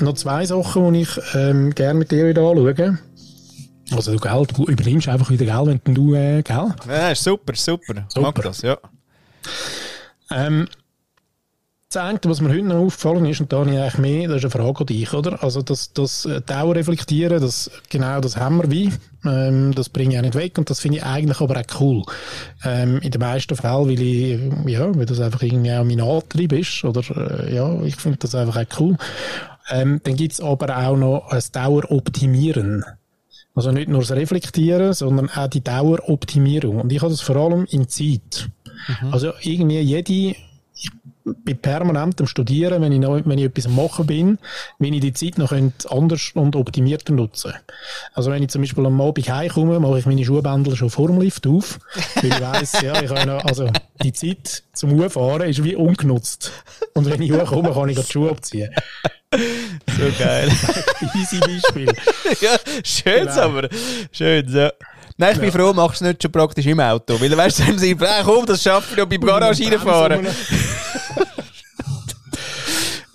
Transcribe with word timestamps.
noch 0.00 0.14
zwei 0.14 0.44
Sachen, 0.46 0.92
die 0.92 1.02
ich 1.02 1.18
ähm, 1.34 1.74
gerne 1.74 1.98
mit 1.98 2.10
dir 2.10 2.28
wieder 2.28 2.42
anschaue. 2.42 2.98
Also 3.92 4.12
du, 4.12 4.18
gell, 4.18 4.46
du 4.52 4.64
übernimmst 4.64 5.08
einfach 5.08 5.30
wieder 5.30 5.44
Geld, 5.44 5.80
wenn 5.84 5.94
du, 5.94 6.14
äh, 6.14 6.42
gell? 6.42 6.74
Ja, 6.88 7.10
ist 7.10 7.22
super, 7.22 7.54
super. 7.54 8.06
super. 8.08 8.20
Mag 8.20 8.42
das, 8.42 8.62
ja. 8.62 8.78
Ähm, 10.30 10.66
das 11.88 12.02
eine, 12.02 12.18
was 12.24 12.40
mir 12.40 12.48
heute 12.48 12.64
noch 12.64 12.84
aufgefallen 12.84 13.26
ist, 13.26 13.40
und 13.40 13.52
da 13.52 13.58
habe 13.58 13.70
ich 13.70 13.78
eigentlich 13.78 13.98
mehr, 13.98 14.28
das 14.28 14.38
ist 14.38 14.44
eine 14.54 14.64
Frage 14.64 14.80
an 14.80 14.86
dich, 14.86 15.12
oder? 15.14 15.42
Also 15.42 15.62
das, 15.62 15.92
das 15.92 16.24
äh, 16.24 16.40
Dauerreflektieren, 16.40 17.40
das, 17.40 17.70
genau 17.88 18.20
das 18.20 18.36
haben 18.36 18.58
wir 18.58 18.70
wie, 18.72 18.92
ähm, 19.24 19.72
das 19.72 19.88
bringe 19.88 20.14
ich 20.14 20.18
auch 20.18 20.22
nicht 20.22 20.34
weg 20.34 20.58
und 20.58 20.68
das 20.68 20.80
finde 20.80 20.98
ich 20.98 21.04
eigentlich 21.04 21.40
aber 21.40 21.60
auch 21.60 21.80
cool. 21.80 22.02
Ähm, 22.64 22.98
in 22.98 23.12
den 23.12 23.20
meisten 23.20 23.54
Fällen, 23.54 23.88
weil 23.88 24.00
ich, 24.00 24.40
ja, 24.66 24.96
weil 24.96 25.06
das 25.06 25.20
einfach 25.20 25.42
irgendwie 25.42 25.72
auch 25.72 25.84
mein 25.84 26.00
Antrieb 26.00 26.52
ist, 26.52 26.82
oder, 26.82 27.02
äh, 27.16 27.54
ja, 27.54 27.80
ich 27.82 27.94
finde 27.96 28.18
das 28.18 28.34
einfach 28.34 28.56
auch 28.56 28.80
cool. 28.80 28.96
Ähm, 29.70 30.00
dann 30.04 30.16
gibt's 30.16 30.40
aber 30.40 30.76
auch 30.76 30.96
noch 30.96 31.28
ein 31.30 31.42
Daueroptimieren. 31.52 32.84
Also 33.54 33.72
nicht 33.72 33.88
nur 33.88 34.00
das 34.00 34.12
Reflektieren, 34.12 34.92
sondern 34.92 35.30
auch 35.30 35.48
die 35.48 35.64
Daueroptimierung. 35.64 36.80
Und 36.80 36.92
ich 36.92 37.00
habe 37.00 37.10
das 37.10 37.22
vor 37.22 37.36
allem 37.36 37.66
in 37.70 37.88
Zeit. 37.88 38.50
Mhm. 39.00 39.12
Also 39.12 39.32
irgendwie 39.40 39.80
jede, 39.80 40.36
ich 40.74 40.90
bin 41.24 41.56
permanent 41.56 42.20
am 42.20 42.26
Studieren, 42.26 42.82
wenn 42.82 42.92
ich, 42.92 43.00
noch, 43.00 43.18
wenn 43.24 43.38
ich 43.38 43.46
etwas 43.46 43.66
am 43.66 43.76
Machen 43.76 44.06
bin, 44.06 44.38
wenn 44.78 44.92
ich 44.92 45.00
die 45.00 45.14
Zeit 45.14 45.38
noch 45.38 45.52
anders 45.90 46.32
und 46.34 46.54
optimierter 46.54 47.14
nutzen 47.14 47.54
Also 48.12 48.30
wenn 48.30 48.42
ich 48.42 48.50
zum 48.50 48.60
Beispiel 48.60 48.84
am 48.84 49.00
Abend 49.00 49.28
heimkomme, 49.28 49.80
mache 49.80 50.00
ich 50.00 50.06
meine 50.06 50.24
Schuhbändel 50.24 50.76
schon 50.76 50.90
vor 50.90 51.08
dem 51.08 51.20
Lift 51.20 51.46
auf, 51.46 51.80
weil 52.16 52.26
ich 52.26 52.40
weiss, 52.40 52.80
ja, 52.82 53.00
ich 53.02 53.10
habe 53.10 53.26
noch, 53.26 53.44
also 53.44 53.70
die 54.02 54.12
Zeit 54.12 54.64
zum 54.74 54.92
Uhrfahren 54.92 55.48
ist 55.48 55.64
wie 55.64 55.74
ungenutzt. 55.74 56.52
Und 56.92 57.06
wenn 57.06 57.22
ich 57.22 57.32
hochkomme, 57.32 57.72
kann 57.72 57.88
ich 57.88 57.98
die 57.98 58.12
Schuhe 58.12 58.30
abziehen. 58.30 58.70
So 59.32 60.04
geil. 60.18 60.48
Easy 61.14 61.40
Beispiel. 61.40 61.86
ja, 62.40 62.56
schön, 62.84 63.26
genau. 63.26 63.40
aber 63.40 63.68
schön, 64.12 64.46
ja. 64.48 64.70
Nein, 65.18 65.32
ich 65.32 65.40
bin 65.40 65.48
ja. 65.48 65.52
froh, 65.52 65.72
machst 65.72 66.00
du 66.00 66.04
es 66.04 66.10
nicht 66.10 66.22
schon 66.22 66.32
praktisch 66.32 66.66
im 66.66 66.78
Auto. 66.78 67.20
Weil 67.20 67.30
du 67.30 67.36
weißt, 67.36 67.66
wenn 67.66 67.78
sie 67.78 67.96
komm, 67.96 68.46
das 68.46 68.62
schaffe 68.62 68.88
ich 68.92 68.96
noch 68.98 69.06
beim 69.06 69.20
Garage 69.20 69.64
reinfahren. 69.64 70.26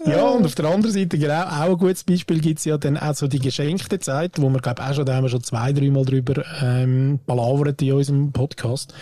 Ja, 0.05 0.29
und 0.29 0.45
auf 0.45 0.55
der 0.55 0.65
anderen 0.65 0.91
Seite, 0.91 1.17
genau, 1.19 1.43
auch 1.43 1.69
ein 1.69 1.77
gutes 1.77 2.03
Beispiel 2.03 2.39
gibt 2.39 2.57
es 2.57 2.65
ja 2.65 2.77
dann 2.77 2.97
auch 2.97 3.13
so 3.13 3.27
die 3.27 3.39
geschenkte 3.39 3.99
Zeit, 3.99 4.41
wo 4.41 4.49
wir, 4.49 4.59
glaube 4.59 4.83
auch 4.83 4.93
schon, 4.93 5.05
da 5.05 5.15
haben 5.15 5.25
wir 5.25 5.29
schon 5.29 5.43
zwei, 5.43 5.73
dreimal 5.73 6.05
drüber 6.05 6.43
ähm, 6.61 7.19
palavert 7.27 7.81
in 7.83 7.93
unserem 7.93 8.31
Podcast. 8.31 8.95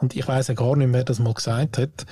Und 0.00 0.16
ich 0.16 0.26
weiß 0.26 0.48
ja 0.48 0.54
gar 0.54 0.74
nicht, 0.76 0.92
wer 0.92 1.04
das 1.04 1.18
mal 1.18 1.34
gesagt 1.34 1.76
hat. 1.76 2.06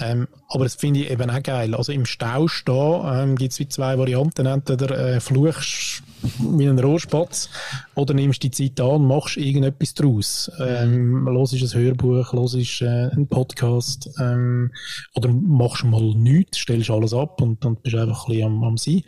Ähm, 0.00 0.26
aber 0.48 0.64
das 0.64 0.76
finde 0.76 1.00
ich 1.00 1.10
eben 1.10 1.30
auch 1.30 1.42
geil. 1.42 1.74
Also 1.74 1.92
im 1.92 2.06
Stau 2.06 2.46
stehen 2.46 3.02
ähm, 3.04 3.36
gibt 3.36 3.52
es 3.52 3.58
wie 3.58 3.68
zwei 3.68 3.98
Varianten. 3.98 4.46
Entweder 4.46 4.96
äh, 4.96 5.20
fluchst 5.20 6.02
wie 6.38 6.66
ein 6.66 6.78
Rohrspatz 6.78 7.50
oder 7.94 8.14
nimmst 8.14 8.42
die 8.42 8.50
Zeit 8.50 8.80
an 8.80 9.06
machst 9.06 9.36
irgendetwas 9.36 9.94
draus. 9.94 10.50
Ähm, 10.60 11.26
hörst 11.28 11.54
ein 11.54 11.80
Hörbuch, 11.80 12.32
hörst 12.32 12.82
äh, 12.82 12.86
einen 12.86 13.28
Podcast 13.28 14.08
ähm, 14.20 14.70
oder 15.14 15.30
machst 15.30 15.84
mal 15.84 16.14
nichts, 16.14 16.58
stellst 16.58 16.90
alles 16.90 17.12
ab 17.12 17.40
und, 17.40 17.64
und 17.64 17.82
bist 17.82 17.96
einfach 17.96 18.26
ein 18.26 18.32
bisschen 18.32 18.46
am, 18.46 18.64
am 18.64 18.76
Sein. 18.76 19.02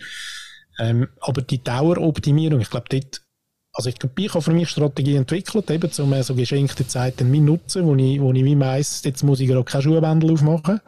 Ähm, 0.81 1.09
aber 1.21 1.43
die 1.43 1.63
Daueroptimierung, 1.63 2.61
ich 2.61 2.71
glaube, 2.71 2.87
dort 2.89 3.23
also 3.79 3.91
ich 3.91 3.99
glaube, 4.01 4.21
ich 4.21 4.35
habe 4.35 4.43
für 4.43 4.51
mich 4.53 4.69
Strategie 4.71 5.15
entwickelt, 5.15 5.71
eben 5.71 5.89
um 5.99 6.23
so 6.25 6.35
geschenkte 6.35 6.85
Zeiten 6.85 7.31
mit 7.31 7.43
nutzen, 7.43 7.87
wo 7.87 7.95
ich, 7.95 8.21
wo 8.21 8.33
ich 8.33 8.45
wie 8.45 8.57
meist, 8.57 9.05
jetzt 9.05 9.23
muss 9.23 9.39
ich 9.39 9.47
gerade 9.47 9.63
keine 9.63 9.83
Schuhbändel 9.83 10.33
aufmachen. 10.33 10.81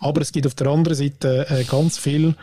Aber 0.00 0.22
es 0.22 0.32
gibt 0.32 0.46
auf 0.46 0.54
der 0.54 0.68
anderen 0.68 0.96
Seite 0.96 1.46
äh, 1.50 1.62
ganz 1.64 1.98
viel, 1.98 2.34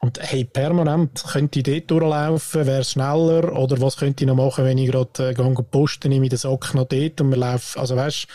und 0.00 0.20
hey, 0.20 0.44
permanent 0.44 1.24
könnte 1.32 1.58
ich 1.58 1.64
dort 1.64 1.90
durchlaufen, 1.90 2.66
wäre 2.66 2.80
es 2.80 2.92
schneller, 2.92 3.58
oder 3.58 3.80
was 3.80 3.96
könnte 3.96 4.24
ich 4.24 4.28
noch 4.28 4.36
machen, 4.36 4.64
wenn 4.64 4.78
ich 4.78 4.90
gerade 4.90 5.30
äh, 5.30 5.62
posten, 5.62 6.10
nehme 6.10 6.26
ich 6.26 6.30
den 6.30 6.38
Sack 6.38 6.74
noch 6.74 6.86
dort 6.86 7.20
und 7.20 7.30
wir 7.30 7.38
laufen, 7.38 7.80
also 7.80 7.96
weißt, 7.96 8.26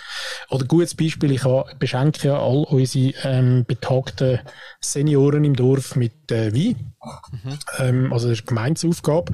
oder 0.49 0.65
gutes 0.65 0.95
Beispiel, 0.95 1.31
ich 1.31 1.43
habe, 1.43 1.71
beschenke 1.77 2.29
ja 2.29 2.39
all 2.39 2.63
unsere 2.63 3.13
ähm, 3.23 3.65
betagten 3.65 4.39
Senioren 4.79 5.43
im 5.45 5.55
Dorf 5.55 5.95
mit 5.95 6.31
äh, 6.31 6.53
Wein. 6.53 6.93
Mhm. 7.31 7.59
Ähm, 7.77 8.13
also 8.13 8.27
das 8.27 8.39
ist 8.39 8.47
eine 8.47 8.55
Gemeinsaufgabe. 8.55 9.33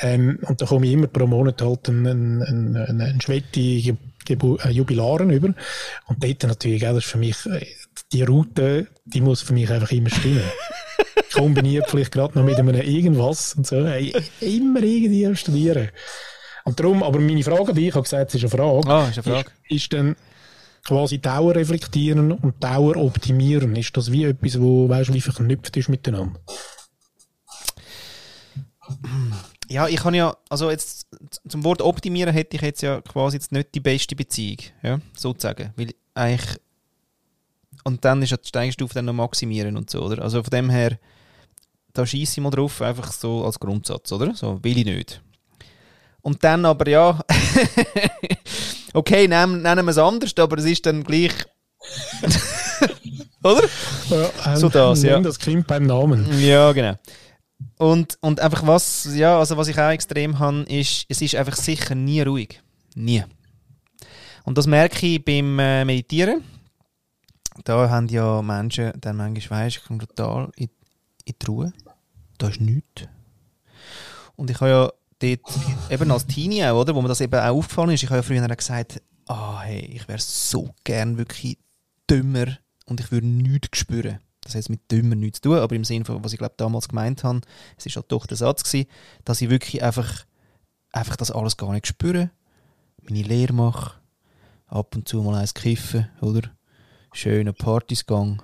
Ähm, 0.00 0.40
und 0.42 0.60
da 0.60 0.66
komme 0.66 0.86
ich 0.86 0.92
immer 0.92 1.06
pro 1.06 1.26
Monat 1.26 1.62
halt 1.62 1.88
einen, 1.88 2.42
einen, 2.42 2.76
einen, 2.76 3.00
einen 3.00 3.20
Schwetti 3.20 3.96
äh, 4.28 4.70
Jubilaren 4.70 5.30
über. 5.30 5.54
Und 6.06 6.24
dort 6.24 6.42
natürlich, 6.42 6.80
gell, 6.80 6.94
das 6.94 7.04
ist 7.04 7.10
für 7.10 7.18
mich, 7.18 7.46
äh, 7.46 7.66
die 8.12 8.22
Route, 8.22 8.88
die 9.04 9.20
muss 9.20 9.42
für 9.42 9.52
mich 9.52 9.70
einfach 9.70 9.92
immer 9.92 10.10
stimmen. 10.10 10.42
kombiniert 11.32 11.88
vielleicht 11.88 12.12
gerade 12.12 12.38
noch 12.38 12.44
mit 12.44 12.58
einem 12.58 12.74
irgendwas 12.74 13.54
und 13.54 13.66
so. 13.66 13.86
Hey, 13.86 14.12
immer 14.40 14.82
irgendwie 14.82 15.34
studieren. 15.36 15.90
Und 16.64 16.78
darum, 16.78 17.02
aber 17.02 17.18
meine 17.18 17.42
Frage 17.42 17.68
an 17.68 17.74
dich, 17.74 17.88
ich 17.88 17.94
habe 17.94 18.04
gesagt, 18.04 18.28
es 18.28 18.34
ist 18.36 18.42
eine 18.42 18.50
Frage. 18.50 18.88
Ah, 18.88 19.08
ist 19.08 19.18
eine 19.18 19.22
Frage. 19.22 19.50
Ist, 19.68 19.82
ist 19.82 19.92
dann 19.92 20.16
quasi 20.84 21.18
Dauer 21.18 21.54
reflektieren 21.54 22.32
und 22.32 22.62
Dauer 22.62 22.96
optimieren, 22.96 23.76
ist 23.76 23.96
das 23.96 24.10
wie 24.10 24.24
etwas, 24.24 24.60
wo, 24.60 24.88
weißt 24.88 25.10
du, 25.10 25.14
wie 25.14 25.20
verknüpft 25.20 25.76
ist 25.76 25.88
miteinander? 25.88 26.40
Ja, 29.68 29.88
ich 29.88 29.96
kann 29.96 30.14
ja, 30.14 30.36
also 30.50 30.70
jetzt 30.70 31.06
zum 31.48 31.64
Wort 31.64 31.82
optimieren 31.82 32.32
hätte 32.32 32.56
ich 32.56 32.62
jetzt 32.62 32.82
ja 32.82 33.00
quasi 33.00 33.36
jetzt 33.36 33.52
nicht 33.52 33.74
die 33.74 33.80
beste 33.80 34.16
Beziehung, 34.16 34.58
ja, 34.82 35.00
sozusagen, 35.16 35.72
weil 35.76 35.94
eigentlich 36.14 36.60
und 37.84 38.04
dann 38.04 38.22
ist 38.22 38.30
ja 38.30 38.36
die 38.36 38.48
Steigerstufe 38.48 38.94
dann 38.94 39.06
noch 39.06 39.12
maximieren 39.12 39.76
und 39.76 39.90
so, 39.90 40.02
oder? 40.02 40.22
Also 40.22 40.42
von 40.42 40.50
dem 40.50 40.70
her, 40.70 40.98
da 41.92 42.06
schieße 42.06 42.40
ich 42.40 42.42
mal 42.42 42.50
drauf, 42.50 42.80
einfach 42.82 43.12
so 43.12 43.44
als 43.44 43.58
Grundsatz, 43.58 44.10
oder? 44.12 44.34
So, 44.34 44.62
will 44.62 44.78
ich 44.78 44.84
nicht. 44.84 45.22
Und 46.20 46.42
dann 46.44 46.64
aber, 46.64 46.88
ja, 46.88 47.20
okay, 48.94 49.26
nennen, 49.26 49.62
nennen 49.62 49.84
wir 49.84 49.90
es 49.90 49.98
anders, 49.98 50.32
aber 50.36 50.58
es 50.58 50.64
ist 50.64 50.86
dann 50.86 51.02
gleich. 51.02 51.32
oder? 53.42 53.62
Ja, 54.08 54.56
so 54.56 54.68
das, 54.68 55.02
ja. 55.02 55.20
Das 55.20 55.38
klingt 55.38 55.66
beim 55.66 55.84
Namen. 55.84 56.26
Ja, 56.40 56.72
genau. 56.72 56.94
Und, 57.78 58.18
und 58.20 58.40
einfach 58.40 58.66
was, 58.66 59.08
ja, 59.14 59.38
also 59.38 59.56
was 59.56 59.68
ich 59.68 59.78
auch 59.78 59.90
extrem 59.90 60.38
habe, 60.38 60.62
ist, 60.62 61.06
es 61.08 61.20
ist 61.20 61.34
einfach 61.34 61.56
sicher 61.56 61.94
nie 61.94 62.22
ruhig. 62.22 62.60
Nie. 62.94 63.24
Und 64.44 64.58
das 64.58 64.66
merke 64.66 65.06
ich 65.06 65.24
beim 65.24 65.58
äh, 65.58 65.84
Meditieren 65.84 66.42
da 67.64 67.90
haben 67.90 68.08
ja 68.08 68.42
Menschen 68.42 68.92
dann 69.00 69.16
manchmal, 69.16 69.66
weißt, 69.66 69.76
ich 69.76 69.84
komme 69.84 70.00
total 70.00 70.50
in, 70.56 70.68
in 71.24 71.34
die 71.40 71.46
Ruhe. 71.46 71.72
Da 72.42 72.48
ist 72.48 72.60
nichts. 72.60 73.04
Und 74.34 74.50
ich 74.50 74.60
habe 74.60 74.68
ja 74.68 74.92
dort, 75.20 75.90
eben 75.90 76.10
als 76.10 76.26
Teenie 76.26 76.64
auch, 76.64 76.80
oder, 76.80 76.92
wo 76.92 77.00
mir 77.00 77.06
das 77.06 77.20
eben 77.20 77.38
auch 77.38 77.56
aufgefallen 77.56 77.90
ist, 77.90 78.02
ich 78.02 78.08
habe 78.10 78.16
ja 78.16 78.22
früher 78.22 78.48
gesagt, 78.48 79.00
ah, 79.28 79.60
hey, 79.60 79.78
ich 79.78 80.08
wäre 80.08 80.18
so 80.18 80.74
gern 80.82 81.18
wirklich 81.18 81.56
dümmer 82.10 82.58
und 82.86 82.98
ich 82.98 83.12
würde 83.12 83.28
nichts 83.28 83.78
spüren. 83.78 84.18
Das 84.40 84.56
heißt 84.56 84.70
mit 84.70 84.90
dümmer 84.90 85.14
nichts 85.14 85.40
zu 85.40 85.50
tun, 85.50 85.58
aber 85.58 85.76
im 85.76 85.84
Sinne 85.84 86.04
von, 86.04 86.24
was 86.24 86.32
ich 86.32 86.38
glaube 86.40 86.54
damals 86.56 86.88
gemeint 86.88 87.22
habe, 87.22 87.42
es 87.78 87.86
ist 87.86 87.94
halt 87.94 88.10
doch 88.10 88.26
der 88.26 88.36
Satz 88.36 88.64
gewesen, 88.64 88.88
dass 89.24 89.40
ich 89.40 89.48
wirklich 89.48 89.80
einfach, 89.84 90.24
einfach 90.90 91.14
das 91.14 91.30
alles 91.30 91.56
gar 91.56 91.70
nicht 91.70 91.86
spüre, 91.86 92.32
meine 93.02 93.22
Lehre 93.22 93.52
mache, 93.52 94.00
ab 94.66 94.96
und 94.96 95.06
zu 95.06 95.22
mal 95.22 95.36
eins 95.36 95.54
kiffen, 95.54 96.08
oder? 96.20 96.50
schönen 97.12 97.54
Partysgang. 97.54 98.42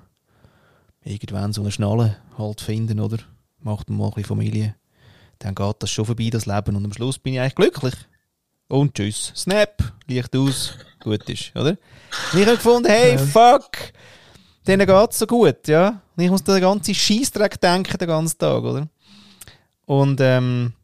Irgendwann 1.02 1.52
so 1.52 1.62
eine 1.62 1.72
Schnalle 1.72 2.18
halt 2.36 2.60
finden, 2.60 3.00
oder? 3.00 3.18
Macht 3.60 3.88
man 3.88 3.98
mal 3.98 4.06
ein 4.06 4.10
bisschen 4.10 4.28
Familie. 4.28 4.74
Dann 5.38 5.54
geht 5.54 5.76
das 5.80 5.90
schon 5.90 6.04
vorbei, 6.04 6.30
das 6.30 6.46
Leben. 6.46 6.76
Und 6.76 6.84
am 6.84 6.92
Schluss 6.92 7.18
bin 7.18 7.34
ich 7.34 7.40
eigentlich 7.40 7.54
glücklich. 7.54 7.94
Und 8.68 8.94
tschüss. 8.94 9.32
Snap, 9.34 9.82
Licht 10.06 10.36
aus, 10.36 10.74
gut 11.00 11.28
ist, 11.28 11.54
oder? 11.56 11.70
Und 12.32 12.40
ich 12.40 12.46
habe 12.46 12.56
gefunden, 12.56 12.88
hey, 12.88 13.16
fuck, 13.16 13.70
denen 14.66 14.86
geht 14.86 15.10
es 15.10 15.18
so 15.18 15.26
gut, 15.26 15.66
ja? 15.68 16.02
Und 16.16 16.24
ich 16.24 16.30
muss 16.30 16.44
den 16.44 16.60
ganzen 16.60 16.94
Scheißdreck 16.94 17.60
denken 17.60 17.96
den 17.96 18.08
ganzen 18.08 18.38
Tag, 18.38 18.62
oder? 18.62 18.88
Und, 19.86 20.20
ähm, 20.20 20.74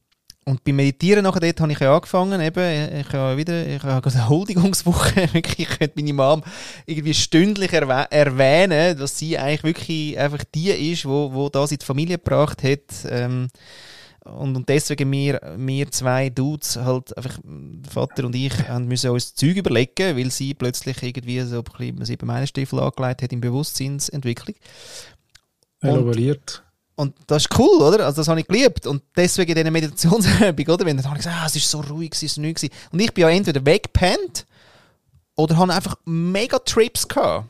und 0.47 0.63
beim 0.63 0.77
Meditieren 0.77 1.25
nachher 1.25 1.41
dort 1.41 1.61
habe 1.61 1.73
ich 1.73 1.81
ja 1.81 1.95
angefangen, 1.95 2.41
eben, 2.41 3.01
ich 3.01 3.13
habe 3.13 3.37
wieder, 3.37 3.67
ich 3.67 3.83
habe 3.83 4.11
eine 4.11 4.29
Huldigungswoche, 4.29 5.29
wirklich, 5.33 5.71
ich 5.71 5.79
könnte 5.79 5.95
meine 5.97 6.13
Mom 6.13 6.43
irgendwie 6.87 7.15
stündlich 7.15 7.73
erwäh 7.73 8.05
erwähnen, 8.11 8.99
dass 8.99 9.19
sie 9.19 9.39
eigentlich 9.39 9.65
wirklich 9.65 10.19
einfach 10.19 10.45
die 10.55 10.71
ist, 10.93 11.07
wo, 11.07 11.33
wo 11.33 11.49
das 11.49 11.73
in 11.73 11.79
die 11.79 11.87
Familie 11.87 12.19
gebracht 12.19 12.63
hat, 12.63 13.09
ähm, 13.09 13.49
und, 14.25 14.57
und 14.57 14.69
deswegen 14.71 15.13
wir, 15.13 15.39
wir 15.59 15.91
zwei 15.91 16.31
Dudes, 16.31 16.77
halt 16.77 17.15
einfach, 17.17 17.39
Vater 17.89 18.25
und 18.25 18.35
ich, 18.35 18.69
haben 18.69 18.87
müssen 18.87 19.11
uns 19.11 19.35
Zeug 19.35 19.57
überlegen, 19.57 20.17
weil 20.17 20.31
sie 20.31 20.55
plötzlich 20.55 21.03
irgendwie 21.03 21.41
so 21.43 21.59
ein 21.59 21.65
bisschen 21.65 22.05
sieben 22.07 22.27
Meilenstiefel 22.27 22.81
angelegt 22.81 23.23
hat 23.23 23.33
in 23.33 23.43
Bewusstseinsentwicklung. 23.43 24.57
Elaboriert. 25.81 26.64
Und 26.97 27.15
das 27.27 27.45
ist 27.45 27.59
cool, 27.59 27.83
oder? 27.83 28.07
Also 28.07 28.21
das 28.21 28.29
habe 28.29 28.41
ich 28.41 28.47
geliebt. 28.47 28.87
Und 28.87 29.03
deswegen 29.17 29.51
in 29.51 29.57
dieser 29.57 29.71
Meditationsübung, 29.71 30.67
oder? 30.75 30.87
Wenn 30.87 30.97
dann 30.97 31.07
habe 31.07 31.17
ich 31.17 31.25
gesagt, 31.25 31.37
ah, 31.41 31.47
es 31.47 31.57
ist 31.57 31.71
so 31.71 31.81
ruhig, 31.81 32.13
es 32.15 32.23
ist 32.23 32.39
nichts. 32.39 32.65
Und 32.93 33.01
ich 33.01 33.13
bin 33.13 33.23
ja 33.23 33.31
entweder 33.31 33.65
weggepennt 33.65 34.47
oder 35.35 35.57
habe 35.57 35.75
einfach 35.75 35.97
mega 36.05 36.59
Trips 36.59 37.09
gehabt. 37.09 37.49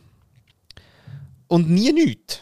Und 1.47 1.69
nie 1.69 1.93
nichts. 1.93 2.41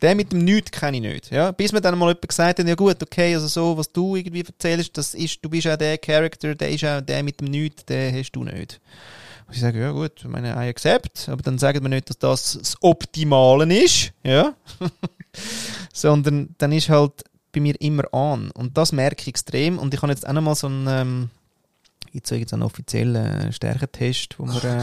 Den 0.00 0.16
mit 0.16 0.32
dem 0.32 0.44
Nichts 0.44 0.70
kenne 0.70 0.98
ich 0.98 1.02
nicht. 1.02 1.30
Ja? 1.30 1.50
Bis 1.50 1.72
mir 1.72 1.80
dann 1.80 1.98
mal 1.98 2.08
jemand 2.08 2.28
gesagt 2.28 2.58
hat, 2.58 2.68
ja 2.68 2.74
gut, 2.74 3.02
okay, 3.02 3.34
also 3.34 3.48
so, 3.48 3.76
was 3.76 3.90
du 3.90 4.16
irgendwie 4.16 4.42
erzählst, 4.42 4.96
das 4.98 5.14
ist, 5.14 5.38
du 5.42 5.48
bist 5.48 5.66
auch 5.66 5.76
der 5.76 5.98
Charakter, 5.98 6.54
der 6.54 6.70
ist 6.70 6.84
auch 6.84 7.00
der 7.00 7.22
mit 7.22 7.40
dem 7.40 7.48
Nichts, 7.48 7.84
den 7.86 8.14
hast 8.14 8.32
du 8.32 8.44
nicht. 8.44 8.80
Und 9.46 9.54
ich 9.54 9.60
sage, 9.60 9.80
ja 9.80 9.92
gut, 9.92 10.12
ich 10.16 10.24
meine, 10.24 10.50
I 10.50 10.68
accept, 10.68 11.28
aber 11.28 11.42
dann 11.42 11.58
sagen 11.58 11.82
wir 11.82 11.88
nicht, 11.88 12.10
dass 12.10 12.18
das 12.18 12.58
das 12.58 12.76
Optimale 12.82 13.82
ist, 13.82 14.12
ja? 14.22 14.54
Sondern 15.94 16.54
dann 16.58 16.72
ist 16.72 16.90
halt 16.90 17.22
bei 17.52 17.60
mir 17.60 17.80
immer 17.80 18.12
an. 18.12 18.50
Und 18.50 18.76
das 18.76 18.92
merke 18.92 19.22
ich 19.22 19.28
extrem. 19.28 19.78
Und 19.78 19.94
ich 19.94 20.02
habe 20.02 20.12
jetzt 20.12 20.28
auch 20.28 20.32
noch 20.32 20.42
mal 20.42 20.54
so 20.54 20.66
einen, 20.66 20.86
ähm, 20.88 21.30
jetzt 22.12 22.28
so 22.28 22.34
einen 22.34 22.62
offiziellen 22.62 23.52
Stärkentest, 23.52 24.38
wo 24.38 24.44
mir 24.44 24.62
äh, 24.64 24.82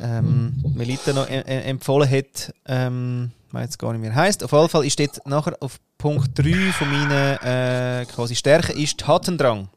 ähm, 0.02 0.62
Melita 0.74 1.12
noch 1.12 1.28
äh, 1.28 1.40
empfohlen 1.62 2.10
hat, 2.10 2.52
ähm, 2.66 3.30
ich 3.48 3.54
weiß 3.54 3.64
jetzt 3.64 3.78
gar 3.78 3.92
nicht 3.92 4.02
mehr 4.02 4.14
heißt. 4.14 4.44
Auf 4.44 4.52
jeden 4.52 4.68
Fall 4.68 4.86
ist 4.86 5.00
dort 5.00 5.26
nachher 5.26 5.56
auf 5.60 5.80
Punkt 5.98 6.38
3 6.38 6.72
von 6.72 6.88
meinen 6.90 7.38
äh, 7.42 8.06
quasi 8.06 8.36
Stärken 8.36 8.76
ist 8.78 8.98
Tatendrang. 8.98 9.68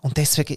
Und 0.00 0.16
deswegen, 0.16 0.56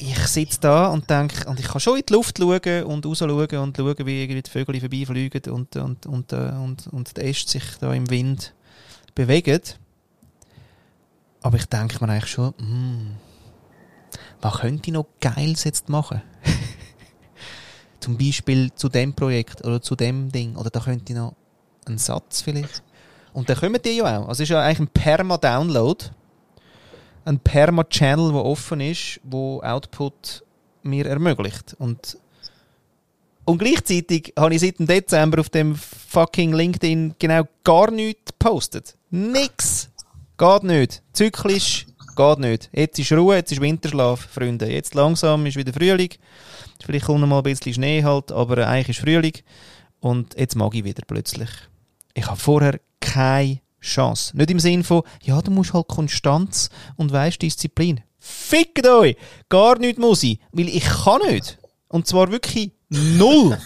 ich 0.00 0.26
sitze 0.26 0.60
da 0.60 0.88
und 0.88 1.08
denke, 1.10 1.48
und 1.48 1.58
ich 1.58 1.66
kann 1.66 1.80
schon 1.80 1.98
in 1.98 2.04
die 2.08 2.12
Luft 2.12 2.38
schauen 2.38 2.84
und 2.84 3.06
raus 3.06 3.18
schauen 3.18 3.30
und 3.30 3.76
schauen, 3.76 4.06
wie 4.06 4.22
irgendwie 4.22 4.42
die 4.42 4.50
Vögel 4.50 4.80
vorbeifliegen 4.80 5.52
und, 5.52 5.76
und, 5.76 6.06
und, 6.06 6.32
äh, 6.32 6.36
und, 6.36 6.86
und 6.88 7.16
die 7.16 7.20
Äste 7.20 7.52
sich 7.52 7.64
da 7.80 7.92
im 7.92 8.08
Wind 8.10 8.54
bewegen. 9.14 9.60
Aber 11.42 11.56
ich 11.56 11.66
denke 11.66 12.04
mir 12.04 12.12
eigentlich 12.12 12.30
schon, 12.30 12.54
hm, 12.58 13.16
was 14.40 14.58
könnte 14.58 14.88
ich 14.88 14.94
noch 14.94 15.06
Geiles 15.20 15.64
jetzt 15.64 15.88
machen? 15.88 16.22
Zum 18.00 18.16
Beispiel 18.16 18.72
zu 18.74 18.88
dem 18.88 19.14
Projekt 19.14 19.64
oder 19.64 19.82
zu 19.82 19.96
dem 19.96 20.30
Ding. 20.30 20.56
Oder 20.56 20.70
da 20.70 20.80
könnte 20.80 21.12
ich 21.12 21.18
noch 21.18 21.34
einen 21.86 21.98
Satz 21.98 22.42
vielleicht. 22.42 22.82
Und 23.32 23.48
dann 23.48 23.56
kommen 23.56 23.80
die 23.84 23.96
ja 23.96 24.18
auch. 24.18 24.28
Also 24.28 24.32
es 24.32 24.40
ist 24.40 24.48
ja 24.50 24.62
eigentlich 24.62 24.80
ein 24.80 24.88
Perma-Download. 24.88 26.04
Ein 27.28 27.40
Perma-Channel, 27.40 28.32
der 28.32 28.42
offen 28.42 28.80
ist, 28.80 29.20
wo 29.22 29.60
Output 29.60 30.42
mir 30.82 31.04
ermöglicht. 31.04 31.76
Und, 31.78 32.16
und 33.44 33.58
gleichzeitig 33.58 34.32
habe 34.38 34.54
ich 34.54 34.62
seit 34.62 34.78
dem 34.78 34.86
Dezember 34.86 35.40
auf 35.40 35.50
dem 35.50 35.76
fucking 35.76 36.54
LinkedIn 36.54 37.16
genau 37.18 37.42
gar 37.64 37.90
nichts 37.90 38.32
gepostet. 38.32 38.96
Nix. 39.10 39.90
Geht 40.38 40.62
nicht. 40.62 41.02
Zyklisch 41.12 41.86
geht 42.16 42.38
nicht. 42.38 42.70
Jetzt 42.72 42.98
ist 42.98 43.12
Ruhe, 43.12 43.36
jetzt 43.36 43.52
ist 43.52 43.60
Winterschlaf, 43.60 44.20
Freunde. 44.20 44.72
Jetzt 44.72 44.94
langsam 44.94 45.44
ist 45.44 45.56
wieder 45.56 45.74
Frühling. 45.74 46.14
Vielleicht 46.82 47.04
kommt 47.04 47.20
noch 47.20 47.28
mal 47.28 47.38
ein 47.38 47.42
bisschen 47.42 47.74
Schnee 47.74 48.04
halt, 48.04 48.32
aber 48.32 48.66
eigentlich 48.66 48.96
ist 48.96 49.00
Frühling. 49.04 49.34
Und 50.00 50.34
jetzt 50.38 50.56
mag 50.56 50.74
ich 50.74 50.84
wieder 50.84 51.02
plötzlich. 51.06 51.50
Ich 52.14 52.26
habe 52.26 52.40
vorher 52.40 52.80
keine 53.00 53.60
Chance. 53.80 54.36
Nicht 54.36 54.50
im 54.50 54.60
Sinn 54.60 54.84
von, 54.84 55.02
ja, 55.22 55.40
du 55.40 55.50
musst 55.50 55.72
halt 55.72 55.88
Konstanz 55.88 56.70
und 56.96 57.12
weißt 57.12 57.40
Disziplin. 57.40 58.00
Fickt 58.18 58.86
euch! 58.86 59.16
Gar 59.48 59.78
nicht 59.78 59.98
muss 59.98 60.22
ich, 60.22 60.40
weil 60.52 60.68
ich 60.68 60.84
kann 60.84 61.22
nicht. 61.30 61.58
Und 61.88 62.06
zwar 62.06 62.30
wirklich 62.30 62.72
null. 62.88 63.58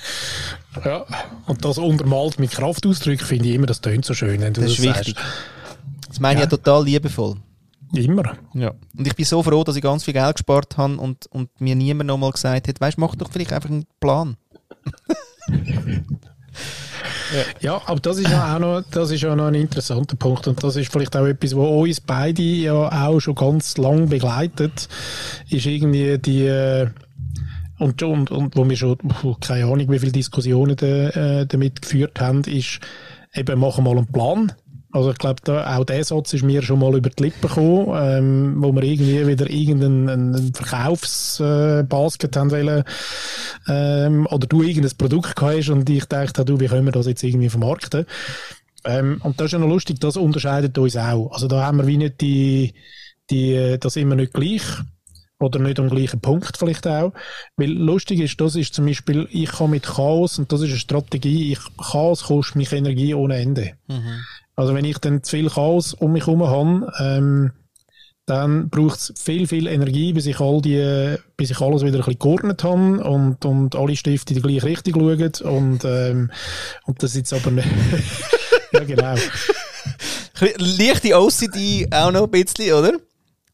ja, 0.84 1.06
und 1.46 1.64
das 1.64 1.78
untermalt 1.78 2.38
mit 2.38 2.50
Kraftausdrücken 2.50 3.26
finde 3.26 3.48
ich 3.48 3.54
immer, 3.54 3.66
das 3.66 3.80
tönt 3.80 4.04
so 4.04 4.14
schön, 4.14 4.40
wenn 4.40 4.52
du 4.52 4.60
das, 4.60 4.76
das, 4.76 4.78
ist 4.78 4.84
wichtig. 4.84 5.16
Das 6.08 6.20
meine 6.20 6.40
ja. 6.40 6.46
ich 6.46 6.52
ja 6.52 6.56
total 6.56 6.84
liebevoll. 6.84 7.36
Immer. 7.94 8.36
Ja. 8.52 8.74
Und 8.96 9.06
ich 9.06 9.14
bin 9.14 9.24
so 9.24 9.42
froh, 9.42 9.64
dass 9.64 9.76
ich 9.76 9.82
ganz 9.82 10.04
viel 10.04 10.12
Geld 10.12 10.36
gespart 10.36 10.76
habe 10.76 10.98
und, 10.98 11.26
und 11.28 11.60
mir 11.60 11.74
niemand 11.74 12.08
nochmal 12.08 12.32
gesagt 12.32 12.68
hat, 12.68 12.80
weißt, 12.80 12.98
mach 12.98 13.14
doch 13.14 13.30
vielleicht 13.30 13.52
einfach 13.52 13.70
einen 13.70 13.86
Plan. 14.00 14.36
Ja. 17.60 17.82
aber 17.86 18.00
das 18.00 18.18
ist 18.18 18.30
ja 18.30 18.54
auch 18.54 18.58
noch, 18.58 18.82
das 18.90 19.10
ist 19.10 19.22
ja 19.22 19.34
noch 19.34 19.46
ein 19.46 19.54
interessanter 19.54 20.16
Punkt 20.16 20.46
und 20.48 20.62
das 20.62 20.76
ist 20.76 20.90
vielleicht 20.90 21.16
auch 21.16 21.26
etwas, 21.26 21.54
was 21.56 21.68
uns 21.68 22.00
beide 22.00 22.42
ja 22.42 23.06
auch 23.06 23.20
schon 23.20 23.34
ganz 23.34 23.76
lang 23.76 24.08
begleitet, 24.08 24.88
ist 25.48 25.66
irgendwie 25.66 26.18
die 26.18 26.46
äh, 26.46 26.88
und, 27.78 28.02
und, 28.02 28.30
und 28.30 28.56
wo 28.56 28.68
wir 28.68 28.76
schon 28.76 28.98
keine 29.40 29.64
Ahnung, 29.66 29.90
wie 29.90 29.98
viele 29.98 30.12
Diskussionen 30.12 30.76
de, 30.76 31.08
äh, 31.08 31.46
damit 31.46 31.82
geführt 31.82 32.20
haben, 32.20 32.42
ist 32.44 32.80
eben 33.34 33.60
machen 33.60 33.84
mal 33.84 33.96
einen 33.96 34.06
Plan 34.06 34.52
also 34.90 35.10
ich 35.10 35.18
glaube, 35.18 35.68
auch 35.68 35.84
der 35.84 36.02
Satz 36.02 36.32
ist 36.32 36.44
mir 36.44 36.62
schon 36.62 36.78
mal 36.78 36.96
über 36.96 37.10
die 37.10 37.24
Lippen 37.24 37.48
gekommen, 37.48 37.88
ähm, 37.94 38.54
wo 38.56 38.72
wir 38.72 38.82
irgendwie 38.82 39.26
wieder 39.26 39.50
irgendeinen 39.50 40.54
Verkaufsbasket 40.54 42.34
äh, 42.34 42.38
haben 42.38 42.50
wollen, 42.50 42.84
ähm, 43.68 44.26
oder 44.30 44.46
du 44.46 44.62
irgendein 44.62 44.96
Produkt 44.96 45.40
hast 45.40 45.68
und 45.68 45.88
ich 45.90 46.06
dachte, 46.06 46.44
du, 46.44 46.58
wie 46.58 46.68
können 46.68 46.86
wir 46.86 46.92
das 46.92 47.06
jetzt 47.06 47.22
irgendwie 47.22 47.50
vermarkten? 47.50 48.06
Ähm, 48.84 49.20
und 49.22 49.38
das 49.38 49.46
ist 49.46 49.52
ja 49.52 49.58
noch 49.58 49.68
lustig, 49.68 50.00
das 50.00 50.16
unterscheidet 50.16 50.78
uns 50.78 50.96
auch. 50.96 51.32
Also 51.32 51.48
da 51.48 51.66
haben 51.66 51.78
wir 51.78 51.86
wie 51.86 51.98
nicht 51.98 52.20
die, 52.22 52.72
die, 53.30 53.76
das 53.78 53.96
immer 53.96 54.14
nicht 54.14 54.32
gleich 54.32 54.62
oder 55.38 55.58
nicht 55.58 55.78
am 55.78 55.90
gleichen 55.90 56.20
Punkt 56.20 56.56
vielleicht 56.56 56.86
auch. 56.86 57.12
Weil 57.56 57.70
lustig 57.70 58.20
ist, 58.20 58.40
das 58.40 58.56
ist 58.56 58.74
zum 58.74 58.86
Beispiel, 58.86 59.28
ich 59.30 59.50
kann 59.50 59.70
mit 59.70 59.84
Chaos, 59.84 60.38
und 60.38 60.50
das 60.50 60.62
ist 60.62 60.70
eine 60.70 60.78
Strategie, 60.78 61.52
ich, 61.52 61.60
Chaos 61.76 62.24
kostet 62.24 62.56
mich 62.56 62.72
Energie 62.72 63.14
ohne 63.14 63.36
Ende. 63.36 63.72
Mhm. 63.86 64.20
Also 64.58 64.74
wenn 64.74 64.84
ich 64.84 64.98
dann 64.98 65.22
zu 65.22 65.36
viel 65.36 65.48
Chaos 65.48 65.94
um 65.94 66.12
mich 66.14 66.26
herum 66.26 66.44
habe, 66.44 66.92
ähm, 66.98 67.52
dann 68.26 68.68
braucht 68.70 68.98
es 68.98 69.14
viel, 69.16 69.46
viel 69.46 69.68
Energie, 69.68 70.12
bis 70.12 70.26
ich, 70.26 70.40
all 70.40 70.60
die, 70.60 71.14
bis 71.36 71.52
ich 71.52 71.60
alles 71.60 71.84
wieder 71.84 71.98
ein 71.98 72.04
bisschen 72.04 72.18
geordnet 72.18 72.64
habe 72.64 73.04
und, 73.04 73.44
und 73.44 73.76
alle 73.76 73.94
Stifte 73.94 74.34
in 74.34 74.42
die 74.42 74.48
gleiche 74.48 74.66
Richtung 74.66 74.94
schauen. 74.94 75.54
Und, 75.56 75.84
ähm, 75.84 76.32
und 76.86 77.02
das 77.04 77.14
jetzt 77.14 77.32
aber 77.32 77.52
nicht... 77.52 77.68
ja, 78.72 78.82
genau. 78.82 79.14
Leichte 80.56 81.16
OCD 81.16 81.86
auch 81.92 82.10
noch 82.10 82.24
ein 82.24 82.30
bisschen, 82.32 82.74
oder? 82.74 82.94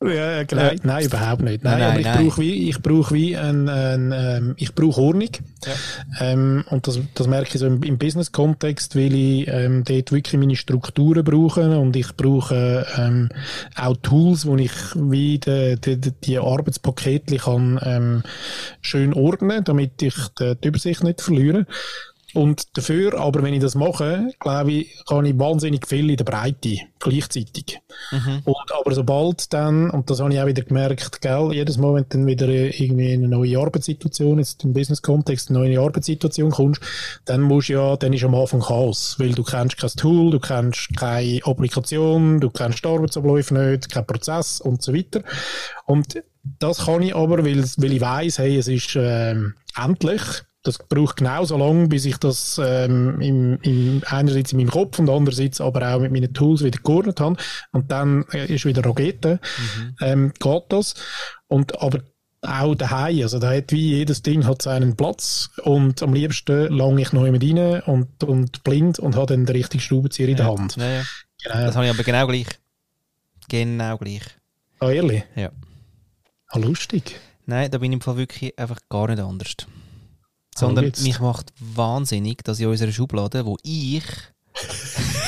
Ja, 0.06 0.42
genau. 0.44 0.62
Ja. 0.62 0.72
Nein, 0.82 1.04
überhaupt 1.04 1.42
nicht. 1.42 1.64
Nein, 1.64 1.78
nein 1.78 1.90
aber 1.90 2.00
ich 2.00 2.06
brauche 2.06 2.40
wie, 2.40 2.68
ich 2.68 2.82
brauche 2.82 3.14
wie 3.14 3.36
ein, 3.36 3.68
ein 3.68 4.12
ähm, 4.14 4.54
ich 4.58 4.74
brauche 4.74 5.00
Ordnung. 5.00 5.28
Ja. 5.64 5.72
Ähm, 6.20 6.64
und 6.70 6.86
das, 6.86 6.98
das 7.14 7.26
merke 7.26 7.50
ich 7.54 7.60
so 7.60 7.66
im, 7.66 7.82
im 7.82 7.98
Business-Kontext, 7.98 8.96
weil 8.96 9.14
ich 9.14 9.48
ähm, 9.48 9.84
dort 9.84 10.12
wirklich 10.12 10.38
meine 10.38 10.56
Strukturen 10.56 11.24
brauche 11.24 11.78
und 11.78 11.96
ich 11.96 12.14
brauche 12.16 12.86
ähm, 12.98 13.28
auch 13.76 13.96
Tools, 14.02 14.46
wo 14.46 14.56
ich 14.56 14.72
wie 14.94 15.38
die, 15.38 15.76
die, 15.80 15.98
die 15.98 16.38
Arbeitspakete 16.38 17.36
kann 17.36 17.80
ähm, 17.82 18.22
schön 18.80 19.14
ordnen, 19.14 19.64
damit 19.64 20.02
ich 20.02 20.14
die, 20.38 20.54
die 20.56 20.68
Übersicht 20.68 21.02
nicht 21.02 21.20
verliere. 21.20 21.66
Und 22.34 22.76
dafür, 22.76 23.18
aber 23.18 23.42
wenn 23.42 23.54
ich 23.54 23.60
das 23.60 23.74
mache, 23.74 24.30
glaube 24.40 24.72
ich, 24.72 25.04
kann 25.06 25.24
ich 25.24 25.38
wahnsinnig 25.38 25.86
viel 25.86 26.10
in 26.10 26.16
der 26.16 26.24
Breite 26.24 26.78
gleichzeitig. 26.98 27.80
Mhm. 28.10 28.42
Und 28.44 28.72
aber 28.72 28.92
sobald 28.94 29.52
dann, 29.52 29.90
und 29.90 30.10
das 30.10 30.20
habe 30.20 30.32
ich 30.32 30.40
auch 30.40 30.46
wieder 30.46 30.62
gemerkt, 30.62 31.20
gell, 31.20 31.50
jedes 31.52 31.78
Mal, 31.78 31.94
wenn 31.94 32.04
du 32.04 32.08
dann 32.10 32.26
wieder 32.26 32.48
irgendwie 32.48 33.12
in 33.12 33.24
eine 33.24 33.28
neue 33.28 33.58
Arbeitssituation, 33.58 34.38
jetzt 34.38 34.64
im 34.64 34.72
Business-Kontext, 34.72 35.50
eine 35.50 35.60
neue 35.60 35.80
Arbeitssituation 35.80 36.50
kommst, 36.50 36.82
dann 37.24 37.42
musst 37.42 37.68
ja, 37.68 37.96
dann 37.96 38.12
ist 38.12 38.24
am 38.24 38.34
Anfang 38.34 38.60
Chaos, 38.60 39.16
weil 39.18 39.32
du 39.32 39.44
kennst 39.44 39.78
kein 39.78 39.90
Tool, 39.90 40.30
du 40.32 40.40
kennst 40.40 40.96
keine 40.96 41.40
Applikation, 41.44 42.40
du 42.40 42.50
kennst 42.50 42.84
die 42.84 42.88
Arbeitsabläufe 42.88 43.54
nicht, 43.54 43.90
kein 43.90 44.06
Prozess 44.06 44.60
und 44.60 44.82
so 44.82 44.92
weiter. 44.92 45.22
Und 45.86 46.22
das 46.58 46.86
kann 46.86 47.02
ich 47.02 47.14
aber, 47.14 47.44
weil, 47.44 47.62
weil 47.62 47.92
ich 47.92 48.00
weiss, 48.00 48.38
hey, 48.38 48.58
es 48.58 48.68
ist 48.68 48.96
ähm, 48.96 49.54
endlich, 49.76 50.20
das 50.64 50.78
braucht 50.78 51.18
genauso 51.18 51.56
lange, 51.58 51.88
bis 51.88 52.06
ich 52.06 52.16
das 52.16 52.60
ähm, 52.62 53.20
im, 53.20 53.58
im, 53.60 54.02
einerseits 54.06 54.52
in 54.52 54.58
meinem 54.58 54.70
Kopf 54.70 54.98
und 54.98 55.10
andererseits 55.10 55.60
aber 55.60 55.94
auch 55.94 56.00
mit 56.00 56.10
meinen 56.10 56.32
Tools 56.32 56.64
wieder 56.64 56.80
geordnet 56.82 57.20
habe. 57.20 57.36
Und 57.72 57.92
dann 57.92 58.24
äh, 58.32 58.52
ist 58.52 58.64
wieder 58.64 58.82
Rogete, 58.82 59.40
mhm. 59.58 59.96
ähm, 60.00 60.32
geht 60.38 60.64
das. 60.70 60.94
Und 61.48 61.80
aber 61.80 62.00
auch 62.40 62.74
daheim, 62.74 63.22
also 63.22 63.38
da 63.38 63.52
hat 63.52 63.72
wie 63.72 63.90
jedes 63.90 64.22
Ding 64.22 64.46
hat 64.46 64.62
seinen 64.62 64.96
Platz 64.96 65.50
und 65.62 66.02
am 66.02 66.12
liebsten 66.12 66.72
lange 66.72 67.02
ich 67.02 67.12
noch 67.12 67.22
mit 67.22 67.42
rein 67.42 67.80
und, 67.82 68.24
und 68.24 68.64
blind 68.64 68.98
und 68.98 69.16
habe 69.16 69.26
dann 69.26 69.46
den 69.46 69.56
richtigen 69.56 69.80
Schraubenzieher 69.80 70.28
in 70.28 70.36
der 70.36 70.46
Hand. 70.46 70.76
Ja, 70.76 70.88
ja. 70.88 71.02
Genau. 71.42 71.54
Das 71.66 71.76
habe 71.76 71.86
ich 71.86 71.92
aber 71.92 72.02
genau 72.02 72.26
gleich. 72.26 72.46
Genau 73.48 73.98
gleich. 73.98 74.22
Ah, 74.80 74.90
ehrlich? 74.90 75.24
Ja. 75.36 75.50
Ah, 76.48 76.58
lustig. 76.58 77.18
Nein, 77.46 77.70
da 77.70 77.78
bin 77.78 77.92
ich 77.92 77.96
im 77.96 78.00
Fall 78.00 78.16
wirklich 78.16 78.58
einfach 78.58 78.80
gar 78.88 79.08
nicht 79.08 79.20
anders. 79.20 79.56
Sondern 80.56 80.92
oh, 80.96 81.02
mich 81.02 81.18
macht 81.20 81.52
wahnsinnig, 81.58 82.44
dass 82.44 82.60
in 82.60 82.68
unserer 82.68 82.92
Schublade, 82.92 83.44
wo 83.44 83.56
ich. 83.62 84.04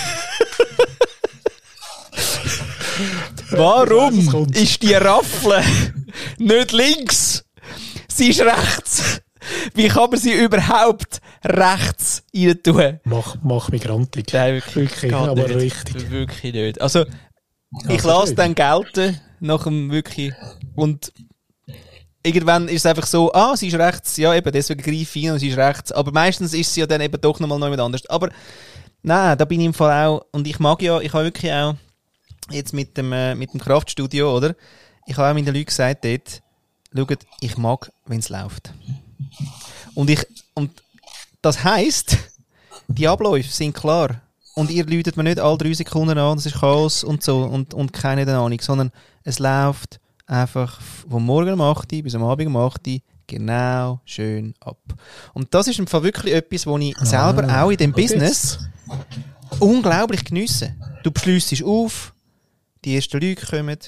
Warum 3.50 4.48
ist 4.52 4.82
die 4.82 4.94
Raffle 4.94 5.62
nicht 6.38 6.72
links? 6.72 7.44
Sie 8.08 8.30
ist 8.30 8.40
rechts. 8.40 9.20
Wie 9.74 9.88
kann 9.88 10.10
man 10.10 10.18
sie 10.18 10.32
überhaupt 10.32 11.20
rechts 11.44 12.22
rein 12.34 12.62
tun? 12.62 13.00
Mach, 13.04 13.36
mach 13.42 13.70
mich 13.70 13.82
grantig. 13.82 14.32
Nein, 14.32 14.54
wirklich, 14.54 14.90
wirklich 14.90 15.14
aber 15.14 15.34
nicht. 15.48 15.54
richtig. 15.54 16.10
Wirklich 16.10 16.52
nicht. 16.54 16.80
Also, 16.80 17.04
ich 17.88 18.02
lasse 18.02 18.34
dann 18.34 18.54
gelten, 18.54 19.20
nach 19.40 19.64
dem 19.64 19.90
wirklich, 19.90 20.32
und 20.74 21.12
irgendwann 22.26 22.68
ist 22.68 22.84
es 22.84 22.86
einfach 22.86 23.06
so, 23.06 23.32
ah, 23.32 23.56
sie 23.56 23.68
ist 23.68 23.78
rechts, 23.78 24.16
ja 24.16 24.34
eben, 24.34 24.52
deswegen 24.52 24.82
greife 24.82 25.18
ich 25.18 25.30
und 25.30 25.38
sie 25.38 25.48
ist 25.48 25.56
rechts. 25.56 25.92
Aber 25.92 26.12
meistens 26.12 26.52
ist 26.52 26.74
sie 26.74 26.80
ja 26.80 26.86
dann 26.86 27.00
eben 27.00 27.20
doch 27.20 27.40
nochmal 27.40 27.58
noch 27.58 27.66
jemand 27.66 27.82
anders. 27.82 28.06
Aber 28.06 28.30
nein, 29.02 29.38
da 29.38 29.44
bin 29.44 29.60
ich 29.60 29.66
im 29.66 29.74
Fall 29.74 30.06
auch, 30.06 30.26
und 30.32 30.46
ich 30.46 30.58
mag 30.58 30.82
ja, 30.82 31.00
ich 31.00 31.12
habe 31.12 31.24
wirklich 31.24 31.52
auch 31.52 31.74
jetzt 32.50 32.72
mit 32.72 32.96
dem, 32.96 33.12
äh, 33.12 33.34
mit 33.34 33.52
dem 33.52 33.60
Kraftstudio, 33.60 34.36
oder? 34.36 34.54
Ich 35.06 35.16
habe 35.16 35.30
auch 35.30 35.34
meinen 35.34 35.46
Leuten 35.46 35.66
gesagt 35.66 36.04
dort, 36.04 36.42
schaut, 36.94 37.26
ich 37.40 37.56
mag, 37.56 37.90
wenn 38.06 38.18
es 38.18 38.28
läuft. 38.28 38.72
Und 39.94 40.10
ich, 40.10 40.26
und 40.54 40.70
das 41.42 41.64
heisst, 41.64 42.18
die 42.88 43.08
Abläufe 43.08 43.50
sind 43.50 43.74
klar. 43.74 44.20
Und 44.54 44.70
ihr 44.70 44.86
läutet 44.86 45.16
mir 45.16 45.22
nicht 45.22 45.38
alle 45.38 45.58
drei 45.58 45.74
Sekunden 45.74 46.18
an, 46.18 46.36
das 46.36 46.46
ist 46.46 46.60
Chaos 46.60 47.04
und 47.04 47.22
so 47.22 47.42
und, 47.42 47.74
und 47.74 47.92
keine 47.92 48.26
Ahnung, 48.26 48.60
sondern 48.60 48.90
es 49.22 49.38
läuft 49.38 50.00
einfach 50.26 50.80
vom 50.80 51.24
Morgen 51.24 51.52
um 51.54 51.60
8 51.60 51.92
Uhr 51.92 52.02
bis 52.02 52.14
am 52.14 52.24
Abend 52.24 52.48
um 52.48 52.56
8 52.56 52.86
Uhr 52.86 52.98
genau 53.26 54.00
schön 54.04 54.54
ab. 54.60 54.78
Und 55.34 55.52
das 55.52 55.68
ist 55.68 55.78
im 55.78 55.86
Fall 55.86 56.02
wirklich 56.02 56.34
etwas, 56.34 56.66
was 56.66 56.80
ich 56.80 56.96
selber 56.98 57.48
Ah, 57.48 57.62
auch 57.62 57.70
in 57.70 57.76
dem 57.76 57.92
okay. 57.92 58.02
Business 58.02 58.58
unglaublich 59.60 60.24
geniesse. 60.24 60.74
Du 61.02 61.10
beschliessest 61.10 61.62
auf, 61.62 62.14
die 62.84 62.94
ersten 62.94 63.20
Leute 63.20 63.46
kommen, 63.46 63.78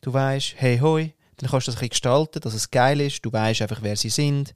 du 0.00 0.12
weißt, 0.12 0.54
hey 0.56 0.78
hoi, 0.78 1.12
dann 1.36 1.50
kannst 1.50 1.66
du 1.66 1.70
das 1.70 1.76
ein 1.76 1.80
bisschen 1.80 1.90
gestalten, 1.90 2.40
dass 2.40 2.54
es 2.54 2.70
geil 2.70 3.00
ist, 3.00 3.24
du 3.24 3.32
weißt 3.32 3.62
einfach, 3.62 3.82
wer 3.82 3.96
sie 3.96 4.10
sind, 4.10 4.54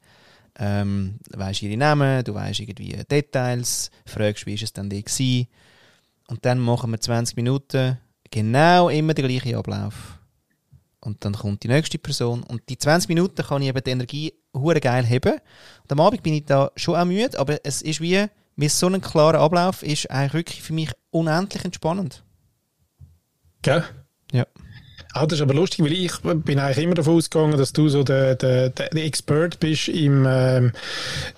ähm, 0.58 1.18
du 1.30 1.38
weißt 1.38 1.62
ihre 1.62 1.76
Namen, 1.76 2.22
du 2.24 2.34
weißt 2.34 2.60
irgendwie 2.60 2.96
Details, 3.10 3.90
fragst, 4.06 4.46
wie 4.46 4.54
ist 4.54 4.62
es 4.62 4.72
denn 4.72 4.90
die 4.90 5.02
gewesen. 5.02 5.48
Und 6.28 6.44
dann 6.44 6.58
machen 6.58 6.90
wir 6.90 7.00
20 7.00 7.36
Minuten 7.36 7.98
genau 8.30 8.88
immer 8.88 9.14
den 9.14 9.28
gleichen 9.28 9.56
Ablauf. 9.56 10.18
Und 11.04 11.24
dann 11.24 11.34
kommt 11.34 11.62
die 11.62 11.68
nächste 11.68 11.98
Person. 11.98 12.42
Und 12.42 12.62
die 12.68 12.78
20 12.78 13.08
Minuten 13.08 13.42
kann 13.42 13.62
ich 13.62 13.68
eben 13.68 13.84
die 13.84 13.90
Energie 13.90 14.34
hure 14.54 14.80
geil 14.80 15.04
haben. 15.08 15.40
Und 15.82 15.92
am 15.92 16.00
Abend 16.00 16.22
bin 16.22 16.34
ich 16.34 16.44
da 16.46 16.70
schon 16.76 16.96
auch 16.96 17.04
müde, 17.04 17.38
aber 17.38 17.58
es 17.62 17.82
ist 17.82 18.00
wie, 18.00 18.26
es 18.56 18.78
so 18.78 18.86
ein 18.86 19.00
klarer 19.00 19.40
Ablauf 19.40 19.82
ist, 19.82 20.10
eigentlich 20.10 20.34
wirklich 20.34 20.62
für 20.62 20.72
mich 20.72 20.90
unendlich 21.10 21.64
entspannend. 21.64 22.22
Gell? 23.62 23.84
Ja. 24.32 24.46
Ah, 25.12 25.26
das 25.26 25.38
ist 25.38 25.42
aber 25.42 25.54
lustig, 25.54 25.84
weil 25.84 25.92
ich 25.92 26.12
bin 26.44 26.58
eigentlich 26.58 26.84
immer 26.84 26.94
davon 26.96 27.16
ausgegangen, 27.16 27.56
dass 27.56 27.72
du 27.72 27.88
so 27.88 28.02
der, 28.02 28.34
der, 28.34 28.70
der, 28.70 28.88
der 28.88 29.04
Expert 29.04 29.60
bist 29.60 29.86
im, 29.88 30.24
ähm, 30.26 30.72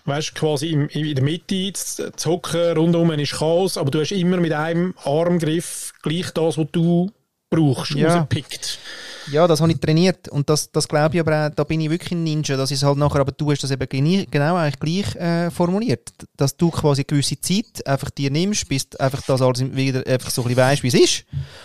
weißt 0.07 0.35
quasi 0.35 0.69
im, 0.71 0.89
in 0.89 1.15
der 1.15 1.23
Mitte 1.23 1.73
zu, 1.75 2.11
zu 2.13 2.31
hocken, 2.31 2.77
rundum 2.77 3.11
ist 3.13 3.35
Chaos, 3.35 3.77
aber 3.77 3.91
du 3.91 4.01
hast 4.01 4.13
immer 4.13 4.39
mit 4.39 4.53
einem 4.53 4.95
Armgriff 5.05 5.93
gleich 6.03 6.31
das, 6.31 6.57
was 6.57 6.67
du 6.73 7.11
brauchst, 7.51 7.93
Ja. 7.93 8.15
rausgepickt. 8.15 8.79
Ja, 9.33 9.49
das 9.49 9.61
habe 9.61 9.73
ich 9.73 9.81
trainiert 9.81 10.29
und 10.29 10.49
das, 10.49 10.71
das 10.71 10.87
glaube 10.87 11.17
ich 11.17 11.21
aber 11.21 11.47
auch, 11.47 11.51
da 11.55 11.65
bin 11.65 11.81
ich 11.81 11.91
wirklich 11.91 12.13
ein 12.13 12.23
Ninja, 12.23 12.63
ich 12.63 12.71
es 12.71 12.83
halt 12.85 12.97
nachher, 12.97 13.21
aber 13.21 13.33
du 13.33 13.51
hast 13.51 13.63
das 13.63 13.73
eben 13.73 13.89
genau 14.31 14.55
eigentlich 14.55 14.79
gleich 14.79 15.17
äh, 15.17 15.51
formuliert, 15.51 16.13
dass 16.37 16.57
du 16.57 16.71
quasi 16.71 17.01
eine 17.01 17.07
gewisse 17.07 17.41
Zeit 17.41 17.85
einfach 17.87 18.11
dir 18.11 18.31
nimmst, 18.31 18.69
bis 18.69 18.89
du 18.89 19.01
einfach 19.01 19.23
das 19.23 19.43
alles 19.43 19.61
wieder 19.75 20.07
einfach 20.07 20.31
so 20.31 20.43
ein 20.43 20.49
bisschen 20.49 20.63
weißt, 20.63 20.83
wie 20.85 20.89
es 20.89 20.95
ist 20.95 21.25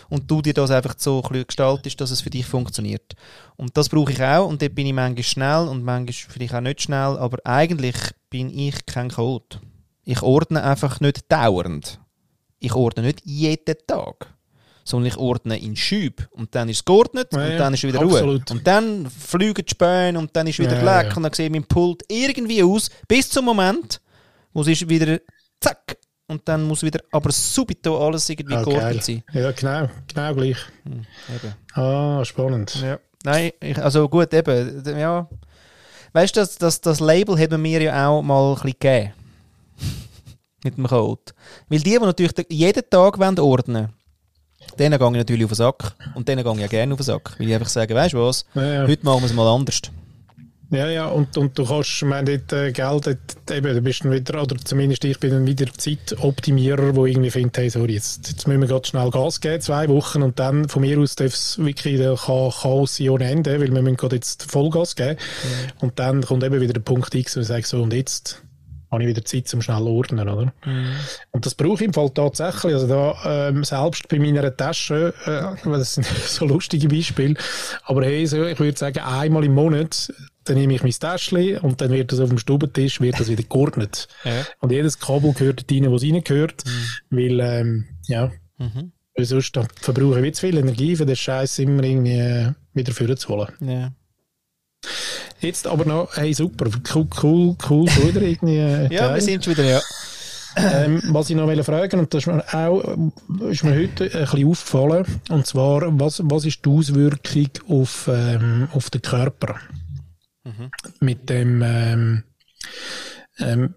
und 0.10 0.30
du 0.30 0.41
dir 0.41 0.56
das 0.56 0.72
einfach 0.72 0.96
so 0.98 1.18
ein 1.18 1.30
bisschen 1.30 1.48
gestaltest, 1.48 2.01
dass 2.01 2.10
es 2.10 2.22
für 2.22 2.32
dich 2.32 2.48
funktioniert. 2.48 3.13
Und 3.58 3.77
das 3.77 3.89
brauche 3.89 4.12
ich 4.12 4.24
auch 4.24 4.48
und 4.48 4.62
dort 4.62 4.74
bin 4.74 4.88
ich 4.88 4.94
manchmal 4.94 5.24
schnell 5.24 5.68
und 5.68 5.84
manchmal 5.84 6.34
vielleicht 6.34 6.56
auch 6.56 6.62
nicht 6.62 6.82
schnell, 6.82 7.18
aber 7.18 7.38
eigentlich 7.44 7.96
bin 8.32 8.50
ich 8.50 8.88
kein 8.88 9.10
Chaot. 9.10 9.60
Ich 10.03 10.24
ordne 10.24 10.63
einfach 10.63 11.00
nicht 11.00 11.32
dauernd. 11.32 12.00
Ich 12.60 12.74
ordne 12.74 13.03
nicht 13.03 13.22
jeden 13.24 13.75
Tag 13.86 14.34
sondern 14.91 15.07
ich 15.07 15.17
ordne 15.17 15.57
in 15.60 15.75
Schüb 15.75 16.27
und 16.31 16.53
dann 16.53 16.69
ist 16.69 16.77
es 16.77 16.86
geordnet 16.86 17.29
Ja, 17.33 17.43
und 17.45 17.57
dann 17.57 17.74
ist 17.74 17.83
wieder 17.83 18.00
absolut. 18.01 18.50
Ruhe. 18.51 18.57
Und 18.57 18.67
dann 18.67 19.10
fliegen 19.10 19.65
die 19.65 19.71
Späne 19.71 20.19
und 20.19 20.36
dann 20.36 20.45
ist 20.48 20.60
wieder 20.60 20.81
Ja, 20.83 21.01
leck 21.01 21.17
und 21.17 21.24
dann 21.24 21.33
sieht 21.33 21.51
mein 21.51 21.63
Pult 21.63 22.03
irgendwie 22.07 22.62
aus, 22.63 22.89
bis 23.07 23.29
zum 23.29 23.45
Moment, 23.45 24.00
wo 24.53 24.62
es 24.62 24.67
ist 24.67 24.88
wieder 24.88 25.19
zack 25.60 25.98
und 26.27 26.48
dann 26.48 26.63
muss 26.67 26.83
wieder 26.83 27.00
aber 27.12 27.31
subito 27.31 28.05
alles 28.05 28.29
irgendwie 28.29 28.55
Ah, 28.55 28.63
geordnet 28.63 29.03
sein. 29.03 29.24
Ja, 29.33 29.51
genau, 29.51 29.89
genau 30.07 30.33
gleich. 30.36 30.57
Eben. 30.86 31.53
Ah, 31.74 32.24
spannend. 32.24 32.75
Ja. 32.81 33.00
Nein, 33.24 33.51
ich, 33.62 33.77
also 33.77 34.07
gut, 34.10 34.33
eben, 34.33 34.83
ja. 34.98 35.27
Weißt 36.13 36.36
du, 36.36 36.39
das, 36.41 36.57
das, 36.57 36.81
das 36.81 37.00
Label 37.00 37.38
haben 37.39 37.63
wir 37.63 37.81
ja 37.81 38.07
auch 38.07 38.21
mal 38.21 38.50
ein 38.50 38.55
bisschen 38.55 38.71
gegeben. 38.79 39.13
Mit 40.63 40.77
dem 40.77 40.88
Code. 40.88 41.21
Weil 41.69 41.79
die, 41.79 41.91
die 41.91 42.00
natürlich 42.00 42.33
den- 42.33 42.45
jeden 42.50 42.83
Tag 42.89 43.17
wollen 43.19 43.39
ordnen 43.39 43.89
denen 44.80 44.98
gehe 45.00 45.08
ich 45.08 45.13
natürlich 45.18 45.46
auf 45.46 45.51
den 45.51 45.56
Sack. 45.56 45.96
Und 46.15 46.27
denen 46.27 46.44
gehe 46.44 46.53
ich 46.53 46.60
ja 46.60 46.68
gerne 46.68 46.94
auf 46.94 47.00
den 47.00 47.06
Sack. 47.06 47.36
Weil 47.38 47.48
ich 47.48 47.53
einfach 47.53 47.70
sage, 47.70 47.94
weißt 47.96 48.13
du 48.13 48.20
was, 48.20 48.46
Ja, 48.56 48.63
ja. 48.65 48.88
heute 48.88 49.06
machen 49.06 49.22
wir 49.22 49.25
es 49.27 49.34
mal 49.34 49.48
anders. 49.53 49.82
Ja, 50.74 50.88
ja, 50.88 51.08
und, 51.08 51.36
und 51.38 51.58
du 51.58 51.65
kannst, 51.65 51.89
ich 51.89 52.03
meine, 52.03 52.38
dort, 52.38 52.53
äh, 52.53 52.72
Geld, 52.72 53.06
dort, 53.06 53.51
eben, 53.51 53.74
du 53.75 53.82
bist 53.82 54.06
dann 54.06 54.12
wieder, 54.13 54.41
oder 54.41 54.56
zumindest 54.56 55.03
ich 55.03 55.20
bin 55.20 55.32
dann 55.32 55.46
wieder 55.46 55.65
Zeitoptimierer, 56.15 56.96
wo 56.96 57.06
irgendwie 57.06 57.30
findet, 57.30 57.58
hey, 57.58 57.70
sorry, 57.70 57.96
jetzt, 57.96 58.30
jetzt 58.30 58.48
müssen 58.48 58.62
wir 58.62 58.68
gerade 58.70 58.88
schnell 58.88 59.10
Gas 59.12 59.41
geben, 59.41 59.62
zwei 59.62 59.89
Wochen, 59.89 60.22
und 60.24 60.39
dann 60.39 60.70
von 60.70 60.82
mir 60.82 60.98
aus 60.98 61.15
darf 61.15 61.34
es 61.34 61.58
wirklich 61.58 61.98
der 61.98 62.15
Cha- 62.15 62.53
Chaos 62.62 62.96
sein 62.96 63.10
ohne 63.10 63.25
Ende, 63.30 63.60
weil 63.60 63.70
wir 63.74 63.82
müssen 63.82 63.98
gerade 63.98 64.15
jetzt 64.15 64.50
Vollgas 64.50 64.96
geben. 64.96 65.18
Und 65.82 66.00
dann 66.00 66.22
kommt 66.22 66.41
eben 66.46 66.62
wieder 66.62 66.72
der 66.74 66.80
Punkt 66.80 67.13
X, 67.13 67.36
wo 67.36 67.41
ich 67.41 67.48
sage, 67.48 67.68
so, 67.68 67.82
und 67.82 67.91
jetzt 67.94 68.41
habe 68.91 69.03
ich 69.03 69.10
wieder 69.10 69.24
Zeit 69.24 69.48
zum 69.48 69.62
schnell 69.62 69.83
ordnen, 69.83 70.27
oder? 70.27 70.53
Und 71.31 71.45
das 71.45 71.55
brauche 71.55 71.75
ich 71.75 71.81
im 71.88 71.93
Fall 71.93 72.10
tatsächlich. 72.10 72.74
Also 72.74 72.88
da, 72.88 73.48
ähm, 73.50 73.63
selbst 73.63 74.07
bei 74.10 74.19
meiner 74.19 74.55
Tasche, 74.55 75.13
äh, 75.25 75.69
das 75.69 75.93
sind 75.95 76.05
so 76.27 76.45
lustige 76.45 76.88
Beispiele, 76.89 77.36
aber 77.83 78.03
hey, 78.03 78.25
so, 78.27 78.45
ich 78.45 78.60
würde 78.60 78.77
sagen, 78.77 79.00
einmal 79.00 79.45
im 79.45 79.53
Monat, 79.53 80.13
dann 80.43 80.57
nehme 80.57 80.74
ich 80.74 80.83
mein 80.83 80.91
Täschchen 80.91 81.60
und 81.60 81.79
dann 81.81 81.91
wird 81.91 82.12
das 82.12 82.19
auf 82.19 82.29
dem 82.29 82.38
Stubentisch, 82.39 83.00
wird 83.00 83.19
das 83.19 83.29
wieder 83.29 83.43
geordnet. 83.43 84.07
Ja. 84.24 84.43
Und 84.60 84.71
jedes 84.71 85.00
Kabel 85.00 85.33
gehört 85.33 85.65
rein, 85.71 85.89
wo 85.89 85.95
es 85.95 86.03
reingehört, 86.03 86.63
weil, 87.10 87.39
ähm, 87.39 87.86
ja, 88.07 88.31
Mhm. 88.57 88.91
weil 89.15 89.25
sonst 89.25 89.57
verbrauche 89.81 90.25
ich 90.25 90.36
zu 90.36 90.41
viel 90.48 90.57
Energie, 90.57 90.95
für 90.95 91.05
den 91.05 91.15
Scheiß 91.15 91.60
immer 91.60 91.83
irgendwie 91.83 92.19
äh, 92.19 92.51
wieder 92.74 92.91
vorzuholen. 92.93 93.50
Ja. 93.62 93.91
Jetzt 95.41 95.65
aber 95.65 95.86
noch, 95.86 96.15
hey, 96.15 96.33
super, 96.33 96.69
cool, 96.93 97.07
cool, 97.24 97.55
cool, 97.67 97.88
wieder 97.88 98.21
irgendwie, 98.21 98.57
äh, 98.57 98.88
ja, 98.93 99.13
wir 99.13 99.21
sind 99.21 99.43
schon 99.43 99.57
wieder, 99.57 99.63
ja. 99.63 99.81
Ähm, 100.55 101.01
was 101.07 101.29
ich 101.29 101.36
noch 101.36 101.48
wollte 101.48 101.63
fragen, 101.63 102.00
und 102.01 102.13
das 102.13 102.24
ist 102.24 102.27
mir 102.27 102.43
auch 102.53 102.98
ist 103.50 103.63
mir 103.63 103.74
heute 103.75 104.03
ein 104.03 104.10
bisschen 104.10 104.48
aufgefallen, 104.48 105.05
und 105.29 105.48
zwar, 105.48 106.00
was, 106.00 106.21
was 106.25 106.45
ist 106.45 106.63
die 106.63 106.69
Auswirkung 106.69 107.50
auf, 107.69 108.07
ähm, 108.12 108.67
auf 108.74 108.91
den 108.91 109.01
Körper? 109.01 109.55
Mit 111.00 111.29
dem, 111.29 111.63
ähm, 111.63 112.24
ähm, 113.39 113.74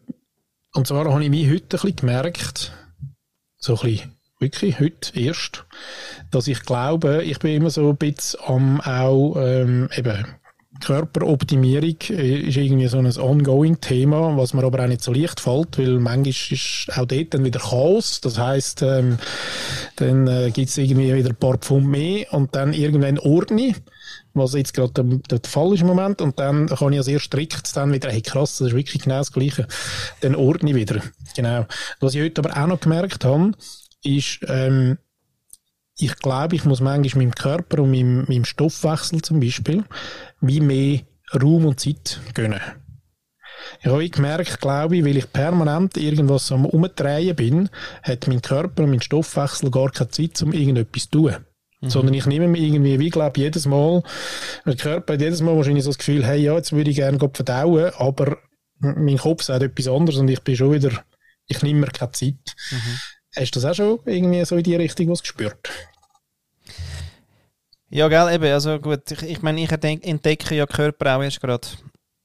und 0.75 0.87
zwar 0.87 1.11
habe 1.11 1.25
ich 1.25 1.31
mich 1.31 1.49
heute 1.49 1.63
ein 1.63 1.69
bisschen 1.69 1.97
gemerkt, 1.97 2.73
so 3.57 3.77
ein 3.77 3.91
bisschen, 3.91 4.13
wirklich 4.39 4.81
heute 4.81 5.19
erst, 5.19 5.65
dass 6.31 6.47
ich 6.47 6.61
glaube, 6.61 7.23
ich 7.25 7.39
bin 7.39 7.55
immer 7.55 7.71
so 7.71 7.89
ein 7.89 7.97
bisschen 7.97 8.41
am 8.47 8.81
auch, 8.83 9.37
ähm, 9.39 9.89
eben, 9.97 10.27
Körperoptimierung 10.81 11.97
äh, 12.11 12.41
ist 12.41 12.57
irgendwie 12.57 12.89
so 12.89 12.99
ein 12.99 13.07
ongoing 13.19 13.81
Thema, 13.81 14.37
was 14.37 14.55
mir 14.55 14.65
aber 14.65 14.83
auch 14.83 14.89
nicht 14.89 15.03
so 15.03 15.13
leicht 15.13 15.41
fällt, 15.41 15.79
weil 15.79 15.99
manchmal 15.99 16.29
ist 16.29 16.89
auch 16.97 17.07
dort 17.07 17.35
dann 17.35 17.45
wieder 17.45 17.61
Chaos. 17.61 18.21
Das 18.21 18.39
heisst, 18.39 18.83
ähm, 18.83 19.19
dann 19.97 20.27
äh, 20.27 20.51
gibt 20.51 20.69
es 20.69 20.79
irgendwie 20.79 21.15
wieder 21.15 21.31
ein 21.31 21.37
paar 21.37 21.59
Pfund 21.59 21.87
mehr 21.87 22.33
und 22.33 22.55
dann 22.55 22.73
irgendwann 22.73 23.19
ordne 23.19 23.69
ich, 23.69 23.77
was 24.35 24.55
jetzt 24.55 24.75
gerade 24.75 24.93
der, 24.93 25.05
der 25.39 25.41
Fall 25.49 25.75
ist 25.75 25.81
im 25.81 25.87
Moment. 25.87 26.21
Und 26.21 26.39
dann 26.39 26.67
kann 26.67 26.93
ich 26.93 26.97
ja 26.97 27.03
sehr 27.03 27.21
strikt 27.21 27.77
dann 27.77 27.93
wieder, 27.93 28.11
hey 28.11 28.23
krass, 28.23 28.59
das 28.59 28.69
ist 28.69 28.77
wirklich 28.77 29.03
genau 29.03 29.19
das 29.19 29.33
Gleiche. 29.33 29.67
Dann 30.21 30.35
ordne 30.35 30.71
ich 30.71 30.77
wieder. 30.77 31.01
Genau. 31.37 31.67
Was 32.01 32.15
ich 32.15 32.23
heute 32.23 32.43
aber 32.43 32.61
auch 32.61 32.67
noch 32.67 32.81
gemerkt 32.81 33.25
habe, 33.25 33.53
ist, 34.03 34.41
ähm, 34.49 34.99
ich 35.97 36.17
glaube, 36.17 36.57
ich 36.57 36.65
muss 36.65 36.81
manchmal 36.81 37.25
meinem 37.25 37.35
Körper 37.35 37.83
und 37.83 37.91
meinem, 37.91 38.25
meinem 38.29 38.45
Stoffwechsel 38.45 39.23
zum 39.23 39.41
Beispiel 39.41 39.85
wie 40.41 40.61
mehr 40.61 41.01
Raum 41.33 41.67
und 41.67 41.81
Zeit 41.81 42.21
gönnen. 42.35 42.61
Ich 43.81 43.87
habe 43.87 44.09
gemerkt, 44.09 44.61
glaube 44.61 44.97
ich, 44.97 45.05
weil 45.05 45.17
ich 45.17 45.33
permanent 45.33 45.97
irgendwas 45.97 46.53
am 46.53 46.67
Umdrehen 46.67 47.35
bin, 47.37 47.71
hat 48.03 48.27
mein 48.27 48.43
Körper 48.43 48.83
und 48.83 48.91
mein 48.91 49.01
Stoffwechsel 49.01 49.71
gar 49.71 49.91
keine 49.91 50.11
Zeit, 50.11 50.43
um 50.43 50.53
irgendetwas 50.53 51.05
zu 51.05 51.11
tun. 51.11 51.37
Sondern 51.87 52.15
ich 52.15 52.27
nehme 52.27 52.49
mir 52.49 52.59
irgendwie, 52.59 52.99
wie 52.99 53.11
glaube 53.11 53.39
jedes 53.41 53.67
Mal, 53.67 54.03
mein 54.65 54.77
Körper 54.77 55.15
hat 55.15 55.21
jedes 55.21 55.43
Mal 55.43 55.57
wahrscheinlich 55.57 55.85
so 55.85 55.91
das 55.91 55.99
Gefühl, 55.99 56.25
hey, 56.25 56.41
ja, 56.43 56.55
jetzt 56.55 56.73
würde 56.73 56.91
ich 56.91 56.97
gerne 56.97 57.19
Gott 57.19 57.37
verdauen, 57.37 57.93
aber 57.99 58.39
mein 58.79 59.19
Kopf 59.19 59.43
sagt 59.43 59.63
etwas 59.63 59.89
anderes 59.89 60.19
und 60.19 60.29
ich 60.29 60.41
bin 60.43 60.57
schon 60.57 60.73
wieder, 60.73 60.91
ich 61.47 61.63
nehme 61.63 61.81
mir 61.81 61.87
keine 61.89 62.13
Zeit. 62.13 62.57
Hast 63.37 63.51
du 63.55 63.61
das 63.61 63.65
auch 63.65 63.75
schon 63.75 63.99
irgendwie 64.07 64.45
so 64.45 64.57
in 64.57 64.63
die 64.63 64.77
Richtung 64.77 65.09
was 65.09 65.21
gespürt? 65.23 65.57
Ja, 67.91 68.09
gell, 68.09 68.35
eben, 68.35 68.53
also 68.53 68.79
gut, 68.79 69.11
ich, 69.11 69.23
ich 69.23 69.43
meine, 69.43 69.61
ich 69.63 69.71
entdec- 69.71 70.03
entdecke 70.03 70.55
ja 70.55 70.67
Körper 70.67 71.17
auch 71.17 71.23
erst 71.23 71.41
gerade 71.41 71.67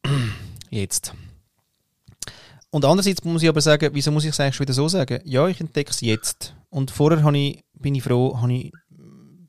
jetzt. 0.69 1.13
Und 2.71 2.85
andererseits 2.85 3.23
muss 3.23 3.43
ich 3.43 3.49
aber 3.49 3.61
sagen, 3.61 3.89
wieso 3.93 4.11
muss 4.11 4.23
ich 4.23 4.31
es 4.31 4.39
eigentlich 4.39 4.59
wieder 4.59 4.73
so 4.73 4.87
sagen? 4.87 5.19
Ja, 5.25 5.47
ich 5.47 5.59
entdecke 5.59 5.91
es 5.91 6.01
jetzt. 6.01 6.55
Und 6.69 6.91
vorher 6.91 7.23
ich, 7.35 7.63
bin 7.73 7.95
ich 7.95 8.03
froh, 8.03 8.39
habe 8.39 8.53
ich 8.53 8.71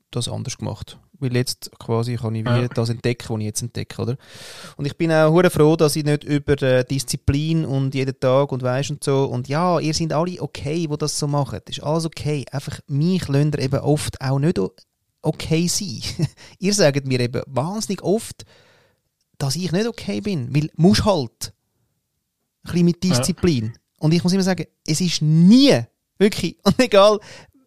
das 0.09 0.27
anders 0.27 0.57
gemacht. 0.57 0.97
Weil 1.21 1.35
jetzt 1.35 1.71
quasi 1.79 2.17
kann 2.17 2.35
ich 2.35 2.43
wie 2.43 2.49
ja. 2.49 2.67
das 2.67 2.89
entdecken, 2.89 3.29
was 3.29 3.39
ich 3.39 3.45
jetzt 3.45 3.61
entdecke, 3.61 4.01
oder? 4.01 4.17
Und 4.75 4.85
ich 4.85 4.97
bin 4.97 5.11
auch 5.11 5.39
froh, 5.49 5.75
dass 5.75 5.95
ich 5.95 6.03
nicht 6.03 6.23
über 6.23 6.61
äh, 6.61 6.83
Disziplin 6.83 7.65
und 7.65 7.95
jeden 7.95 8.19
Tag 8.19 8.51
und 8.51 8.63
weisst 8.63 8.91
und 8.91 9.03
so 9.03 9.25
und 9.25 9.47
ja, 9.47 9.79
ihr 9.79 9.93
seid 9.93 10.13
alle 10.13 10.41
okay, 10.41 10.87
wo 10.89 10.97
das 10.97 11.17
so 11.17 11.27
machen. 11.27 11.59
Das 11.65 11.77
ist 11.77 11.83
alles 11.83 12.05
okay. 12.05 12.45
Einfach 12.51 12.79
mich 12.87 13.27
lönt 13.27 13.57
eben 13.59 13.79
oft 13.79 14.19
auch 14.19 14.39
nicht 14.39 14.59
okay 15.21 15.67
sein. 15.67 16.01
ihr 16.59 16.73
sagt 16.73 17.07
mir 17.07 17.19
eben 17.19 17.41
wahnsinnig 17.47 18.01
oft, 18.01 18.43
dass 19.37 19.55
ich 19.55 19.71
nicht 19.71 19.87
okay 19.87 20.21
bin, 20.21 20.53
weil 20.53 20.69
muss 20.75 21.05
halt. 21.05 21.53
Ein 22.63 22.71
bisschen 22.71 22.85
mit 22.85 23.03
Disziplin. 23.03 23.65
Ja. 23.65 23.71
Und 23.99 24.13
ich 24.13 24.23
muss 24.23 24.33
immer 24.33 24.43
sagen, 24.43 24.65
es 24.85 25.01
ist 25.01 25.21
nie, 25.21 25.79
wirklich, 26.17 26.57
und 26.63 26.79
egal, 26.79 27.19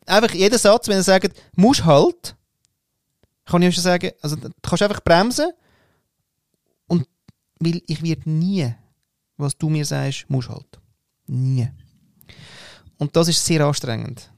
einfach 0.06 0.32
jeder 0.32 0.58
Satz, 0.58 0.88
wenn 0.88 0.96
er 0.96 1.02
sagt, 1.02 1.40
muss 1.56 1.84
halt, 1.84 2.36
kann 3.46 3.62
ich 3.62 3.74
schon 3.74 3.82
sagen, 3.82 4.10
also 4.22 4.36
du 4.36 4.50
kannst 4.62 4.82
einfach 4.82 5.02
bremsen 5.02 5.50
und 6.86 7.06
weil 7.60 7.82
ich 7.86 8.02
werde 8.02 8.28
nie, 8.30 8.72
was 9.36 9.56
du 9.56 9.68
mir 9.68 9.84
sagst, 9.84 10.26
muss 10.28 10.48
halt. 10.48 10.80
Nie. 11.26 11.68
Und 12.98 13.16
das 13.16 13.28
ist 13.28 13.44
sehr 13.44 13.60
anstrengend, 13.62 14.30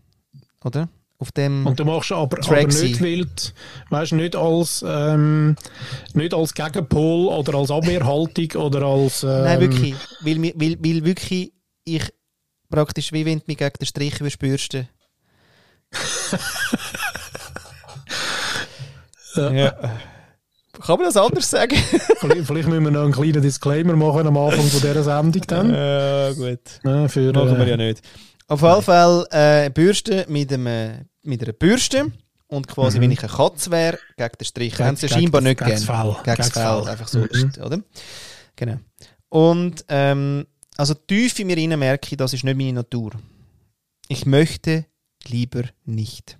oder? 0.64 0.88
Auf 1.18 1.32
dem 1.32 1.66
und 1.66 1.80
du 1.80 1.84
machst 1.86 2.12
aber, 2.12 2.36
aber 2.46 2.66
nicht 2.66 3.00
wild, 3.00 3.54
weißt 3.88 4.12
nicht 4.12 4.36
als, 4.36 4.84
ähm, 4.86 5.56
nicht 6.12 6.34
als 6.34 6.52
Gegenpol 6.52 7.28
oder 7.28 7.54
als 7.54 7.70
Abwehrhaltung 7.70 8.62
oder 8.62 8.82
als. 8.82 9.22
Ähm 9.22 9.44
Nein, 9.44 9.60
wirklich. 9.60 9.94
Weil, 10.20 10.42
weil, 10.42 10.76
weil 10.78 11.04
wirklich 11.06 11.54
ich 11.84 12.12
praktisch 12.68 13.12
wie 13.12 13.24
wenn 13.24 13.38
du 13.38 13.44
mich 13.46 13.56
gegen 13.56 13.78
den 13.80 13.86
Strich 13.86 14.20
überspürst. 14.20 14.76
ja. 19.36 19.74
Kann 20.80 20.98
man 20.98 21.06
das 21.06 21.16
anders 21.16 21.50
sagen? 21.50 21.76
vielleicht, 22.18 22.48
müssen 22.50 22.84
wir 22.84 22.90
noch 22.90 23.04
einen 23.04 23.12
kleinen 23.12 23.42
Disclaimer 23.42 23.96
machen 23.96 24.26
am 24.26 24.36
Anfang 24.36 24.66
von 24.66 24.80
dieser 24.80 25.02
Sendung 25.02 25.42
dann. 25.46 25.74
Ja, 25.74 26.32
gut. 26.32 26.60
Ja, 26.84 27.08
für, 27.08 27.32
machen 27.32 27.56
wir 27.56 27.66
äh, 27.66 27.70
ja 27.70 27.76
nicht. 27.76 28.02
Auf 28.48 28.62
jeden 28.62 28.82
Fall 28.82 29.26
äh, 29.30 29.70
Bürste 29.70 30.26
mit, 30.28 30.52
einem, 30.52 31.06
mit 31.22 31.42
einer 31.42 31.52
Bürste. 31.52 32.12
Und 32.48 32.68
quasi, 32.68 32.98
mhm. 32.98 33.02
wenn 33.02 33.10
ich 33.12 33.24
eine 33.24 33.32
Katze 33.32 33.70
wäre, 33.70 33.98
gegen 34.16 34.32
den 34.38 34.44
Strich, 34.44 34.78
haben 34.78 34.96
sie 34.96 35.08
scheinbar 35.08 35.40
nicht 35.40 35.58
gerne. 35.58 35.74
Gegen 35.74 36.36
das 36.36 36.50
Fell. 36.50 36.88
Einfach 36.88 37.08
so, 37.08 37.18
mhm. 37.18 37.52
oder? 37.64 37.80
Genau. 38.54 38.76
Und 39.28 39.84
ähm, 39.88 40.46
also 40.76 40.94
tief 40.94 41.38
in 41.40 41.48
mir 41.48 41.56
rein 41.56 41.76
merke 41.78 42.08
ich, 42.10 42.16
das 42.16 42.34
ist 42.34 42.44
nicht 42.44 42.56
meine 42.56 42.74
Natur. 42.74 43.12
Ich 44.08 44.26
möchte 44.26 44.84
lieber 45.26 45.64
nicht. 45.84 46.38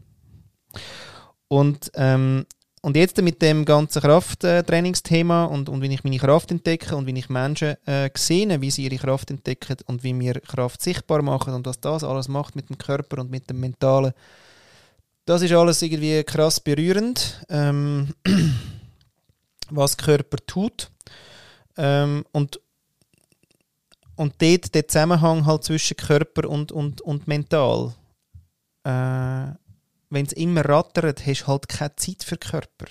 Und, 1.48 1.90
ähm, 1.94 2.46
und 2.86 2.96
jetzt 2.96 3.20
mit 3.20 3.42
dem 3.42 3.64
ganzen 3.64 4.00
Krafttrainingsthema 4.00 5.46
und, 5.46 5.68
und 5.68 5.82
wie 5.82 5.92
ich 5.92 6.04
meine 6.04 6.18
Kraft 6.18 6.52
entdecke 6.52 6.94
und 6.94 7.08
wie 7.08 7.18
ich 7.18 7.28
Menschen 7.28 7.74
äh, 7.84 8.08
sehe, 8.16 8.60
wie 8.60 8.70
sie 8.70 8.84
ihre 8.84 8.96
Kraft 8.96 9.28
entdecken 9.32 9.78
und 9.86 10.04
wie 10.04 10.16
wir 10.20 10.34
Kraft 10.34 10.80
sichtbar 10.80 11.20
machen 11.20 11.52
und 11.52 11.66
was 11.66 11.80
das 11.80 12.04
alles 12.04 12.28
macht 12.28 12.54
mit 12.54 12.68
dem 12.68 12.78
Körper 12.78 13.20
und 13.20 13.28
mit 13.28 13.50
dem 13.50 13.58
Mentalen, 13.58 14.12
das 15.24 15.42
ist 15.42 15.50
alles 15.50 15.82
irgendwie 15.82 16.22
krass 16.22 16.60
berührend, 16.60 17.44
ähm, 17.48 18.14
was 19.70 19.96
Körper 19.96 20.36
tut. 20.46 20.88
Ähm, 21.76 22.24
und, 22.30 22.60
und 24.14 24.34
dort 24.40 24.72
der 24.76 24.86
Zusammenhang 24.86 25.44
halt 25.44 25.64
zwischen 25.64 25.96
Körper 25.96 26.48
und, 26.48 26.70
und, 26.70 27.00
und 27.00 27.26
mental. 27.26 27.94
Äh, 28.84 29.65
Wenn 30.10 30.26
es 30.26 30.32
immer 30.32 30.64
rattert, 30.64 31.26
hast 31.26 31.42
du 31.42 31.46
halt 31.48 31.68
keine 31.68 31.96
Zeit 31.96 32.22
für 32.22 32.36
Körper. 32.36 32.86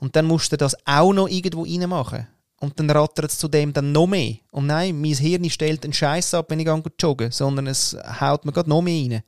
Und 0.00 0.16
dann 0.16 0.26
musst 0.26 0.52
du 0.52 0.56
das 0.56 0.76
auch 0.86 1.12
noch 1.12 1.28
irgendwo 1.28 1.62
reinmachen. 1.62 2.26
Und 2.60 2.78
dann 2.78 2.90
rattert 2.90 3.30
es 3.30 3.38
zudem 3.38 3.72
dann 3.72 3.92
noch 3.92 4.06
mehr. 4.06 4.36
Und 4.52 4.66
nein, 4.66 5.00
mein 5.00 5.14
Hirn 5.14 5.50
stellt 5.50 5.82
einen 5.84 5.92
Scheiß 5.92 6.34
ab, 6.34 6.46
wenn 6.48 6.60
ich 6.60 6.68
jogge, 7.00 7.32
sondern 7.32 7.66
es 7.66 7.96
haut 8.20 8.44
mir 8.44 8.52
gerade 8.52 8.70
noch 8.70 8.82
mehr 8.82 9.10
rein. 9.10 9.22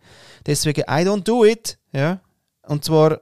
Deswegen, 0.47 0.83
I 0.83 1.05
don't 1.05 1.25
do 1.25 1.45
it. 1.45 1.79
Ja? 1.93 2.21
Und 2.63 2.85
zwar, 2.85 3.13
äh, 3.13 3.19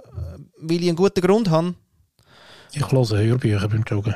weil 0.58 0.82
ich 0.82 0.88
einen 0.88 0.96
guten 0.96 1.20
Grund 1.20 1.50
habe. 1.50 1.74
Ich 2.72 2.90
höre 2.90 3.18
Hörbücher 3.18 3.68
beim 3.68 3.84
Joggen. 3.84 4.14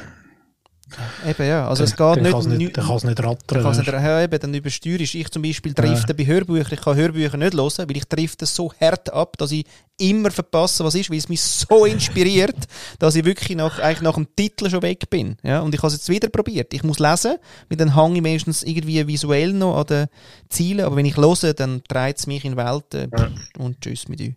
Eben, 1.26 1.48
ja. 1.48 1.68
Also 1.68 1.82
es 1.82 1.96
geht 1.96 2.22
nicht... 2.22 2.46
nicht 2.46 2.76
dann 2.76 2.86
kann 2.86 2.96
es 2.96 3.04
nicht 3.04 3.20
rattern. 3.20 3.62
Kann 3.62 3.76
nicht, 3.76 3.86
ja, 3.88 4.22
eben, 4.22 4.38
dann 4.38 4.54
übersteuerst 4.54 5.14
Ich 5.16 5.30
zum 5.30 5.42
Beispiel 5.42 5.74
drifte 5.74 6.12
ja. 6.12 6.14
bei 6.16 6.26
Hörbüchern. 6.26 6.74
Ich 6.74 6.80
kann 6.80 6.96
Hörbücher 6.96 7.36
nicht 7.36 7.54
hören, 7.54 7.88
weil 7.88 7.96
ich 7.96 8.04
drifte 8.04 8.46
so 8.46 8.72
hart 8.80 9.12
ab, 9.12 9.36
dass 9.36 9.50
ich 9.50 9.66
immer 9.98 10.30
verpasse, 10.30 10.84
was 10.84 10.94
ist, 10.94 11.10
weil 11.10 11.18
es 11.18 11.28
mich 11.28 11.42
so 11.42 11.86
inspiriert, 11.86 12.56
dass 13.00 13.16
ich 13.16 13.24
wirklich 13.24 13.56
nach, 13.56 13.80
eigentlich 13.80 14.02
nach 14.02 14.14
dem 14.14 14.28
Titel 14.36 14.70
schon 14.70 14.82
weg 14.82 15.10
bin. 15.10 15.36
Ja? 15.42 15.60
Und 15.60 15.74
ich 15.74 15.82
habe 15.82 15.88
es 15.88 15.94
jetzt 15.94 16.08
wieder 16.08 16.28
probiert. 16.28 16.72
Ich 16.72 16.84
muss 16.84 17.00
lesen, 17.00 17.36
mit 17.68 17.80
dann 17.80 17.94
hänge 17.96 18.16
ich 18.16 18.22
meistens 18.22 18.62
irgendwie 18.62 19.06
visuell 19.08 19.52
noch 19.52 19.78
an 19.78 19.86
den 19.86 20.06
Zielen, 20.48 20.86
aber 20.86 20.96
wenn 20.96 21.06
ich 21.06 21.16
höre, 21.16 21.52
dann 21.54 21.82
dreht 21.88 22.18
es 22.18 22.26
mich 22.28 22.44
in 22.44 22.56
Welten 22.56 23.10
ja. 23.16 23.30
und 23.58 23.80
tschüss 23.80 24.06
mit 24.06 24.20
euch. 24.20 24.34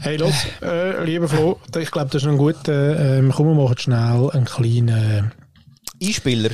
Hey, 0.00 0.16
los, 0.16 0.34
äh, 0.62 1.04
lieber 1.04 1.28
Flo, 1.28 1.58
ich 1.78 1.90
glaube, 1.90 2.10
das 2.10 2.22
ist 2.22 2.28
ein 2.28 2.38
guter. 2.38 3.18
Äh, 3.18 3.30
komm, 3.34 3.48
wir 3.48 3.62
machen 3.62 3.78
schnell 3.78 4.30
einen 4.30 4.44
kleinen. 4.44 5.32
Einspieler. 6.02 6.50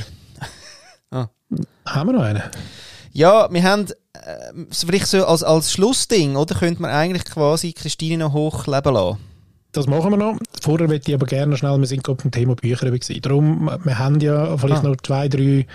ah. 1.10 1.28
Haben 1.86 2.08
wir 2.08 2.12
noch 2.14 2.22
einen? 2.22 2.42
Ja, 3.12 3.52
wir 3.52 3.62
haben 3.62 3.86
äh, 4.14 4.52
vielleicht 4.70 5.06
so 5.06 5.26
als, 5.26 5.42
als 5.42 5.72
Schlussding, 5.72 6.36
oder 6.36 6.54
könnte 6.54 6.82
man 6.82 6.90
eigentlich 6.90 7.24
quasi 7.24 7.72
Christine 7.72 8.24
noch 8.24 8.32
hochleben 8.32 8.94
lassen? 8.94 9.18
Das 9.72 9.86
machen 9.86 10.10
wir 10.12 10.16
noch. 10.16 10.38
Vorher 10.64 10.88
möchte 10.88 11.10
ich 11.10 11.14
aber 11.14 11.26
gerne 11.26 11.58
schnell, 11.58 11.78
wir 11.78 11.86
sind 11.86 12.02
gerade 12.02 12.22
beim 12.22 12.30
Thema 12.30 12.54
Bücher 12.54 12.90
gewesen. 12.90 13.20
Darum, 13.20 13.70
wir 13.84 13.98
haben 13.98 14.18
ja 14.20 14.56
vielleicht 14.56 14.82
ah. 14.82 14.88
noch 14.88 14.96
zwei, 14.96 15.28
drei, 15.28 15.66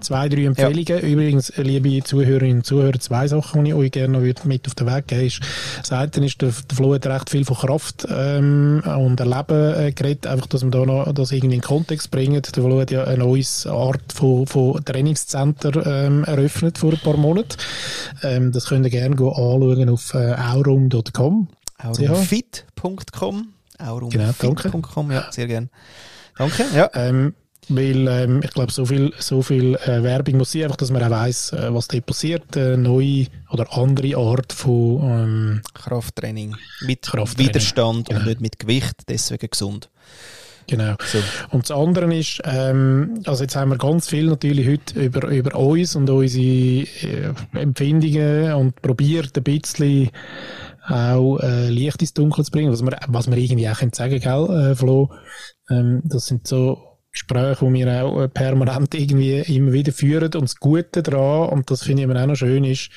zwei, 0.00 0.30
drei 0.30 0.46
Empfehlungen. 0.46 0.86
Ja. 0.86 1.00
Übrigens, 1.00 1.52
liebe 1.58 2.02
Zuhörerinnen 2.02 2.60
und 2.60 2.64
Zuhörer, 2.64 2.98
zwei 2.98 3.28
Sachen, 3.28 3.64
die 3.64 3.72
ich 3.72 3.76
euch 3.76 3.90
gerne 3.90 4.18
noch 4.18 4.44
mit 4.46 4.66
auf 4.66 4.74
den 4.74 4.86
Weg 4.86 5.06
geben 5.08 5.26
ist. 5.26 5.40
Das 5.80 5.92
eine 5.92 6.24
ist, 6.24 6.40
der, 6.40 6.48
der 6.48 6.76
Flo 6.76 6.94
hat 6.94 7.06
recht 7.06 7.28
viel 7.28 7.44
von 7.44 7.58
Kraft 7.58 8.08
ähm, 8.10 8.82
und 8.86 9.20
Erleben 9.20 9.74
äh, 9.74 9.92
geredet, 9.92 10.26
einfach, 10.26 10.46
dass 10.46 10.64
wir 10.64 10.70
da 10.70 10.86
noch 10.86 11.12
das 11.12 11.30
irgendwie 11.30 11.56
in 11.56 11.60
den 11.60 11.68
Kontext 11.68 12.10
bringen. 12.10 12.40
Der 12.40 12.62
Flo 12.64 12.80
hat 12.80 12.90
ja 12.90 13.04
eine 13.04 13.18
neue 13.18 13.44
Art 13.66 14.14
von, 14.14 14.46
von 14.46 14.82
Trainingscenter 14.82 15.86
ähm, 15.86 16.24
eröffnet 16.24 16.78
vor 16.78 16.92
ein 16.92 17.00
paar 17.00 17.18
Monaten. 17.18 17.58
Ähm, 18.22 18.50
das 18.52 18.68
könnt 18.68 18.86
ihr 18.86 18.90
gerne 18.90 19.14
anschauen 19.14 19.90
auf 19.90 20.14
äh, 20.14 20.32
aurum.com 20.32 21.48
aurumfit.com. 21.80 23.57
Aurumfit.com, 23.78 25.08
genau, 25.08 25.20
ja, 25.20 25.32
sehr 25.32 25.46
gerne. 25.46 25.68
Danke, 26.36 26.64
ja. 26.74 26.90
Ähm, 26.94 27.34
weil 27.68 28.08
ähm, 28.08 28.40
ich 28.42 28.50
glaube, 28.50 28.72
so 28.72 28.86
viel, 28.86 29.12
so 29.18 29.42
viel 29.42 29.74
äh, 29.76 30.02
Werbung 30.02 30.38
muss 30.38 30.52
sein, 30.52 30.64
einfach, 30.64 30.76
dass 30.76 30.90
man 30.90 31.02
auch 31.02 31.10
weiss, 31.10 31.52
äh, 31.52 31.72
was 31.72 31.88
da 31.88 32.00
passiert. 32.00 32.56
Äh, 32.56 32.76
neue 32.76 33.26
oder 33.50 33.76
andere 33.76 34.16
Art 34.16 34.52
von 34.52 35.00
ähm, 35.02 35.62
Krafttraining. 35.74 36.56
Mit 36.86 37.02
Krafttraining. 37.02 37.48
Widerstand 37.48 38.08
genau. 38.08 38.20
und 38.20 38.26
nicht 38.26 38.40
mit 38.40 38.58
Gewicht, 38.58 39.02
deswegen 39.08 39.50
gesund. 39.50 39.90
Genau. 40.66 40.96
So. 41.04 41.18
Und 41.50 41.68
das 41.68 41.76
andere 41.76 42.14
ist, 42.14 42.42
ähm, 42.44 43.22
also 43.26 43.42
jetzt 43.42 43.56
haben 43.56 43.70
wir 43.70 43.78
ganz 43.78 44.08
viel 44.08 44.26
natürlich 44.26 44.68
heute 44.68 45.00
über, 45.00 45.28
über 45.28 45.58
uns 45.58 45.96
und 45.96 46.08
unsere 46.10 46.44
äh, 46.44 47.32
Empfindungen 47.54 48.52
und 48.52 48.80
probiert 48.82 49.36
ein 49.36 49.42
bisschen 49.42 50.10
auch 50.88 51.38
äh, 51.38 51.68
Licht 51.68 52.00
ins 52.00 52.14
Dunkel 52.14 52.44
zu 52.44 52.50
bringen, 52.50 52.72
was 52.72 52.82
wir, 52.82 52.98
was 53.08 53.30
wir 53.30 53.36
irgendwie 53.36 53.68
auch 53.68 53.76
sagen 53.76 54.20
können, 54.20 54.20
gell, 54.20 54.70
äh, 54.70 54.74
Flo? 54.74 55.10
Ähm, 55.70 56.02
das 56.04 56.26
sind 56.26 56.46
so 56.46 56.78
Gespräche, 57.12 57.64
die 57.66 57.72
wir 57.72 58.04
auch 58.04 58.20
äh, 58.20 58.28
permanent 58.28 58.94
irgendwie 58.94 59.38
immer 59.40 59.72
wieder 59.72 59.92
führen 59.92 60.32
und 60.34 60.42
das 60.42 60.56
Gute 60.56 61.02
daran, 61.02 61.50
und 61.50 61.70
das 61.70 61.82
finde 61.82 62.02
ich 62.02 62.08
immer 62.08 62.22
auch 62.22 62.26
noch 62.26 62.36
schön, 62.36 62.64
ist, 62.64 62.90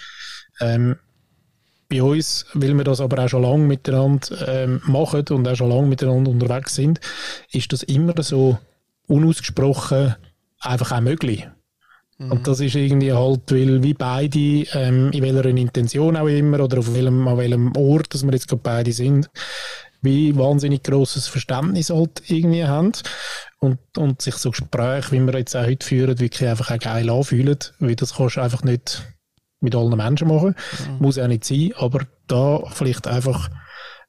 ähm, 0.59 0.95
bei 1.89 2.01
uns, 2.01 2.45
weil 2.53 2.75
wir 2.75 2.85
das 2.85 3.01
aber 3.01 3.23
auch 3.23 3.27
schon 3.27 3.43
lange 3.43 3.65
miteinander 3.65 4.47
ähm, 4.47 4.81
machen 4.85 5.25
und 5.29 5.47
auch 5.47 5.55
schon 5.55 5.69
lange 5.69 5.87
miteinander 5.87 6.31
unterwegs 6.31 6.75
sind, 6.75 7.01
ist 7.51 7.73
das 7.73 7.83
immer 7.83 8.13
so 8.23 8.57
unausgesprochen 9.07 10.15
einfach 10.59 10.93
auch 10.93 11.01
möglich. 11.01 11.47
Mhm. 12.21 12.31
Und 12.31 12.47
das 12.47 12.59
ist 12.59 12.75
irgendwie 12.75 13.13
halt, 13.13 13.51
weil 13.51 13.81
wie 13.81 13.93
beide, 13.93 14.39
ähm, 14.73 15.11
in 15.11 15.23
welcher 15.23 15.45
Intention 15.45 16.15
auch 16.15 16.27
immer 16.27 16.59
oder 16.59 16.79
auf 16.79 16.93
welchem, 16.93 17.27
an 17.27 17.37
welchem 17.37 17.75
Ort, 17.75 18.13
dass 18.13 18.23
wir 18.23 18.31
jetzt 18.31 18.47
gerade 18.47 18.61
beide 18.63 18.93
sind, 18.93 19.29
wie 20.01 20.35
wahnsinnig 20.35 20.83
grosses 20.83 21.27
Verständnis 21.27 21.89
halt 21.89 22.23
irgendwie 22.27 22.65
haben 22.65 22.91
und, 23.59 23.79
und 23.97 24.21
sich 24.21 24.35
so 24.35 24.51
Gespräche, 24.51 25.11
wie 25.11 25.19
wir 25.21 25.37
jetzt 25.37 25.55
auch 25.55 25.65
heute 25.65 25.85
führen, 25.85 26.19
wirklich 26.19 26.47
einfach 26.49 26.71
auch 26.71 26.79
geil 26.79 27.09
anfühlen, 27.09 27.57
weil 27.79 27.95
das 27.95 28.15
kannst 28.15 28.37
du 28.37 28.41
einfach 28.41 28.63
nicht 28.63 29.03
mit 29.59 29.75
allen 29.75 29.95
Menschen 29.95 30.27
machen, 30.27 30.55
mhm. 30.87 30.97
muss 30.99 31.19
auch 31.19 31.27
nicht 31.27 31.45
sein, 31.45 31.71
aber 31.75 32.05
da 32.27 32.63
vielleicht 32.71 33.07
einfach, 33.07 33.49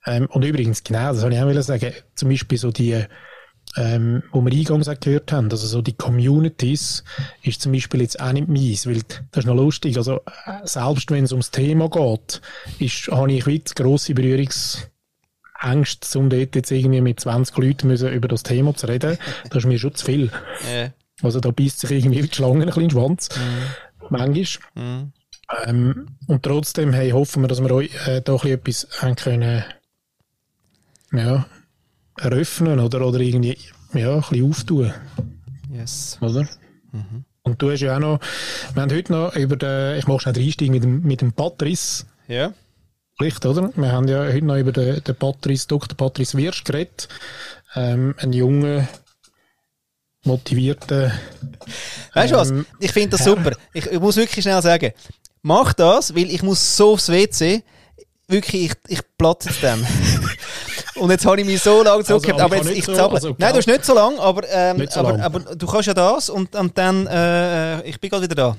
ähm, 0.06 0.26
und 0.30 0.44
übrigens, 0.44 0.82
genau, 0.84 1.12
das 1.12 1.22
wollte 1.22 1.36
ich 1.36 1.42
auch 1.42 1.62
sagen, 1.62 1.92
zum 2.14 2.28
Beispiel 2.30 2.58
so 2.58 2.70
die, 2.70 3.04
ähm, 3.76 4.22
wo 4.32 4.42
wir 4.42 4.52
eingangs 4.52 4.88
auch 4.88 5.00
gehört 5.00 5.32
haben, 5.32 5.50
also 5.50 5.66
so 5.66 5.82
die 5.82 5.94
Communities 5.94 7.04
ist 7.42 7.62
zum 7.62 7.72
Beispiel 7.72 8.02
jetzt 8.02 8.20
auch 8.20 8.32
nicht 8.32 8.48
meins, 8.48 8.86
weil 8.86 9.00
das 9.30 9.44
ist 9.44 9.46
noch 9.46 9.54
lustig, 9.54 9.96
also 9.96 10.20
äh, 10.46 10.64
selbst 10.64 11.10
wenn 11.10 11.24
es 11.24 11.32
ums 11.32 11.50
Thema 11.50 11.88
geht, 11.88 12.40
ist, 12.78 13.08
habe 13.08 13.32
ich 13.32 13.46
wirklich 13.46 13.74
grosse 13.74 14.14
Berührungsängste 14.14 14.92
Ängste, 15.62 16.18
um 16.18 16.28
dort 16.28 16.54
jetzt 16.56 16.70
irgendwie 16.70 17.00
mit 17.00 17.20
20 17.20 17.56
Leuten 17.56 17.88
müssen 17.88 18.12
über 18.12 18.28
das 18.28 18.42
Thema 18.42 18.74
zu 18.74 18.88
reden. 18.88 19.16
Das 19.48 19.58
ist 19.58 19.66
mir 19.66 19.78
schon 19.78 19.94
zu 19.94 20.04
viel. 20.04 20.30
Ja. 20.72 20.92
Also 21.22 21.40
da 21.40 21.50
beißt 21.50 21.80
sich 21.80 21.90
irgendwie 21.90 22.22
die 22.22 22.34
Schlange 22.34 22.62
ein 22.62 22.66
bisschen 22.66 22.82
in 22.82 22.88
den 22.88 22.98
Schwanz. 22.98 23.28
Mhm. 23.36 24.06
Manchmal. 24.10 24.44
Mhm. 24.74 25.12
Ähm, 25.64 26.06
und 26.26 26.42
trotzdem 26.42 26.92
hey, 26.92 27.10
hoffen 27.10 27.42
wir, 27.42 27.48
dass 27.48 27.62
wir 27.62 27.70
euch 27.70 27.90
äh, 28.06 28.22
da 28.22 28.32
ein 28.32 28.38
bisschen 28.38 28.52
etwas 28.52 29.02
haben 29.02 29.16
können, 29.16 29.64
ja, 31.12 31.46
eröffnen 32.18 32.80
oder, 32.80 33.06
oder 33.06 33.20
irgendwie 33.20 33.56
ja, 33.94 34.14
ein 34.14 34.20
bisschen 34.20 34.48
auftun. 34.50 34.92
Yes. 35.72 36.18
Oder? 36.20 36.48
Und 37.42 37.60
du 37.60 37.70
hast 37.70 37.80
ja 37.80 37.96
auch 37.96 38.00
noch, 38.00 38.20
wir 38.74 38.82
haben 38.82 38.92
heute 38.92 39.12
noch 39.12 39.34
über 39.34 39.56
den, 39.56 39.98
ich 39.98 40.06
mache 40.06 40.20
schnell 40.20 40.34
den 40.34 40.44
Einstieg 40.44 40.70
mit 40.70 40.84
dem, 40.84 41.02
mit 41.02 41.20
dem 41.20 41.32
Patrice, 41.32 42.04
Ja. 42.28 42.52
Pflicht, 43.18 43.44
oder? 43.44 43.70
Wir 43.74 43.92
haben 43.92 44.08
ja 44.08 44.24
heute 44.24 44.44
noch 44.44 44.56
über 44.56 44.72
den, 44.72 45.02
den 45.02 45.16
Patrice, 45.16 45.66
Dr. 45.68 45.96
Patrice 45.96 46.36
Wirsch 46.36 46.64
geredet. 46.64 47.08
Ähm, 47.74 48.14
ein 48.18 48.32
junger, 48.32 48.88
motivierter. 50.24 51.12
Weißt 52.14 52.32
du 52.32 52.36
was? 52.36 52.50
Ähm, 52.50 52.66
Ich 52.78 52.92
finde 52.92 53.10
das 53.16 53.24
super. 53.24 53.52
Ich, 53.72 53.86
ich 53.86 54.00
muss 54.00 54.16
wirklich 54.16 54.42
schnell 54.42 54.62
sagen, 54.62 54.92
mach 55.42 55.72
das, 55.72 56.14
weil 56.14 56.30
ich 56.30 56.42
muss 56.42 56.76
so 56.76 56.92
aufs 56.92 57.08
WC. 57.10 57.62
Wirklich, 58.28 58.64
ich, 58.70 58.74
ich 58.88 59.00
platze 59.18 59.50
dem. 59.62 59.84
Und 60.94 61.10
jetzt 61.10 61.24
habe 61.24 61.40
ich 61.40 61.46
mich 61.46 61.62
so 61.62 61.82
lange 61.82 62.04
zurückgehabt, 62.04 62.40
aber 62.40 62.56
aber 62.56 62.64
ich 62.64 62.76
jetzt, 62.76 62.78
ich 62.78 62.86
nicht 62.88 62.96
so- 62.98 63.08
also, 63.08 63.34
Nein, 63.38 63.52
du 63.52 63.58
hast 63.58 63.66
nicht 63.66 63.84
so 63.84 63.94
lang, 63.94 64.18
aber, 64.18 64.42
ähm, 64.50 64.76
Nicht 64.76 64.92
so 64.92 65.00
aber, 65.00 65.12
lang. 65.12 65.20
aber 65.22 65.40
du 65.40 65.66
kannst 65.66 65.86
ja 65.86 65.94
das 65.94 66.28
und, 66.28 66.54
und 66.54 66.76
dann, 66.76 67.06
äh, 67.06 67.82
ich 67.88 67.98
bin 67.98 68.10
gerade 68.10 68.24
wieder 68.24 68.34
da. 68.34 68.56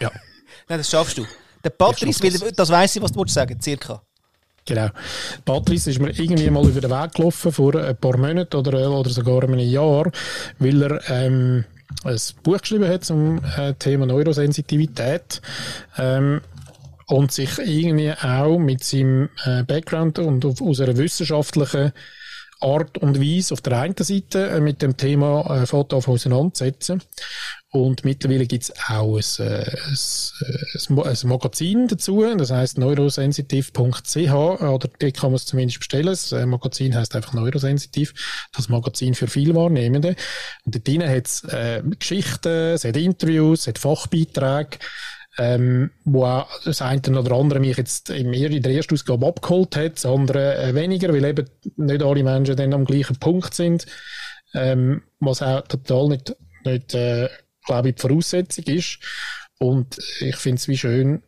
Ja, 0.00 0.10
Nein, 0.68 0.78
das 0.78 0.90
schaffst 0.90 1.18
du. 1.18 1.24
Der 1.62 1.70
Patrice, 1.70 2.30
das. 2.30 2.52
das 2.52 2.70
weiss 2.70 2.96
ich, 2.96 3.02
was 3.02 3.12
du 3.12 3.24
sagen, 3.26 3.60
circa. 3.60 4.02
genau. 4.64 4.88
Patrice 5.44 5.90
ist 5.90 6.00
mir 6.00 6.10
irgendwie 6.10 6.50
mal 6.50 6.64
über 6.66 6.80
den 6.80 6.90
Weg 6.90 7.12
gelaufen 7.14 7.52
vor 7.52 7.74
ein 7.76 7.96
paar 7.96 8.16
Monaten 8.16 8.56
oder, 8.56 8.90
oder 8.90 9.10
sogar 9.10 9.42
einem 9.44 9.58
Jahr, 9.60 10.10
weil 10.58 10.82
er 10.82 11.10
ähm, 11.10 11.64
ein 12.04 12.20
Buch 12.42 12.58
geschrieben 12.60 12.88
hat 12.88 13.04
zum 13.04 13.40
äh, 13.56 13.72
Thema 13.74 14.06
Neurosensitivität. 14.06 15.40
Ähm, 15.98 16.40
und 17.06 17.32
sich 17.32 17.58
irgendwie 17.58 18.12
auch 18.12 18.58
mit 18.58 18.82
seinem 18.84 19.28
äh, 19.44 19.62
Background 19.62 20.18
und 20.18 20.44
auf, 20.44 20.60
aus 20.60 20.80
einer 20.80 20.96
wissenschaftlichen 20.96 21.92
Art 22.60 22.96
und 22.98 23.20
Weise 23.20 23.52
auf 23.52 23.60
der 23.60 23.78
einen 23.80 23.94
Seite 23.98 24.48
äh, 24.48 24.60
mit 24.60 24.80
dem 24.80 24.96
Thema 24.96 25.62
äh, 25.62 25.66
Foto 25.66 25.98
auseinandersetzen. 25.98 27.02
Und 27.70 28.04
mittlerweile 28.04 28.46
gibt 28.46 28.64
es 28.64 28.72
auch 28.88 29.18
ein, 29.18 29.46
äh, 29.46 29.76
ein, 30.88 30.98
ein, 30.98 31.28
Magazin 31.28 31.88
dazu, 31.88 32.24
das 32.36 32.50
heißt 32.50 32.78
neurosensitiv.ch, 32.78 34.32
oder 34.32 34.58
dort 34.62 35.00
kann 35.14 35.30
man 35.30 35.34
es 35.34 35.44
zumindest 35.44 35.80
bestellen. 35.80 36.06
Das 36.06 36.32
Magazin 36.32 36.96
heißt 36.96 37.14
einfach 37.14 37.34
Neurosensitiv, 37.34 38.14
das 38.54 38.70
Magazin 38.70 39.14
für 39.14 39.26
Vielwahrnehmende. 39.26 40.16
Und 40.64 40.74
dort 40.74 40.88
drin 40.88 41.06
hat 41.06 41.26
es 41.26 41.44
äh, 41.44 41.82
Geschichten, 41.98 42.48
es 42.48 42.84
hat 42.84 42.96
Interviews, 42.96 43.60
es 43.60 43.66
hat 43.66 43.78
Fachbeiträge, 43.78 44.78
ähm, 45.38 45.90
wo 46.04 46.24
auch 46.24 46.48
das 46.64 46.82
eine 46.82 47.00
oder 47.18 47.36
andere 47.36 47.60
mich 47.60 47.76
jetzt 47.76 48.10
in 48.10 48.32
der 48.32 48.72
ersten 48.72 48.94
Ausgabe 48.94 49.26
abgeholt 49.26 49.76
hat, 49.76 49.96
das 49.96 50.06
andere 50.06 50.56
äh, 50.56 50.74
weniger, 50.74 51.12
weil 51.12 51.24
eben 51.24 51.48
nicht 51.76 52.02
alle 52.02 52.24
Menschen 52.24 52.56
dann 52.56 52.72
am 52.72 52.84
gleichen 52.84 53.16
Punkt 53.16 53.54
sind, 53.54 53.86
ähm, 54.54 55.02
was 55.20 55.42
auch 55.42 55.62
total 55.62 56.08
nicht, 56.08 56.36
nicht 56.64 56.94
äh, 56.94 57.28
glaube 57.66 57.90
ich, 57.90 57.96
die 57.96 58.00
Voraussetzung 58.00 58.64
ist. 58.64 58.98
Und 59.58 59.98
ich 60.20 60.36
finde 60.36 60.56
es 60.56 60.68
wie 60.68 60.78
schön, 60.78 61.22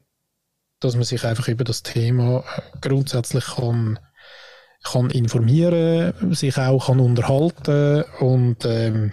dass 0.81 0.95
man 0.95 1.05
sich 1.05 1.25
einfach 1.25 1.49
über 1.49 1.65
das 1.65 1.83
Thema 1.83 2.45
äh, 2.57 2.63
grundsätzlich 2.81 3.45
kann, 3.45 3.99
kann 4.85 5.11
informieren, 5.11 6.35
sich 6.35 6.57
auch 6.57 6.87
kann 6.87 7.01
unterhalten 7.01 8.05
und 8.21 8.65
ähm, 8.65 9.13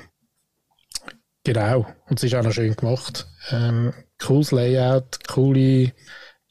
genau. 1.44 1.88
Und 2.08 2.20
es 2.20 2.24
ist 2.24 2.36
auch 2.36 2.44
noch 2.44 2.54
schön 2.54 2.76
gemacht. 2.76 3.28
Ähm, 3.52 3.94
cooles 4.20 4.52
Layout, 4.52 5.28
coole 5.28 5.92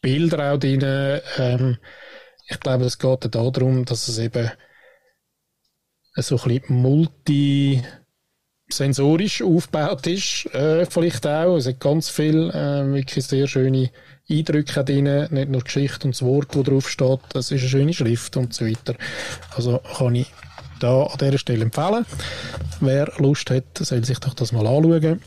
Bilder 0.00 0.52
auch 0.52 0.58
drin. 0.58 1.20
Ähm, 1.38 1.78
ich 2.48 2.60
glaube, 2.60 2.84
es 2.84 2.98
geht 2.98 3.24
da 3.24 3.50
darum, 3.50 3.84
dass 3.84 4.08
es 4.08 4.18
eben 4.18 4.50
so 6.16 6.36
ein 6.36 6.42
bisschen 6.60 6.76
multi 6.76 7.82
sensorisch 8.68 9.42
aufgebaut 9.42 10.06
ist, 10.06 10.46
äh, 10.54 10.86
vielleicht 10.86 11.26
auch. 11.26 11.56
Es 11.56 11.66
hat 11.66 11.80
ganz 11.80 12.08
viel 12.08 12.50
äh, 12.50 12.92
wirklich 12.92 13.24
sehr 13.24 13.46
schöne 13.46 13.90
Eindrücke 14.28 14.84
drin, 14.84 15.28
nicht 15.30 15.50
nur 15.50 15.62
Geschichte 15.62 16.06
und 16.06 16.14
das 16.14 16.22
Wort, 16.22 16.54
das 16.54 16.62
drauf 16.64 16.88
steht, 16.88 17.20
das 17.32 17.50
ist 17.50 17.60
eine 17.60 17.68
schöne 17.68 17.94
Schrift 17.94 18.36
und 18.36 18.54
so 18.54 18.66
weiter. 18.66 18.94
Also 19.54 19.80
kann 19.96 20.14
ich 20.14 20.32
da 20.80 21.04
an 21.04 21.18
dieser 21.18 21.38
Stelle 21.38 21.64
empfehlen. 21.64 22.06
Wer 22.80 23.12
Lust 23.18 23.50
hat, 23.50 23.78
soll 23.78 24.04
sich 24.04 24.18
doch 24.18 24.34
das 24.34 24.52
mal 24.52 24.66
anschauen. 24.66 25.20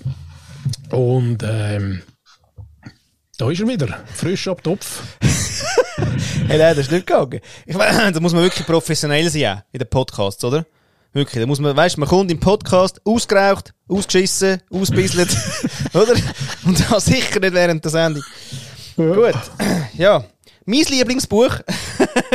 Und 0.91 1.43
ähm, 1.43 2.01
da 3.37 3.51
ist 3.51 3.61
er 3.61 3.67
wieder, 3.67 3.99
frisch 4.13 4.47
ab 4.47 4.63
Topf. 4.63 5.03
Hey, 6.47 6.59
nein, 6.59 6.75
das 6.75 6.85
ist 6.85 6.91
nicht 6.91 7.07
gegangen. 7.07 7.41
Ich 7.65 7.75
meine, 7.75 8.11
da 8.13 8.19
muss 8.21 8.31
man 8.31 8.43
wirklich 8.43 8.65
professionell 8.65 9.29
sein, 9.29 9.63
in 9.73 9.79
den 9.79 9.89
Podcasts, 9.89 10.41
oder? 10.45 10.65
Wirklich, 11.11 11.41
da 11.41 11.45
muss 11.45 11.59
man, 11.59 11.75
weißt, 11.75 11.97
man 11.97 12.07
kommt 12.07 12.31
im 12.31 12.39
Podcast 12.39 13.01
ausgeraucht, 13.03 13.73
ausgeschissen, 13.89 14.61
ausbisselt, 14.71 15.35
oder? 15.93 16.13
Und 16.63 16.79
das 16.89 17.05
sicher 17.05 17.39
nicht 17.39 17.53
während 17.53 17.83
der 17.83 17.91
Sendung. 17.91 18.23
Gut, 18.95 19.33
ja. 19.97 20.23
Mein 20.65 20.83
Lieblingsbuch, 20.83 21.49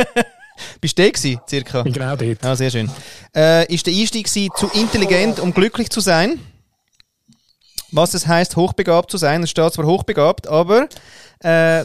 bist 0.81 0.99
du 0.99 1.11
gewesen, 1.11 1.39
circa? 1.49 1.81
Genau 1.83 2.15
dort. 2.15 2.45
Ah, 2.45 2.55
sehr 2.55 2.69
schön. 2.69 2.91
Äh, 3.35 3.73
ist 3.73 3.87
der 3.87 3.93
Einstieg 3.93 4.27
gewesen, 4.27 4.49
zu 4.55 4.69
intelligent, 4.73 5.39
um 5.39 5.53
glücklich 5.53 5.89
zu 5.89 6.01
sein. 6.01 6.39
Was 7.93 8.15
es 8.15 8.27
heißt, 8.27 8.55
hochbegabt 8.55 9.11
zu 9.11 9.17
sein. 9.17 9.43
Es 9.43 9.51
steht 9.51 9.71
zwar 9.71 9.85
hochbegabt, 9.85 10.47
aber 10.47 10.89
äh, 11.39 11.83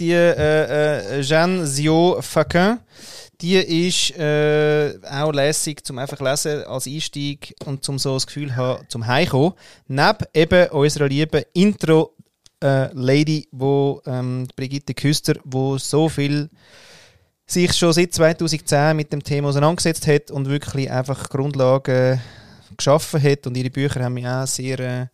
die 0.00 0.12
äh, 0.12 1.18
äh, 1.18 1.20
Jeanne 1.20 1.66
Zio 1.66 2.16
Faquin, 2.20 2.78
die 3.42 3.56
ist 3.56 4.16
äh, 4.16 4.94
auch 5.10 5.32
lässig 5.32 5.84
zum 5.84 5.98
einfach 5.98 6.20
lesen 6.20 6.64
als 6.64 6.86
Einstieg 6.86 7.54
und 7.66 7.84
zum 7.84 7.98
so 7.98 8.14
das 8.14 8.26
Gefühl 8.26 8.56
haben, 8.56 8.84
zum 8.88 9.06
Heimkommen. 9.06 9.52
Neben 9.88 10.24
eben 10.32 10.70
unserer 10.70 11.08
lieben 11.08 11.42
Intro 11.52 12.14
äh, 12.64 12.88
Lady, 12.94 13.46
wo 13.52 14.00
ähm, 14.06 14.48
Brigitte 14.56 14.94
Küster, 14.94 15.34
wo 15.44 15.76
so 15.76 16.08
viel 16.08 16.48
sich 17.46 17.74
schon 17.74 17.92
seit 17.92 18.14
2010 18.14 18.96
mit 18.96 19.12
dem 19.12 19.22
Thema 19.22 19.48
auseinandergesetzt 19.48 20.06
hat 20.06 20.30
und 20.30 20.48
wirklich 20.48 20.90
einfach 20.90 21.28
Grundlagen 21.28 22.20
geschaffen 22.76 23.22
hat 23.22 23.46
und 23.46 23.56
ihre 23.56 23.70
Bücher 23.70 24.02
haben 24.02 24.14
mich 24.14 24.26
auch 24.26 24.46
sehr 24.46 24.80
äh, 24.80 25.06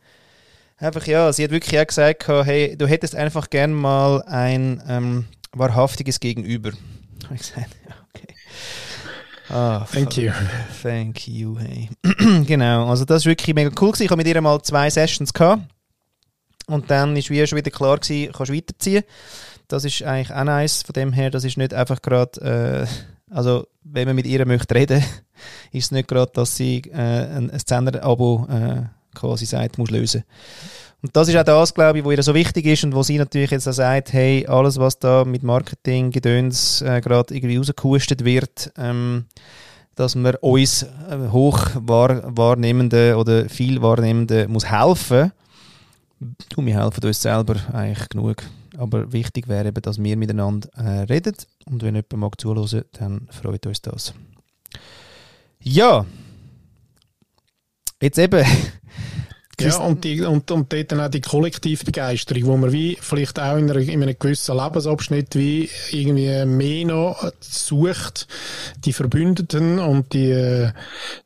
einfach 0.82 1.06
ja, 1.06 1.32
sie 1.32 1.44
hat 1.44 1.50
wirklich 1.50 1.78
auch 1.80 1.86
gesagt, 1.86 2.28
hey, 2.28 2.76
du 2.76 2.86
hättest 2.86 3.14
einfach 3.14 3.50
gern 3.50 3.72
mal 3.72 4.22
ein 4.22 4.82
ähm, 4.88 5.24
wahrhaftiges 5.52 6.20
Gegenüber. 6.20 6.72
Habe 7.24 7.34
ich 7.34 7.40
gesagt, 7.40 7.70
ja, 7.88 7.94
okay. 8.14 8.34
Ah, 9.48 9.86
Thank 9.92 10.16
you. 10.16 10.32
Thank 10.82 11.28
you, 11.28 11.58
hey. 11.58 11.90
genau, 12.46 12.88
also 12.88 13.04
das 13.04 13.24
war 13.24 13.30
wirklich 13.30 13.54
mega 13.54 13.70
cool. 13.80 13.92
Gewesen. 13.92 14.04
Ich 14.04 14.10
habe 14.10 14.16
mit 14.18 14.26
ihr 14.26 14.40
mal 14.40 14.62
zwei 14.62 14.88
Sessions 14.90 15.32
gehabt. 15.32 15.62
Und 16.66 16.90
dann 16.90 17.16
ist 17.16 17.28
wie 17.28 17.46
schon 17.46 17.58
wieder 17.58 17.70
klar 17.70 17.98
gewesen, 17.98 18.32
kannst 18.32 18.50
du 18.50 18.56
weiterziehen. 18.56 19.04
Das 19.68 19.84
ist 19.84 20.02
eigentlich 20.02 20.32
auch 20.32 20.44
nice. 20.44 20.82
Von 20.82 20.92
dem 20.94 21.12
her, 21.12 21.30
das 21.30 21.44
ist 21.44 21.56
nicht 21.56 21.74
einfach 21.74 22.00
gerade, 22.02 22.86
äh, 23.30 23.34
also 23.34 23.66
wenn 23.82 24.06
man 24.06 24.16
mit 24.16 24.26
ihr 24.26 24.46
möchte 24.46 24.74
reden, 24.74 25.04
ist 25.72 25.86
es 25.86 25.90
nicht 25.90 26.08
gerade, 26.08 26.32
dass 26.32 26.56
sie 26.56 26.78
äh, 26.92 26.96
ein, 26.96 27.50
ein 27.50 27.58
Zehner-Abo 27.58 28.46
äh, 28.48 28.82
quasi 29.14 29.46
sagt, 29.46 29.78
muss 29.78 29.90
lösen. 29.90 30.24
Und 31.02 31.16
das 31.16 31.28
ist 31.28 31.36
auch 31.36 31.42
das, 31.42 31.74
glaube 31.74 31.98
ich, 31.98 32.04
wo 32.04 32.12
ihr 32.12 32.22
so 32.22 32.32
wichtig 32.34 32.64
ist 32.66 32.84
und 32.84 32.94
wo 32.94 33.02
sie 33.02 33.18
natürlich 33.18 33.50
jetzt 33.50 33.66
auch 33.66 33.72
sagt, 33.72 34.12
hey, 34.12 34.46
alles, 34.46 34.78
was 34.78 34.98
da 35.00 35.24
mit 35.24 35.42
Marketing, 35.42 36.12
Gedöns 36.12 36.80
äh, 36.82 37.00
gerade 37.00 37.34
irgendwie 37.34 37.56
rausgehustet 37.56 38.24
wird, 38.24 38.72
ähm, 38.78 39.24
dass 39.96 40.14
man 40.14 40.36
uns 40.36 40.84
äh, 40.84 41.28
hoch 41.30 41.58
wahr, 41.74 42.22
wahrnehmende 42.36 43.16
oder 43.16 43.48
viel 43.48 43.82
wahrnehmende 43.82 44.46
muss 44.46 44.70
helfen. 44.70 45.32
Du, 46.50 46.64
wir 46.64 46.80
helfen 46.80 47.04
uns 47.04 47.20
selber 47.20 47.56
eigentlich 47.72 48.08
genug. 48.08 48.44
Aber 48.78 49.12
wichtig 49.12 49.48
wäre 49.48 49.68
eben, 49.68 49.82
dass 49.82 50.02
wir 50.02 50.16
miteinander 50.16 50.68
äh, 50.76 51.02
reden. 51.02 51.34
Und 51.66 51.82
wenn 51.82 51.94
jemand 51.94 52.16
mag 52.16 52.40
zuhören, 52.40 52.84
dann 52.92 53.28
freut 53.30 53.66
uns 53.66 53.82
das. 53.82 54.14
Ja. 55.60 56.06
Jetzt 58.00 58.18
eben, 58.18 58.44
Ja, 59.60 59.76
und, 59.78 60.02
die, 60.04 60.20
und, 60.22 60.50
und 60.50 60.72
dort 60.72 60.92
dann 60.92 61.00
auch 61.00 61.08
die 61.08 61.20
Kollektivbegeisterung, 61.20 62.44
wo 62.46 62.56
man 62.56 62.72
wie 62.72 62.96
vielleicht 63.00 63.38
auch 63.38 63.56
in, 63.56 63.70
einer, 63.70 63.80
in 63.80 64.02
einem 64.02 64.16
gewissen 64.18 64.56
Lebensabschnitt 64.56 65.36
wie 65.36 65.68
irgendwie 65.90 66.44
mehr 66.46 66.86
noch 66.86 67.30
sucht, 67.40 68.26
die 68.84 68.92
Verbündeten 68.92 69.78
und 69.78 70.12
die, 70.14 70.70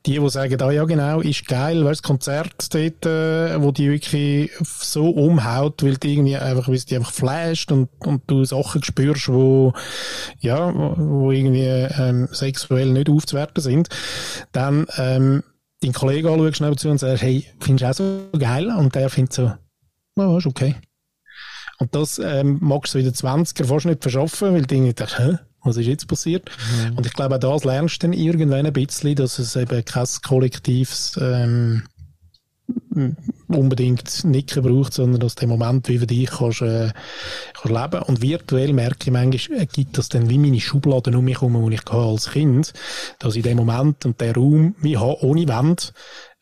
die, 0.04 0.18
die 0.18 0.28
sagen, 0.28 0.60
ah 0.60 0.70
ja 0.70 0.84
genau, 0.84 1.20
ist 1.20 1.46
geil, 1.46 1.84
weißt 1.84 2.02
Konzert 2.02 2.74
dort, 2.74 3.06
äh, 3.06 3.62
wo 3.62 3.70
die 3.70 3.90
wirklich 3.90 4.50
so 4.60 5.08
umhaut, 5.08 5.82
weil 5.82 5.96
die 5.96 6.14
irgendwie 6.14 6.36
einfach, 6.36 6.68
weil 6.68 6.78
die 6.78 6.96
einfach 6.96 7.12
flasht 7.12 7.72
und, 7.72 7.88
und 8.00 8.22
du 8.26 8.44
Sachen 8.44 8.82
spürst, 8.82 9.28
wo, 9.28 9.72
ja, 10.40 10.72
wo 10.74 11.30
irgendwie 11.30 11.62
ähm, 11.62 12.28
sexuell 12.32 12.92
nicht 12.92 13.08
aufzuwerten 13.08 13.62
sind, 13.62 13.88
dann, 14.52 14.86
ähm, 14.98 15.42
deinen 15.86 15.94
Kollegen 15.94 16.28
anschaust 16.28 16.60
nebenzu 16.60 16.88
und 16.90 16.98
sagst, 16.98 17.22
hey, 17.22 17.46
findest 17.60 17.98
du 18.00 18.04
auch 18.04 18.30
so 18.32 18.38
geil? 18.38 18.68
Und 18.76 18.94
der 18.94 19.10
findet 19.10 19.32
so, 19.32 19.52
ja, 20.16 20.38
ist 20.38 20.46
okay. 20.46 20.76
Und 21.78 21.94
das 21.94 22.18
ähm, 22.18 22.58
magst 22.60 22.94
du 22.94 22.98
in 22.98 23.04
den 23.04 23.14
20er 23.14 23.64
fast 23.64 23.86
nicht 23.86 24.02
verschaffen, 24.02 24.54
weil 24.54 24.62
denkst, 24.62 25.18
hä? 25.18 25.38
Was 25.62 25.76
ist 25.76 25.86
jetzt 25.86 26.06
passiert? 26.06 26.48
Mhm. 26.88 26.98
Und 26.98 27.06
ich 27.06 27.12
glaube, 27.12 27.34
auch 27.34 27.40
das 27.40 27.64
lernst 27.64 28.02
du 28.02 28.06
dann 28.06 28.12
irgendwann 28.12 28.66
ein 28.66 28.72
bisschen, 28.72 29.16
dass 29.16 29.40
es 29.40 29.56
eben 29.56 29.84
kein 29.84 30.06
kollektives 30.22 31.18
ähm, 31.20 31.82
unbedingt 33.48 34.24
nicken 34.24 34.62
braucht, 34.62 34.94
sondern 34.94 35.20
dass 35.20 35.34
der 35.34 35.48
Moment 35.48 35.88
wie 35.88 35.98
für 35.98 36.06
dich 36.06 36.30
kannst, 36.30 36.62
äh, 36.62 36.92
kannst 37.54 37.92
leben. 37.92 38.02
Und 38.04 38.22
virtuell 38.22 38.72
merke 38.72 39.04
ich 39.04 39.12
manchmal, 39.12 39.60
äh, 39.60 39.66
gibt 39.66 39.98
das 39.98 40.08
dann 40.08 40.28
wie 40.28 40.38
meine 40.38 40.60
Schubladen 40.60 41.14
um 41.14 41.24
mich 41.24 41.40
herum, 41.40 41.68
die 41.68 41.76
ich 41.76 41.90
als 41.90 42.30
Kind, 42.30 42.72
dass 43.18 43.36
ich 43.36 43.42
den 43.42 43.56
Moment 43.56 44.04
und 44.04 44.20
den 44.20 44.34
Raum 44.34 44.74
wie 44.80 44.96
habe, 44.96 45.22
ohne 45.22 45.46
Wand, 45.48 45.92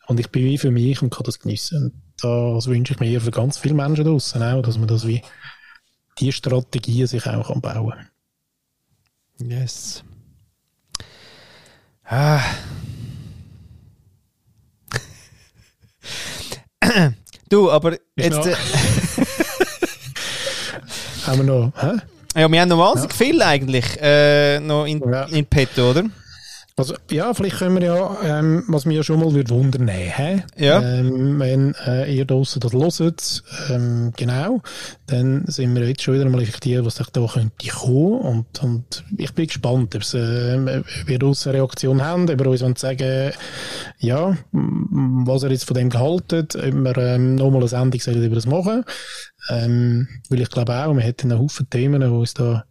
und 0.07 0.19
ich 0.19 0.29
bin 0.29 0.45
wie 0.45 0.57
für 0.57 0.71
mich 0.71 1.01
und 1.01 1.09
kann 1.09 1.23
das 1.23 1.39
geniessen. 1.39 1.83
Und 1.83 1.93
das 2.21 2.67
wünsche 2.67 2.93
ich 2.93 2.99
mir 2.99 3.19
für 3.21 3.31
ganz 3.31 3.57
viele 3.57 3.73
Menschen 3.73 4.05
draussen 4.05 4.43
auch, 4.43 4.61
dass 4.61 4.77
man 4.77 4.87
das 4.87 5.07
wie, 5.07 5.21
die 6.19 6.31
Strategien 6.31 7.07
sich 7.07 7.25
auch 7.27 7.47
kann 7.47 7.61
bauen 7.61 7.91
kann. 7.91 9.49
Yes. 9.49 10.03
Ah. 12.05 12.41
Du, 17.49 17.71
aber 17.71 17.97
jetzt. 18.15 18.45
Äh, 18.45 18.55
haben 21.27 21.37
wir 21.37 21.43
noch, 21.43 21.71
hä? 21.79 21.97
Ja, 22.35 22.51
wir 22.51 22.61
haben 22.61 22.69
noch 22.69 22.79
wahnsinnig 22.79 23.11
ja. 23.11 23.25
viel 23.25 23.41
eigentlich 23.41 23.85
äh, 24.01 24.59
noch 24.59 24.85
in, 24.85 24.99
ja. 24.99 25.23
in 25.25 25.45
petto, 25.45 25.91
oder? 25.91 26.03
Also, 26.77 26.93
ja, 27.09 27.33
vielleicht 27.33 27.59
können 27.59 27.79
wir 27.79 27.85
ja, 27.85 28.17
ähm, 28.21 28.65
was 28.67 28.85
mir 28.85 29.01
schon 29.01 29.21
mal 29.21 29.33
würde 29.33 29.49
wundern, 29.49 29.87
hä? 29.87 30.43
Ja. 30.57 30.81
Ähm, 30.81 31.39
wenn 31.39 31.73
äh, 31.85 32.13
ihr 32.13 32.25
draussen 32.25 32.59
das 32.59 32.73
hört, 32.73 33.43
ähm, 33.69 34.11
genau, 34.17 34.61
dann 35.07 35.45
sind 35.47 35.73
wir 35.73 35.87
jetzt 35.87 36.01
schon 36.01 36.15
wieder 36.15 36.27
mal 36.27 36.41
effektiv, 36.41 36.83
was 36.83 36.95
da 36.95 37.05
könnte 37.27 37.69
kommen. 37.69 38.19
Und, 38.19 38.61
und 38.61 39.05
ich 39.17 39.33
bin 39.33 39.47
gespannt, 39.47 39.95
ob 39.95 40.01
äh, 40.01 40.83
wir 41.05 41.17
draussen 41.17 41.49
eine 41.51 41.59
Reaktion 41.59 42.01
haben, 42.03 42.29
ob 42.29 42.39
wir 42.39 42.47
uns 42.47 42.61
wollen 42.61 42.77
sagen, 42.77 43.31
ja, 43.99 44.37
was 44.51 45.43
er 45.43 45.51
jetzt 45.51 45.63
von 45.63 45.75
dem 45.75 45.89
gehalten, 45.89 46.41
ob 46.41 46.55
wir 46.55 46.97
ähm, 46.97 47.35
nochmal 47.35 47.61
eine 47.61 47.69
Sendung 47.69 48.01
sollen 48.01 48.21
über 48.21 48.35
das 48.35 48.47
machen. 48.47 48.83
Ähm, 49.49 50.09
weil 50.27 50.41
ich 50.41 50.49
glaube 50.49 50.73
auch, 50.73 50.93
wir 50.93 51.03
hätten 51.03 51.31
einen 51.31 51.39
Haufen 51.39 51.69
Themen, 51.69 52.01
die 52.01 52.07
uns 52.07 52.33
da 52.33 52.65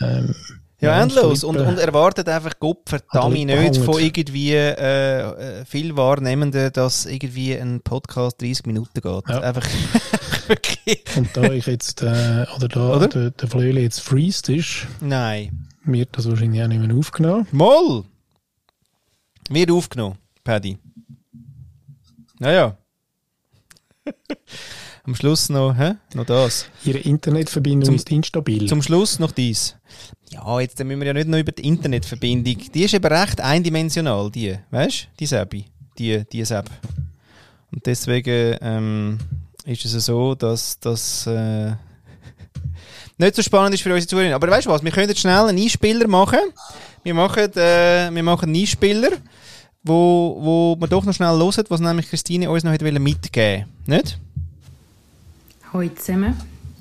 ähm, 0.00 0.34
ja, 0.80 1.02
endlos. 1.02 1.44
Und, 1.44 1.58
und 1.58 1.78
erwartet 1.78 2.28
einfach 2.28 2.58
Gott 2.58 2.88
verdammt 2.88 3.34
nicht 3.34 3.76
von 3.78 4.00
irgendwie 4.00 4.52
äh, 4.54 5.20
äh, 5.20 5.64
viel 5.64 5.96
Wahrnehmenden, 5.96 6.72
dass 6.72 7.06
irgendwie 7.06 7.54
ein 7.54 7.80
Podcast 7.82 8.40
30 8.40 8.66
Minuten 8.66 9.00
geht. 9.00 9.28
Ja. 9.28 9.40
Einfach 9.40 9.66
Und 11.16 11.28
da 11.34 11.52
ich 11.52 11.66
jetzt, 11.66 12.02
äh, 12.02 12.46
oder 12.56 12.68
da 12.68 12.96
oder? 12.96 13.08
der, 13.08 13.30
der 13.30 13.48
Flöhle 13.48 13.80
jetzt 13.80 14.00
freezed 14.00 14.48
ist, 14.48 14.86
Nein. 15.00 15.68
wird 15.84 16.08
das 16.12 16.28
wahrscheinlich 16.28 16.62
auch 16.62 16.68
nicht 16.68 16.80
mehr 16.80 16.96
aufgenommen. 16.96 17.46
Moll! 17.52 18.04
Wird 19.48 19.70
aufgenommen, 19.70 20.16
Paddy. 20.44 20.78
Naja. 22.38 22.76
Am 25.04 25.14
Schluss 25.14 25.48
noch, 25.48 25.76
hä? 25.76 25.94
noch 26.14 26.26
das. 26.26 26.66
Ihre 26.84 26.98
Internetverbindung 26.98 27.86
zum, 27.86 27.94
ist 27.94 28.10
instabil. 28.10 28.66
Zum 28.66 28.82
Schluss 28.82 29.18
noch 29.18 29.32
dies. 29.32 29.76
Ja, 30.30 30.60
jetzt 30.60 30.78
müssen 30.78 31.00
wir 31.00 31.08
ja 31.08 31.12
nicht 31.12 31.28
nur 31.28 31.40
über 31.40 31.50
die 31.50 31.66
Internetverbindung. 31.66 32.56
Die 32.72 32.84
ist 32.84 32.94
eben 32.94 33.12
recht 33.12 33.40
eindimensional, 33.40 34.30
die. 34.30 34.56
Weißt 34.70 35.02
du? 35.02 35.06
Die 35.18 35.26
Sebi. 35.26 35.64
Die, 35.98 36.24
die 36.30 36.44
Seb. 36.44 36.70
Und 37.72 37.84
deswegen 37.84 38.56
ähm, 38.60 39.18
ist 39.64 39.84
es 39.84 40.06
so, 40.06 40.36
dass 40.36 40.78
das 40.78 41.26
äh, 41.26 41.72
nicht 43.18 43.34
so 43.34 43.42
spannend 43.42 43.74
ist 43.74 43.82
für 43.82 43.92
unsere 43.92 44.06
Zuhörer. 44.08 44.36
Aber 44.36 44.48
weißt 44.48 44.66
du 44.66 44.70
was? 44.70 44.84
Wir 44.84 44.92
können 44.92 45.08
jetzt 45.08 45.20
schnell 45.20 45.48
einen 45.48 45.58
Einspieler 45.58 46.06
machen. 46.06 46.38
Wir 47.02 47.14
machen, 47.14 47.52
äh, 47.56 48.10
wir 48.12 48.22
machen 48.22 48.50
einen 48.50 48.60
Einspieler, 48.60 49.10
wo, 49.82 50.38
wo 50.40 50.76
man 50.78 50.88
doch 50.88 51.04
noch 51.04 51.14
schnell 51.14 51.38
hören, 51.38 51.64
was 51.68 51.80
nämlich 51.80 52.08
Christine 52.08 52.50
uns 52.50 52.62
noch 52.62 52.70
mitgeben 52.70 53.04
wollte. 53.04 53.66
Nicht? 53.86 54.18
Heute 55.72 55.94
zusammen. 55.96 56.36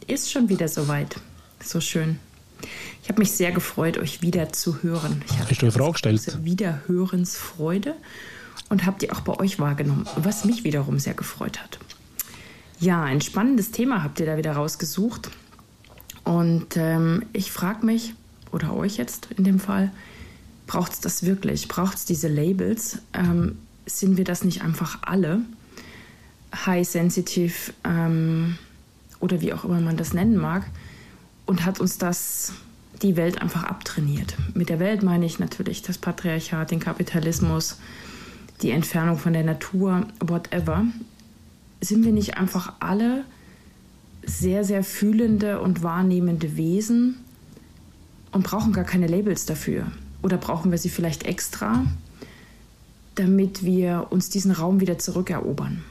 Ist 0.06 0.32
schon 0.32 0.50
wieder 0.50 0.68
soweit. 0.68 1.16
So 1.64 1.82
schön. 1.82 2.20
Ich 3.04 3.10
habe 3.10 3.20
mich 3.20 3.32
sehr 3.32 3.52
gefreut, 3.52 3.98
euch 3.98 4.22
wieder 4.22 4.52
zu 4.54 4.84
hören. 4.84 5.24
Ich 5.26 5.58
du 5.58 5.66
eine 5.66 5.72
Frage 5.72 5.94
gestellt? 5.94 6.38
Wiederhörensfreude 6.44 7.96
und 8.70 8.86
habe 8.86 9.00
die 9.00 9.12
auch 9.12 9.22
bei 9.22 9.40
euch 9.40 9.60
wahrgenommen, 9.60 10.08
was 10.16 10.46
mich 10.46 10.64
wiederum 10.64 11.00
sehr 11.00 11.14
gefreut 11.14 11.60
hat. 11.62 11.80
Ja, 12.80 13.04
ein 13.04 13.22
spannendes 13.22 13.72
Thema 13.72 14.04
habt 14.04 14.20
ihr 14.20 14.26
da 14.26 14.38
wieder 14.38 14.54
rausgesucht. 14.54 15.30
Und 16.24 16.78
ähm, 16.78 17.24
ich 17.34 17.52
frage 17.52 17.86
mich, 17.86 18.14
oder 18.52 18.76
euch 18.76 18.98
jetzt 18.98 19.30
in 19.38 19.44
dem 19.44 19.60
Fall, 19.60 19.92
braucht 20.68 20.94
es 20.94 21.00
das 21.00 21.26
wirklich? 21.26 21.68
Braucht 21.68 21.98
es 21.98 22.06
diese 22.06 22.28
Labels? 22.28 23.00
Ähm, 23.14 23.58
sind 23.86 24.18
wir 24.18 24.24
das 24.24 24.44
nicht 24.44 24.62
einfach 24.62 25.00
alle? 25.02 25.42
High 26.66 26.88
sensitive 26.88 27.74
ähm, 27.84 28.58
oder 29.20 29.42
wie 29.42 29.54
auch 29.54 29.66
immer 29.66 29.82
man 29.82 29.98
das 29.98 30.14
nennen 30.14 30.38
mag. 30.38 30.66
Und 31.46 31.66
hat 31.66 31.80
uns 31.80 31.98
das 31.98 32.54
die 33.02 33.16
Welt 33.16 33.42
einfach 33.42 33.64
abtrainiert. 33.64 34.36
Mit 34.54 34.70
der 34.70 34.80
Welt 34.80 35.04
meine 35.04 35.26
ich 35.26 35.40
natürlich 35.40 35.82
das 35.82 35.98
Patriarchat, 35.98 36.72
den 36.72 36.80
Kapitalismus, 36.80 37.78
die 38.62 38.72
Entfernung 38.72 39.18
von 39.18 39.34
der 39.34 39.44
Natur, 39.44 40.08
whatever. 40.20 40.86
Sind 41.82 42.04
wir 42.04 42.12
nicht 42.12 42.38
einfach 42.38 42.74
alle 42.80 43.24
sehr, 44.26 44.64
sehr 44.64 44.84
fühlende 44.84 45.62
und 45.62 45.82
wahrnehmende 45.82 46.58
Wesen 46.58 47.16
und 48.32 48.44
brauchen 48.44 48.74
gar 48.74 48.84
keine 48.84 49.08
Labels 49.08 49.46
dafür? 49.46 49.92
Oder 50.22 50.38
brauchen 50.38 50.72
wir 50.72 50.78
sie 50.78 50.90
vielleicht 50.90 51.24
extra, 51.24 51.86
damit 53.16 53.64
wir 53.64 54.08
uns 54.10 54.30
diesen 54.30 54.52
Raum 54.52 54.82
wieder 54.82 55.00
zurückerobern? 55.00 55.84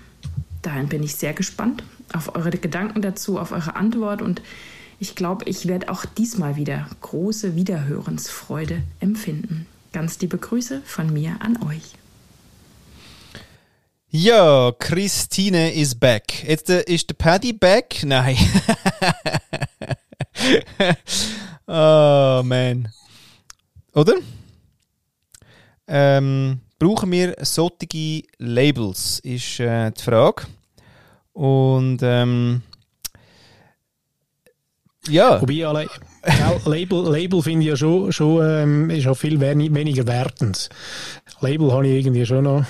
Dahin 0.60 0.88
bin 0.88 1.02
ich 1.02 1.14
sehr 1.14 1.32
gespannt 1.32 1.82
auf 2.12 2.34
eure 2.34 2.50
Gedanken 2.50 3.02
dazu, 3.02 3.38
auf 3.38 3.52
eure 3.52 3.76
Antwort 3.76 4.22
und 4.22 4.42
ich 5.00 5.14
glaube, 5.14 5.44
ich 5.44 5.66
werde 5.66 5.90
auch 5.90 6.04
diesmal 6.04 6.56
wieder 6.56 6.88
große 7.00 7.54
Wiederhörensfreude 7.54 8.82
empfinden. 9.00 9.66
Ganz 9.92 10.18
liebe 10.20 10.38
Grüße 10.38 10.82
von 10.84 11.12
mir 11.12 11.36
an 11.40 11.62
euch. 11.62 11.82
Ja, 14.10 14.72
Christine 14.78 15.72
is 15.74 15.94
back. 15.94 16.42
Jetzt 16.44 16.70
äh, 16.70 16.82
ist 16.84 17.10
der 17.10 17.14
Paddy 17.14 17.52
back? 17.52 18.00
Nein. 18.04 18.36
oh 21.66 22.42
man. 22.42 22.88
Oder? 23.92 24.14
Ähm, 25.86 26.60
brauchen 26.78 27.12
wir 27.12 27.36
solche 27.42 28.22
Labels, 28.38 29.20
ist 29.20 29.60
äh, 29.60 29.90
die 29.90 30.02
Frage. 30.02 30.46
Und 31.32 32.00
ähm, 32.02 32.62
ja. 35.08 35.40
Wobei, 35.40 35.66
alle, 35.66 35.86
Label, 36.64 37.10
Label 37.10 37.42
finde 37.42 37.64
ich 37.64 37.70
ja 37.70 37.76
schon, 37.76 38.12
schon 38.12 38.44
ähm, 38.44 38.90
ist 38.90 39.06
auch 39.06 39.16
viel 39.16 39.40
weniger 39.40 40.06
wertend. 40.06 40.68
Label 41.40 41.72
habe 41.72 41.86
ich 41.86 42.04
irgendwie 42.04 42.26
schon 42.26 42.44
noch. 42.44 42.64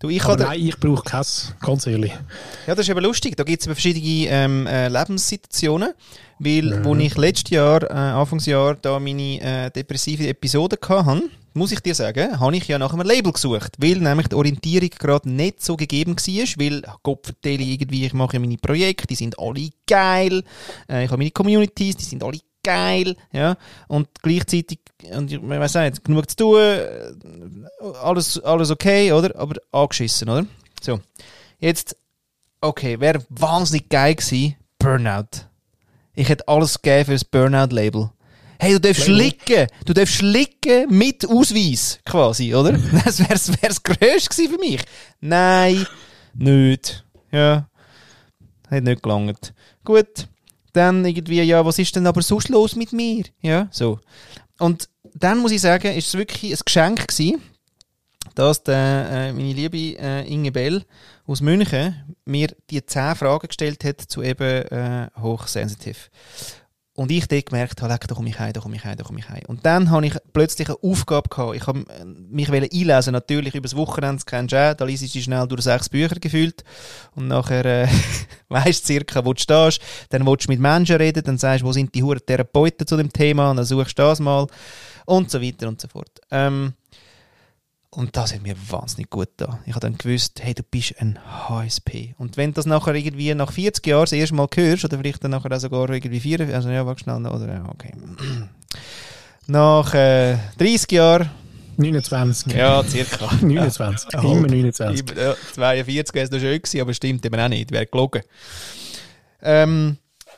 Du, 0.00 0.08
ich 0.08 0.24
Aber 0.24 0.36
nein, 0.36 0.60
ich 0.60 0.78
brauche 0.78 1.04
keins, 1.04 1.54
ganz 1.60 1.86
ehrlich. 1.86 2.12
Ja, 2.66 2.74
das 2.74 2.86
ist 2.86 2.88
eben 2.88 3.02
lustig. 3.02 3.36
Da 3.36 3.44
gibt 3.44 3.60
es 3.60 3.66
verschiedene 3.66 4.28
ähm, 4.30 4.66
äh, 4.66 4.88
Lebenssituationen. 4.88 5.92
Weil, 6.38 6.62
mhm. 6.62 6.84
wo 6.86 6.96
ich 6.96 7.18
letztes 7.18 7.50
Jahr, 7.50 7.82
äh, 7.82 7.92
Anfangsjahr, 7.92 8.76
da 8.76 8.98
meine 8.98 9.40
äh, 9.42 9.70
depressive 9.70 10.26
Episode 10.26 10.78
hatte, 10.88 11.22
muss 11.54 11.72
ich 11.72 11.80
dir 11.80 11.94
sagen, 11.94 12.38
habe 12.38 12.56
ich 12.56 12.68
ja 12.68 12.78
nach 12.78 12.92
einem 12.92 13.06
Label 13.06 13.32
gesucht, 13.32 13.72
weil 13.78 13.96
nämlich 13.96 14.28
die 14.28 14.36
Orientierung 14.36 14.90
gerade 14.90 15.30
nicht 15.30 15.62
so 15.62 15.76
gegeben 15.76 16.16
war, 16.16 16.46
weil 16.58 16.82
Gott 17.02 17.26
vertelle 17.26 17.62
irgendwie, 17.62 18.06
ich 18.06 18.12
mache 18.12 18.38
meine 18.38 18.56
Projekte, 18.56 19.06
die 19.06 19.14
sind 19.14 19.38
alle 19.38 19.70
geil, 19.86 20.42
äh, 20.88 21.04
ich 21.04 21.10
habe 21.10 21.18
meine 21.18 21.30
Communities, 21.30 21.96
die 21.96 22.04
sind 22.04 22.22
alle 22.22 22.38
geil, 22.62 23.16
ja, 23.32 23.56
und 23.88 24.08
gleichzeitig, 24.22 24.80
und 25.12 25.32
ich 25.32 25.40
weiß 25.42 25.74
nicht, 25.74 26.04
genug 26.04 26.28
zu 26.30 26.36
tun, 26.36 27.66
alles, 28.02 28.38
alles 28.40 28.70
okay, 28.70 29.12
oder, 29.12 29.34
aber 29.36 29.56
angeschissen, 29.72 30.28
oder, 30.28 30.46
so. 30.80 31.00
Jetzt, 31.58 31.96
okay, 32.60 33.00
wäre 33.00 33.24
wahnsinnig 33.28 33.88
geil 33.88 34.14
gewesen, 34.14 34.56
Burnout. 34.78 35.46
Ich 36.14 36.28
hätte 36.28 36.48
alles 36.48 36.80
gegeben 36.80 37.04
für 37.06 37.12
das 37.12 37.24
Burnout-Label. 37.24 38.10
Hey, 38.62 38.74
du 38.74 38.80
darfst 38.80 39.08
Label? 39.08 39.16
licken. 39.16 39.66
Du 39.86 39.94
darfst 39.94 40.20
licken 40.20 40.86
mit 40.90 41.26
Ausweis, 41.26 41.98
quasi, 42.04 42.54
oder? 42.54 42.72
Das 43.04 43.18
wäre 43.18 43.68
das 43.68 43.82
Größte 43.82 44.28
gewesen 44.28 44.52
für 44.52 44.58
mich. 44.58 44.80
Nein, 45.22 45.86
nicht. 46.34 47.02
Ja. 47.32 47.70
Hat 48.70 48.84
nicht 48.84 49.02
gelangt. 49.02 49.54
Gut. 49.82 50.28
Dann 50.74 51.06
irgendwie, 51.06 51.40
ja, 51.40 51.64
was 51.64 51.78
ist 51.78 51.96
denn 51.96 52.06
aber 52.06 52.20
sonst 52.20 52.50
los 52.50 52.76
mit 52.76 52.92
mir? 52.92 53.24
Ja, 53.40 53.68
so. 53.70 53.98
Und 54.58 54.90
dann 55.14 55.38
muss 55.38 55.52
ich 55.52 55.62
sagen, 55.62 55.96
ist 55.96 56.08
es 56.08 56.14
wirklich 56.14 56.52
ein 56.52 56.60
Geschenk 56.62 57.08
gewesen, 57.08 57.40
dass 58.34 58.62
der, 58.62 59.08
äh, 59.10 59.32
meine 59.32 59.54
liebe 59.54 59.98
äh, 59.98 60.30
Inge 60.30 60.52
Bell 60.52 60.84
aus 61.26 61.40
München 61.40 62.14
mir 62.26 62.54
die 62.68 62.84
10 62.84 63.16
Fragen 63.16 63.48
gestellt 63.48 63.82
hat 63.84 64.02
zu 64.02 64.22
eben 64.22 64.66
äh, 64.66 65.08
hochsensitiv. 65.18 66.10
Und 67.00 67.10
ich 67.10 67.26
dort 67.28 67.46
gemerkt 67.46 67.80
habe, 67.80 67.98
da 67.98 68.14
komme 68.14 68.28
ich 68.28 68.38
heim, 68.38 68.52
da 68.52 68.60
komme 68.60 68.76
ich 68.76 68.84
heim, 68.84 68.94
da 68.94 69.04
komme 69.04 69.20
ich 69.20 69.30
heim. 69.30 69.40
Und 69.46 69.64
dann 69.64 69.88
habe 69.90 70.04
ich 70.04 70.12
plötzlich 70.34 70.68
eine 70.68 70.76
Aufgabe 70.82 71.30
gehabt. 71.30 71.56
Ich 71.56 71.66
habe 71.66 71.78
äh, 71.78 72.04
mich 72.04 72.52
einlesen, 72.52 73.14
natürlich 73.14 73.54
Wochenende, 73.74 74.16
das 74.16 74.26
kennst 74.26 74.52
du 74.52 74.58
auch, 74.58 74.74
da 74.74 74.84
liest 74.84 75.14
du 75.14 75.18
schnell 75.22 75.48
durch 75.48 75.62
sechs 75.62 75.88
Bücher 75.88 76.16
gefühlt. 76.16 76.62
Und 77.14 77.28
nachher 77.28 77.64
äh, 77.64 77.88
du 78.50 78.86
circa, 78.86 79.24
wo 79.24 79.32
du 79.32 79.40
stehst. 79.40 79.80
Dann 80.10 80.26
willst 80.26 80.46
du 80.46 80.52
mit 80.52 80.60
Menschen 80.60 80.96
reden, 80.96 81.24
dann 81.24 81.38
sagst 81.38 81.62
du, 81.62 81.68
wo 81.68 81.72
sind 81.72 81.94
die 81.94 82.02
Huren 82.02 82.20
Therapeuten 82.20 82.86
zu 82.86 82.98
dem 82.98 83.10
Thema, 83.10 83.50
und 83.50 83.56
dann 83.56 83.64
suchst 83.64 83.98
du 83.98 84.02
das 84.02 84.20
mal. 84.20 84.46
Und 85.06 85.30
so 85.30 85.40
weiter 85.40 85.68
und 85.68 85.80
so 85.80 85.88
fort. 85.88 86.20
Ähm, 86.30 86.74
und 87.90 88.16
das 88.16 88.32
hat 88.32 88.42
mir 88.42 88.54
wahnsinnig 88.68 89.10
gut 89.10 89.28
da. 89.36 89.58
Ich 89.66 89.74
habe 89.74 89.80
dann 89.80 89.98
gewusst, 89.98 90.40
hey, 90.40 90.54
du 90.54 90.62
bist 90.62 90.94
ein 91.00 91.18
HSP. 91.48 92.14
Und 92.18 92.36
wenn 92.36 92.50
du 92.50 92.54
das 92.54 92.66
nachher 92.66 92.94
irgendwie 92.94 93.34
nach 93.34 93.52
40 93.52 93.84
Jahren 93.84 94.02
das 94.02 94.12
erste 94.12 94.34
Mal 94.36 94.46
hörst, 94.54 94.84
oder 94.84 94.98
vielleicht 94.98 95.24
dann 95.24 95.32
nachher 95.32 95.50
auch 95.52 95.60
sogar 95.60 95.90
irgendwie 95.90 96.20
4, 96.20 96.54
also 96.54 96.70
ja, 96.70 96.86
warte 96.86 97.02
schnell, 97.02 97.26
oder, 97.26 97.68
okay. 97.68 97.92
Nach 99.48 99.92
äh, 99.94 100.36
30 100.58 100.92
Jahren, 100.92 101.30
29. 101.76 102.52
ja, 102.52 102.84
circa. 102.84 103.28
29. 103.40 104.12
Ja. 104.12 104.20
Immer 104.20 104.46
29. 104.46 105.10
Immer, 105.10 105.20
ja, 105.20 105.34
42 105.54 106.14
wäre 106.14 106.24
es 106.24 106.30
noch 106.30 106.38
schön 106.38 106.62
gewesen, 106.62 106.80
aber 106.80 106.94
stimmt 106.94 107.26
eben 107.26 107.40
auch 107.40 107.48
nicht, 107.48 107.72
wäre 107.72 107.86
gelogen. 107.86 108.22
Ähm, 109.42 109.96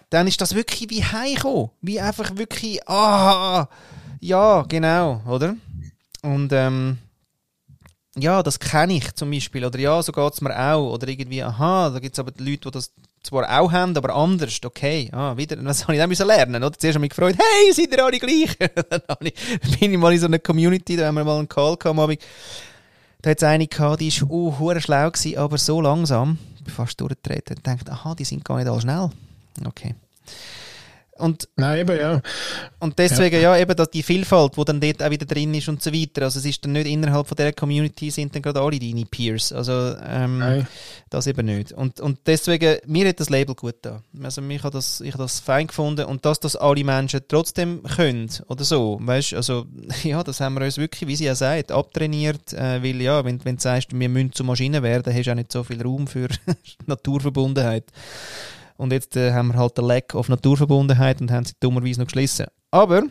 dann 0.08 0.26
ist 0.26 0.40
das 0.40 0.54
wirklich 0.54 0.88
wie 0.88 1.04
heimgekommen. 1.04 1.70
Wie 1.82 2.00
einfach 2.00 2.36
wirklich, 2.36 2.88
ah, 2.88 3.68
ja, 4.20 4.62
genau, 4.62 5.20
oder? 5.26 5.56
Und 6.22 6.52
ähm, 6.52 6.98
ja, 8.16 8.42
das 8.42 8.58
kenne 8.58 8.94
ich 8.94 9.14
zum 9.14 9.30
Beispiel. 9.30 9.64
Oder 9.64 9.78
ja, 9.78 10.02
so 10.02 10.12
geht 10.12 10.32
es 10.32 10.40
mir 10.40 10.58
auch. 10.58 10.92
Oder 10.92 11.08
irgendwie, 11.08 11.42
aha, 11.42 11.90
da 11.90 11.98
gibt 11.98 12.14
es 12.14 12.18
aber 12.18 12.32
Leute, 12.38 12.70
die 12.70 12.70
das 12.70 12.92
zwar 13.22 13.60
auch 13.60 13.72
haben, 13.72 13.96
aber 13.96 14.14
anders. 14.14 14.58
Okay, 14.64 15.08
ah, 15.12 15.36
wieder, 15.36 15.56
was 15.64 15.86
habe 15.86 15.94
ich 15.94 16.18
dann 16.18 16.28
lernen? 16.28 16.62
Oder? 16.62 16.76
Zuerst 16.78 16.96
habe 16.96 17.06
ich 17.06 17.10
mich 17.10 17.16
gefreut, 17.16 17.36
hey, 17.38 17.72
seid 17.72 17.92
ihr 17.92 18.04
alle 18.04 18.18
gleich? 18.18 18.56
dann 18.90 19.16
bin 19.80 19.92
ich 19.92 19.98
mal 19.98 20.12
in 20.12 20.18
so 20.18 20.26
einer 20.26 20.38
Community, 20.38 20.96
da 20.96 21.06
haben 21.06 21.14
wir 21.14 21.24
mal 21.24 21.38
einen 21.38 21.48
Call 21.48 21.76
gehabt, 21.76 21.98
Abend. 21.98 22.20
da 23.22 23.30
hat 23.30 23.38
es 23.38 23.44
eine 23.44 23.66
gehabt, 23.66 24.00
die 24.00 24.20
war 24.20 24.30
uh, 24.30 24.58
hure 24.58 24.80
schlau 24.80 25.10
gewesen, 25.10 25.38
aber 25.38 25.56
so 25.56 25.80
langsam, 25.80 26.38
ich 26.56 26.64
bin 26.64 26.74
fast 26.74 27.00
durchgetreten 27.00 27.56
dachte, 27.62 27.92
aha, 27.92 28.14
die 28.14 28.24
sind 28.24 28.44
gar 28.44 28.58
nicht 28.58 28.68
alle 28.68 28.80
schnell. 28.80 29.10
Okay. 29.64 29.94
Und 31.22 31.48
Nein, 31.54 31.78
eben, 31.78 31.96
ja. 31.96 32.20
und 32.80 32.98
deswegen, 32.98 33.40
ja. 33.40 33.56
eben 33.56 33.76
dass 33.76 33.90
die 33.92 34.02
Vielfalt, 34.02 34.56
die 34.56 34.64
dann 34.64 34.80
dort 34.80 35.02
auch 35.04 35.10
wieder 35.10 35.24
drin 35.24 35.54
ist 35.54 35.68
und 35.68 35.80
so 35.80 35.92
weiter. 35.92 36.22
Also 36.22 36.40
es 36.40 36.44
ist 36.44 36.64
dann 36.64 36.72
nicht 36.72 36.88
innerhalb 36.88 37.28
von 37.28 37.36
dieser 37.36 37.52
Community 37.52 38.10
sind 38.10 38.34
dann 38.34 38.42
gerade 38.42 38.60
alle 38.60 38.80
deine 38.80 39.04
Peers. 39.04 39.52
Also 39.52 39.94
ähm, 40.04 40.66
das 41.10 41.28
eben 41.28 41.46
nicht. 41.46 41.70
Und, 41.70 42.00
und 42.00 42.18
deswegen, 42.26 42.78
mir 42.86 43.08
hat 43.08 43.20
das 43.20 43.30
Label 43.30 43.54
gut 43.54 43.76
da. 43.82 44.02
Also 44.20 44.42
mich 44.42 44.64
hat 44.64 44.74
das, 44.74 45.00
ich 45.00 45.12
habe 45.12 45.22
das 45.22 45.38
fein 45.38 45.68
gefunden 45.68 46.06
und 46.06 46.24
dass 46.24 46.40
das 46.40 46.56
alle 46.56 46.82
Menschen 46.82 47.20
trotzdem 47.28 47.84
können 47.84 48.28
oder 48.48 48.64
so, 48.64 48.98
weißt 49.00 49.34
also 49.34 49.66
ja, 50.02 50.24
das 50.24 50.40
haben 50.40 50.54
wir 50.54 50.64
uns 50.64 50.76
wirklich, 50.76 51.08
wie 51.08 51.14
sie 51.14 51.26
ja 51.26 51.36
sagt, 51.36 51.70
abtrainiert, 51.70 52.52
äh, 52.52 52.82
weil 52.82 53.00
ja, 53.00 53.24
wenn, 53.24 53.44
wenn 53.44 53.56
du 53.56 53.62
sagst, 53.62 53.96
wir 53.96 54.08
müssen 54.08 54.32
zu 54.32 54.42
Maschinen 54.42 54.82
werden, 54.82 55.14
hast 55.14 55.26
du 55.26 55.30
auch 55.30 55.36
nicht 55.36 55.52
so 55.52 55.62
viel 55.62 55.80
Raum 55.80 56.08
für 56.08 56.26
Naturverbundenheit. 56.86 57.84
Und 58.82 58.92
jetzt 58.92 59.16
äh, 59.16 59.32
haben 59.32 59.52
wir 59.52 59.60
halt 59.60 59.78
den 59.78 59.84
Lack 59.84 60.12
auf 60.16 60.28
Naturverbundenheit 60.28 61.20
und 61.20 61.30
haben 61.30 61.44
sie 61.44 61.54
dummerweise 61.60 62.00
noch 62.00 62.08
geschlossen. 62.08 62.46
Aber 62.72 63.04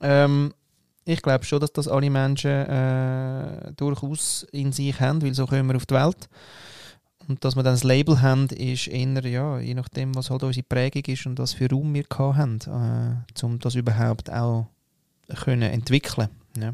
ähm, 0.00 0.54
ich 1.04 1.20
glaube 1.20 1.44
schon, 1.44 1.60
dass 1.60 1.70
das 1.70 1.86
alle 1.86 2.08
Menschen 2.08 2.50
äh, 2.50 3.72
durchaus 3.76 4.46
in 4.52 4.72
sich 4.72 4.98
haben, 4.98 5.20
weil 5.20 5.34
so 5.34 5.44
kommen 5.44 5.68
wir 5.68 5.76
auf 5.76 5.84
die 5.84 5.94
Welt. 5.94 6.30
Und 7.28 7.44
dass 7.44 7.56
wir 7.56 7.62
dann 7.62 7.74
das 7.74 7.84
Label 7.84 8.22
haben, 8.22 8.46
ist 8.46 8.88
eher, 8.88 9.26
ja, 9.26 9.58
je 9.58 9.74
nachdem, 9.74 10.14
was 10.14 10.30
halt 10.30 10.44
unsere 10.44 10.64
Prägung 10.64 11.02
ist 11.04 11.26
und 11.26 11.38
was 11.38 11.52
für 11.52 11.68
Raum 11.68 11.92
wir 11.92 12.04
haben, 12.18 12.58
äh, 12.66 13.44
um 13.44 13.58
das 13.58 13.74
überhaupt 13.74 14.32
auch 14.32 14.68
können 15.44 15.70
entwickeln. 15.70 16.28
Ja. 16.56 16.72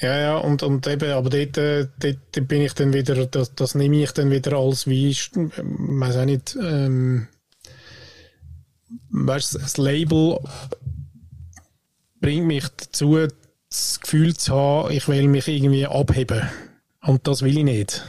Ja, 0.00 0.18
ja, 0.18 0.36
und, 0.36 0.62
und 0.62 0.86
eben, 0.86 1.10
aber 1.12 1.30
dort, 1.30 1.56
äh, 1.56 1.88
dort, 1.98 2.18
dort 2.32 2.48
bin 2.48 2.60
ich 2.60 2.74
dann 2.74 2.92
wieder, 2.92 3.26
das, 3.26 3.54
das 3.54 3.74
nehme 3.74 4.02
ich 4.02 4.12
dann 4.12 4.30
wieder 4.30 4.58
als 4.58 4.86
wie, 4.86 5.08
ich 5.08 5.30
weiß 5.34 6.16
auch 6.16 6.24
nicht, 6.26 6.56
ähm, 6.60 7.28
weißt 9.10 9.54
das 9.54 9.78
Label 9.78 10.38
bringt 12.20 12.46
mich 12.46 12.68
dazu, 12.76 13.26
das 13.70 14.00
Gefühl 14.00 14.36
zu 14.36 14.54
haben, 14.54 14.90
ich 14.90 15.08
will 15.08 15.28
mich 15.28 15.48
irgendwie 15.48 15.86
abheben. 15.86 16.42
Und 17.02 17.26
das 17.26 17.42
will 17.42 17.56
ich 17.58 17.64
nicht. 17.64 18.04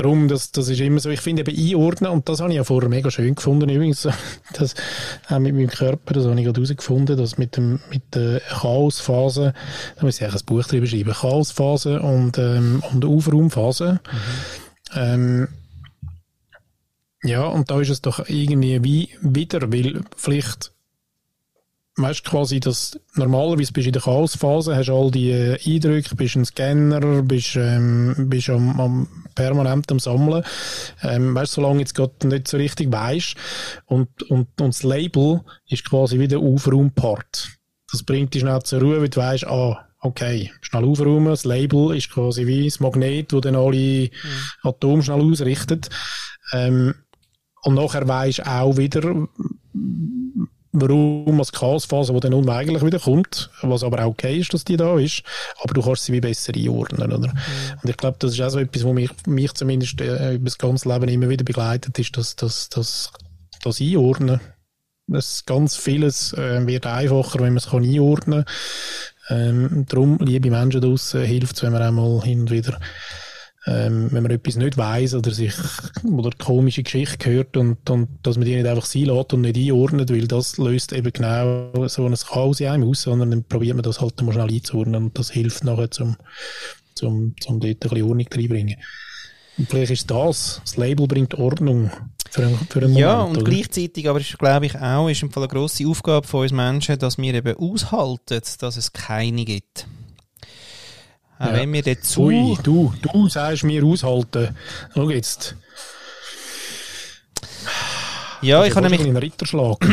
Darum, 0.00 0.28
das, 0.28 0.50
das 0.50 0.70
ist 0.70 0.80
immer 0.80 0.98
so, 0.98 1.10
ich 1.10 1.20
finde 1.20 1.42
eben 1.42 1.54
einordnen, 1.54 2.10
und 2.10 2.26
das 2.26 2.40
habe 2.40 2.48
ich 2.48 2.56
ja 2.56 2.64
vorher 2.64 2.88
mega 2.88 3.10
schön 3.10 3.34
gefunden. 3.34 3.68
Übrigens, 3.68 4.08
das 4.54 4.74
auch 5.28 5.38
mit 5.38 5.54
meinem 5.54 5.68
Körper, 5.68 6.14
das 6.14 6.24
habe 6.24 6.38
ich 6.38 6.46
gerade 6.46 6.58
herausgefunden, 6.58 7.18
dass 7.18 7.36
mit, 7.36 7.58
dem, 7.58 7.80
mit 7.90 8.14
der 8.14 8.40
Chaosphase, 8.40 9.52
da 9.96 10.02
muss 10.02 10.16
ich 10.16 10.24
eigentlich 10.24 10.42
ein 10.42 10.46
Buch 10.46 10.64
drüber 10.64 10.86
schreiben, 10.86 11.12
Chaosphase 11.12 12.00
und, 12.00 12.38
ähm, 12.38 12.82
und 12.90 13.04
Aufraumphase. 13.04 14.00
Ähm, 14.94 15.48
ja, 17.22 17.44
und 17.44 17.70
da 17.70 17.78
ist 17.78 17.90
es 17.90 18.00
doch 18.00 18.26
irgendwie 18.26 18.82
wie 18.82 19.10
wieder, 19.20 19.70
weil 19.70 20.00
vielleicht 20.16 20.72
weißt 22.02 22.24
quasi, 22.24 22.60
dass 22.60 22.98
normalerweise 23.14 23.72
bist 23.72 23.86
du 23.86 23.88
in 23.88 23.92
der 23.92 24.02
Chaosphase, 24.02 24.76
hast 24.76 24.90
all 24.90 25.10
die 25.10 25.30
äh, 25.30 25.58
Eindrücke, 25.64 26.14
bist 26.14 26.36
ein 26.36 26.44
Scanner, 26.44 27.22
bist, 27.22 27.56
ähm, 27.56 28.14
bist 28.28 28.50
am, 28.50 28.80
am 28.80 29.08
permanent 29.34 29.90
am 29.90 29.98
Sammeln. 29.98 30.44
Ähm, 31.02 31.34
weißt 31.34 31.56
du, 31.56 31.62
solange 31.62 31.80
jetzt 31.80 31.94
gerade 31.94 32.26
nicht 32.28 32.48
so 32.48 32.56
richtig 32.56 32.92
weißt. 32.92 33.34
Und, 33.86 34.22
und, 34.24 34.48
und 34.60 34.74
das 34.74 34.82
Label 34.82 35.40
ist 35.68 35.88
quasi 35.88 36.18
wie 36.18 36.28
der 36.28 36.38
Aufraumpart. 36.38 37.48
Das 37.90 38.02
bringt 38.02 38.34
dich 38.34 38.42
schnell 38.42 38.62
zur 38.62 38.80
Ruhe, 38.80 39.00
weil 39.00 39.08
du 39.08 39.20
weißt, 39.20 39.46
ah, 39.46 39.88
okay, 40.00 40.52
schnell 40.60 40.84
aufräumen. 40.84 41.26
Das 41.26 41.44
Label 41.44 41.96
ist 41.96 42.10
quasi 42.10 42.46
wie 42.46 42.64
das 42.64 42.80
Magnet, 42.80 43.32
das 43.32 43.40
dann 43.40 43.56
alle 43.56 44.10
Atome 44.62 45.02
schnell 45.02 45.20
ausrichtet. 45.20 45.90
Ähm, 46.52 46.94
und 47.62 47.74
nachher 47.74 48.08
weisst 48.08 48.46
auch 48.46 48.76
wieder, 48.76 49.28
warum 50.72 51.38
als 51.40 51.52
Chaosphase, 51.52 52.12
die 52.12 52.20
dann 52.20 52.34
unweigerlich 52.34 52.84
wieder 52.84 52.98
kommt, 52.98 53.50
was 53.62 53.82
aber 53.82 54.04
auch 54.04 54.10
okay 54.10 54.38
ist, 54.38 54.54
dass 54.54 54.64
die 54.64 54.76
da 54.76 54.98
ist, 54.98 55.22
aber 55.62 55.74
du 55.74 55.82
kannst 55.82 56.04
sie 56.04 56.12
wie 56.12 56.20
besser 56.20 56.52
einordnen, 56.54 57.12
oder? 57.12 57.32
Und 57.82 57.90
ich 57.90 57.96
glaube, 57.96 58.16
das 58.20 58.32
ist 58.32 58.40
auch 58.40 58.50
so 58.50 58.58
etwas, 58.58 58.84
was 58.84 58.92
mich, 58.92 59.10
mich 59.26 59.52
zumindest 59.54 60.00
äh, 60.00 60.34
über 60.34 60.44
das 60.44 60.58
ganze 60.58 60.88
Leben 60.88 61.08
immer 61.08 61.28
wieder 61.28 61.44
begleitet, 61.44 61.98
ist 61.98 62.16
das, 62.16 62.36
das, 62.36 62.68
das, 62.68 63.12
das 63.62 63.80
Einordnen. 63.80 64.40
Das 65.08 65.44
ganz 65.44 65.74
vieles 65.74 66.32
äh, 66.34 66.64
wird 66.66 66.86
einfacher, 66.86 67.40
wenn 67.40 67.48
man 67.48 67.56
es 67.56 67.70
kann 67.70 67.82
einordnen 67.82 68.44
kann. 68.44 69.48
Ähm, 69.48 69.86
darum, 69.88 70.18
liebe 70.20 70.50
Menschen 70.50 70.80
draussen, 70.80 71.22
hilft 71.22 71.56
es, 71.56 71.62
wenn 71.62 71.72
man 71.72 71.82
einmal 71.82 72.20
hin 72.22 72.40
und 72.40 72.50
wieder 72.50 72.78
ähm, 73.70 74.08
wenn 74.10 74.24
man 74.24 74.32
etwas 74.32 74.56
nicht 74.56 74.76
weiß 74.76 75.14
oder 75.14 75.30
sich 75.30 75.54
oder 76.04 76.30
komische 76.36 76.82
Geschichte 76.82 77.30
hört 77.30 77.56
und, 77.56 77.88
und 77.88 78.08
dass 78.24 78.36
man 78.36 78.44
die 78.44 78.56
nicht 78.56 78.66
einfach 78.66 78.84
sein 78.84 79.04
lässt 79.04 79.32
und 79.32 79.42
nicht 79.42 79.56
einordnet, 79.56 80.10
weil 80.10 80.26
das 80.26 80.58
löst 80.58 80.92
eben 80.92 81.12
genau 81.12 81.86
so 81.86 82.04
ein 82.04 82.14
Chaos 82.14 82.58
in 82.58 82.66
einem 82.66 82.88
aus, 82.88 83.02
sondern 83.02 83.30
dann 83.30 83.44
probiert 83.44 83.76
man 83.76 83.84
das 83.84 84.00
halt 84.00 84.20
mal 84.22 84.32
schnell 84.32 84.52
einzuordnen 84.52 85.04
und 85.04 85.18
das 85.18 85.30
hilft 85.30 85.62
nachher 85.62 85.90
zum, 85.90 86.16
zum, 86.96 87.34
zum 87.40 87.60
dort 87.60 87.70
ein 87.70 87.78
bisschen 87.78 88.02
Ordnung 88.02 88.26
reinbringen. 88.34 88.76
Und 89.56 89.70
vielleicht 89.70 89.92
ist 89.92 90.10
das, 90.10 90.60
das 90.64 90.76
Label 90.76 91.06
bringt 91.06 91.34
Ordnung 91.34 91.92
für 92.30 92.46
einen, 92.46 92.56
für 92.70 92.80
einen 92.80 92.96
Ja, 92.96 93.18
Moment, 93.18 93.36
und 93.36 93.42
oder? 93.42 93.50
gleichzeitig, 93.52 94.08
aber 94.08 94.20
ist, 94.20 94.36
glaube 94.36 94.66
ich 94.66 94.76
auch, 94.76 95.08
ist 95.08 95.22
im 95.22 95.30
Fall 95.30 95.44
eine 95.44 95.52
grosse 95.52 95.86
Aufgabe 95.86 96.26
von 96.26 96.42
uns 96.42 96.52
Menschen, 96.52 96.98
dass 96.98 97.18
wir 97.18 97.34
eben 97.34 97.56
aushalten, 97.56 98.40
dass 98.58 98.76
es 98.76 98.92
keine 98.92 99.44
gibt. 99.44 99.86
Auch 101.40 101.52
wenn 101.52 101.72
wir 101.72 101.82
dort 101.82 102.04
zu... 102.04 102.24
Ui, 102.24 102.58
du, 102.62 102.92
du 103.00 103.28
sagst 103.28 103.64
mir 103.64 103.82
aushalten. 103.84 104.54
Schau 104.94 105.10
jetzt. 105.10 105.56
ja, 108.42 108.64
ich 108.64 108.76
habe 108.76 108.88
nämlich 108.88 109.06
ein 109.06 109.16
Ritterschlag. 109.16 109.78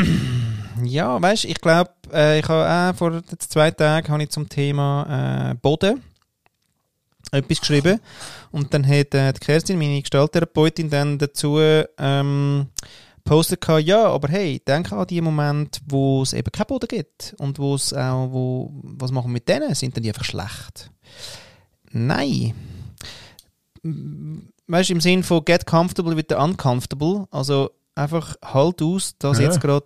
Ja, 0.84 1.20
weißt 1.20 1.46
ich 1.46 1.60
glaube, 1.60 1.90
äh, 2.14 2.38
ich 2.38 2.48
habe 2.48 2.94
auch 2.94 2.96
vor 2.96 3.24
zwei 3.40 3.72
Tagen 3.72 4.10
habe 4.10 4.22
ich 4.22 4.30
zum 4.30 4.48
Thema 4.48 5.50
äh, 5.50 5.56
Boden 5.56 6.04
etwas 7.32 7.60
geschrieben. 7.62 8.00
Und 8.52 8.74
dann 8.76 8.88
hat 8.88 9.14
äh, 9.16 9.34
die 9.34 9.40
Kerstin, 9.40 9.80
meine 9.80 10.00
Gestalttherapeutin, 10.02 10.92
dann 10.92 11.18
dazu 11.18 11.60
ähm, 11.98 12.68
postet 13.24 13.62
gehabt, 13.62 13.84
ja, 13.84 14.06
aber 14.06 14.30
hey, 14.30 14.62
denk 14.66 14.92
an 14.92 15.08
die 15.08 15.22
Momente, 15.22 15.82
wo 15.88 16.22
es 16.22 16.34
eben 16.34 16.52
keinen 16.52 16.68
Boden 16.68 16.88
gibt 16.88 17.36
und 17.40 17.60
wo 17.60 17.76
es 17.76 17.94
auch, 17.94 18.32
wo, 18.32 18.72
was 18.84 19.12
machen 19.12 19.30
wir 19.30 19.34
mit 19.34 19.50
denen? 19.50 19.74
Sind 19.76 19.96
denn 19.96 20.04
die 20.04 20.10
einfach 20.10 20.24
schlecht? 20.24 20.92
Nein. 21.92 22.54
Weißt 24.68 24.90
du, 24.90 24.94
im 24.94 25.02
Sinn 25.02 25.24
von 25.24 25.46
get 25.46 25.66
comfortable 25.66 26.16
with 26.16 26.26
the 26.30 26.36
uncomfortable, 26.36 27.28
also 27.32 27.72
einfach 27.96 28.36
halt 28.44 28.82
aus, 28.82 29.16
dass 29.18 29.40
Ja. 29.40 29.46
jetzt 29.46 29.62
gerade 29.62 29.86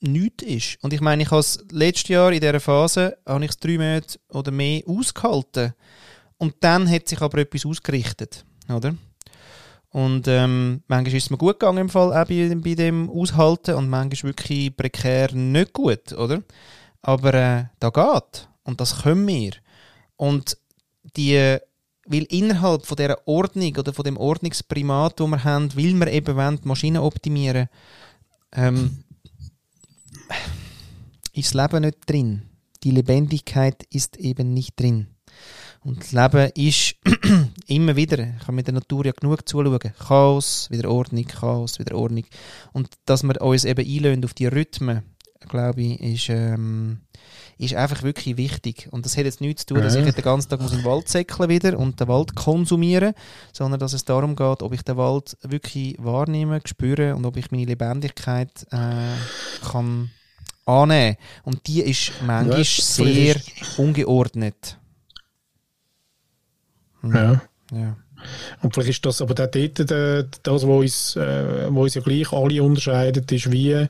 nichts 0.00 0.44
ist. 0.44 0.78
Und 0.82 0.92
ich 0.92 1.00
meine, 1.00 1.22
ich 1.22 1.30
habe 1.30 1.40
es 1.40 1.62
letztes 1.70 2.08
Jahr 2.08 2.32
in 2.32 2.40
dieser 2.40 2.60
Phase, 2.60 3.18
habe 3.26 3.44
ich 3.44 3.50
es 3.50 3.58
drei 3.58 3.72
Monate 3.78 4.18
oder 4.28 4.50
mehr 4.50 4.82
ausgehalten. 4.86 5.74
Und 6.38 6.54
dann 6.60 6.88
hat 6.90 7.08
sich 7.08 7.20
aber 7.20 7.38
etwas 7.38 7.66
ausgerichtet, 7.66 8.44
oder? 8.74 8.94
Und 9.90 10.28
ähm, 10.28 10.82
manchmal 10.86 11.16
ist 11.16 11.24
es 11.24 11.30
mir 11.30 11.36
gut 11.36 11.58
gegangen 11.58 11.78
im 11.78 11.88
Fall 11.88 12.12
auch 12.12 12.28
bei, 12.28 12.54
bei 12.54 12.74
dem 12.74 13.10
Aushalten 13.10 13.74
und 13.74 13.90
manchmal 13.90 14.30
wirklich 14.30 14.74
prekär 14.76 15.32
nicht 15.34 15.72
gut, 15.72 16.12
oder? 16.12 16.42
Aber 17.02 17.34
äh, 17.34 17.64
da 17.80 17.90
geht. 17.90 18.48
Und 18.62 18.80
das 18.80 19.02
können 19.02 19.26
wir. 19.26 19.50
Und 20.20 20.58
die, 21.16 21.56
weil 22.04 22.24
innerhalb 22.24 22.84
von 22.84 22.96
dieser 22.98 23.26
Ordnung 23.26 23.74
oder 23.78 23.94
von 23.94 24.04
dem 24.04 24.18
Ordnungsprimat, 24.18 25.18
das 25.18 25.26
wir 25.26 25.44
haben, 25.44 25.74
will 25.74 25.94
wir 25.98 26.08
eben 26.08 26.36
wollen, 26.36 26.60
die 26.60 26.68
Maschinen 26.68 26.98
optimieren, 26.98 27.70
ähm, 28.52 29.02
ist 31.32 31.54
das 31.54 31.62
Leben 31.62 31.84
nicht 31.84 31.98
drin. 32.06 32.42
Die 32.82 32.90
Lebendigkeit 32.90 33.82
ist 33.84 34.18
eben 34.18 34.52
nicht 34.52 34.78
drin. 34.78 35.06
Und 35.82 36.00
das 36.00 36.12
Leben 36.12 36.52
ist 36.54 36.96
immer 37.66 37.96
wieder, 37.96 38.18
ich 38.18 38.44
kann 38.44 38.56
mit 38.56 38.66
der 38.66 38.74
Natur 38.74 39.06
ja 39.06 39.12
genug 39.12 39.48
zuschauen, 39.48 39.78
Chaos, 40.06 40.68
wieder 40.70 40.90
Ordnung, 40.90 41.24
Chaos, 41.24 41.78
wieder 41.78 41.96
Ordnung. 41.96 42.24
Und 42.74 42.90
dass 43.06 43.22
wir 43.22 43.40
uns 43.40 43.64
eben 43.64 43.88
einlösen 43.88 44.26
auf 44.26 44.34
die 44.34 44.48
Rhythmen, 44.48 45.02
glaube 45.48 45.82
ich, 45.82 46.00
ist, 46.00 46.28
ähm, 46.28 47.00
ist 47.58 47.74
einfach 47.74 48.02
wirklich 48.02 48.36
wichtig. 48.36 48.88
Und 48.90 49.04
das 49.04 49.16
hat 49.16 49.24
jetzt 49.24 49.40
nichts 49.40 49.66
zu 49.66 49.74
tun, 49.74 49.82
dass 49.82 49.94
ich 49.94 50.14
den 50.14 50.24
ganzen 50.24 50.48
Tag 50.48 50.60
muss 50.60 50.72
in 50.72 50.78
den 50.78 50.84
Wald 50.84 51.08
säckeln 51.08 51.48
wieder 51.48 51.78
und 51.78 52.00
den 52.00 52.08
Wald 52.08 52.34
konsumieren, 52.34 53.14
sondern 53.52 53.80
dass 53.80 53.92
es 53.92 54.04
darum 54.04 54.36
geht, 54.36 54.62
ob 54.62 54.72
ich 54.72 54.82
den 54.82 54.96
Wald 54.96 55.36
wirklich 55.42 55.96
wahrnehme, 55.98 56.60
spüre 56.64 57.14
und 57.16 57.24
ob 57.24 57.36
ich 57.36 57.50
meine 57.50 57.64
Lebendigkeit 57.64 58.66
äh, 58.70 59.66
kann 59.70 60.10
annehmen. 60.66 61.16
Und 61.44 61.66
die 61.66 61.82
ist 61.82 62.12
manchmal 62.24 62.58
Ja, 62.58 62.64
sehr 62.64 63.36
vielleicht 63.36 63.78
ungeordnet. 63.78 64.78
Ja. 67.02 67.40
Ja. 67.72 67.96
Und 68.62 68.74
vielleicht 68.74 68.90
ist 68.90 69.06
das 69.06 69.22
aber 69.22 69.34
dort, 69.34 69.50
das, 69.78 70.28
was 70.46 70.64
uns, 70.64 71.16
äh, 71.16 71.72
wo 71.72 71.82
uns 71.84 71.94
ja 71.94 72.02
gleich 72.02 72.32
alle 72.32 72.62
unterscheidet, 72.62 73.32
ist 73.32 73.50
wie 73.50 73.88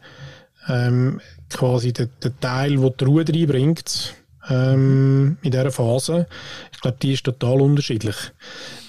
ähm, 0.68 1.20
quasi 1.50 1.92
der, 1.92 2.08
der 2.22 2.38
Teil, 2.40 2.76
der 2.76 2.90
die 2.90 3.04
Ruhe 3.04 3.24
reinbringt 3.26 4.14
ähm, 4.48 5.36
in 5.42 5.50
dieser 5.50 5.70
Phase. 5.70 6.26
Ich 6.72 6.80
glaube, 6.80 6.98
die 7.02 7.12
ist 7.12 7.24
total 7.24 7.60
unterschiedlich. 7.60 8.16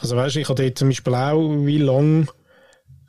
Also 0.01 0.16
weißt 0.16 0.36
du, 0.36 0.39
ich 0.39 0.49
habe 0.49 0.62
dort 0.62 0.78
zum 0.78 0.89
Beispiel 0.89 1.16
auch 1.16 1.66
wie 1.66 1.78
lang 1.78 2.28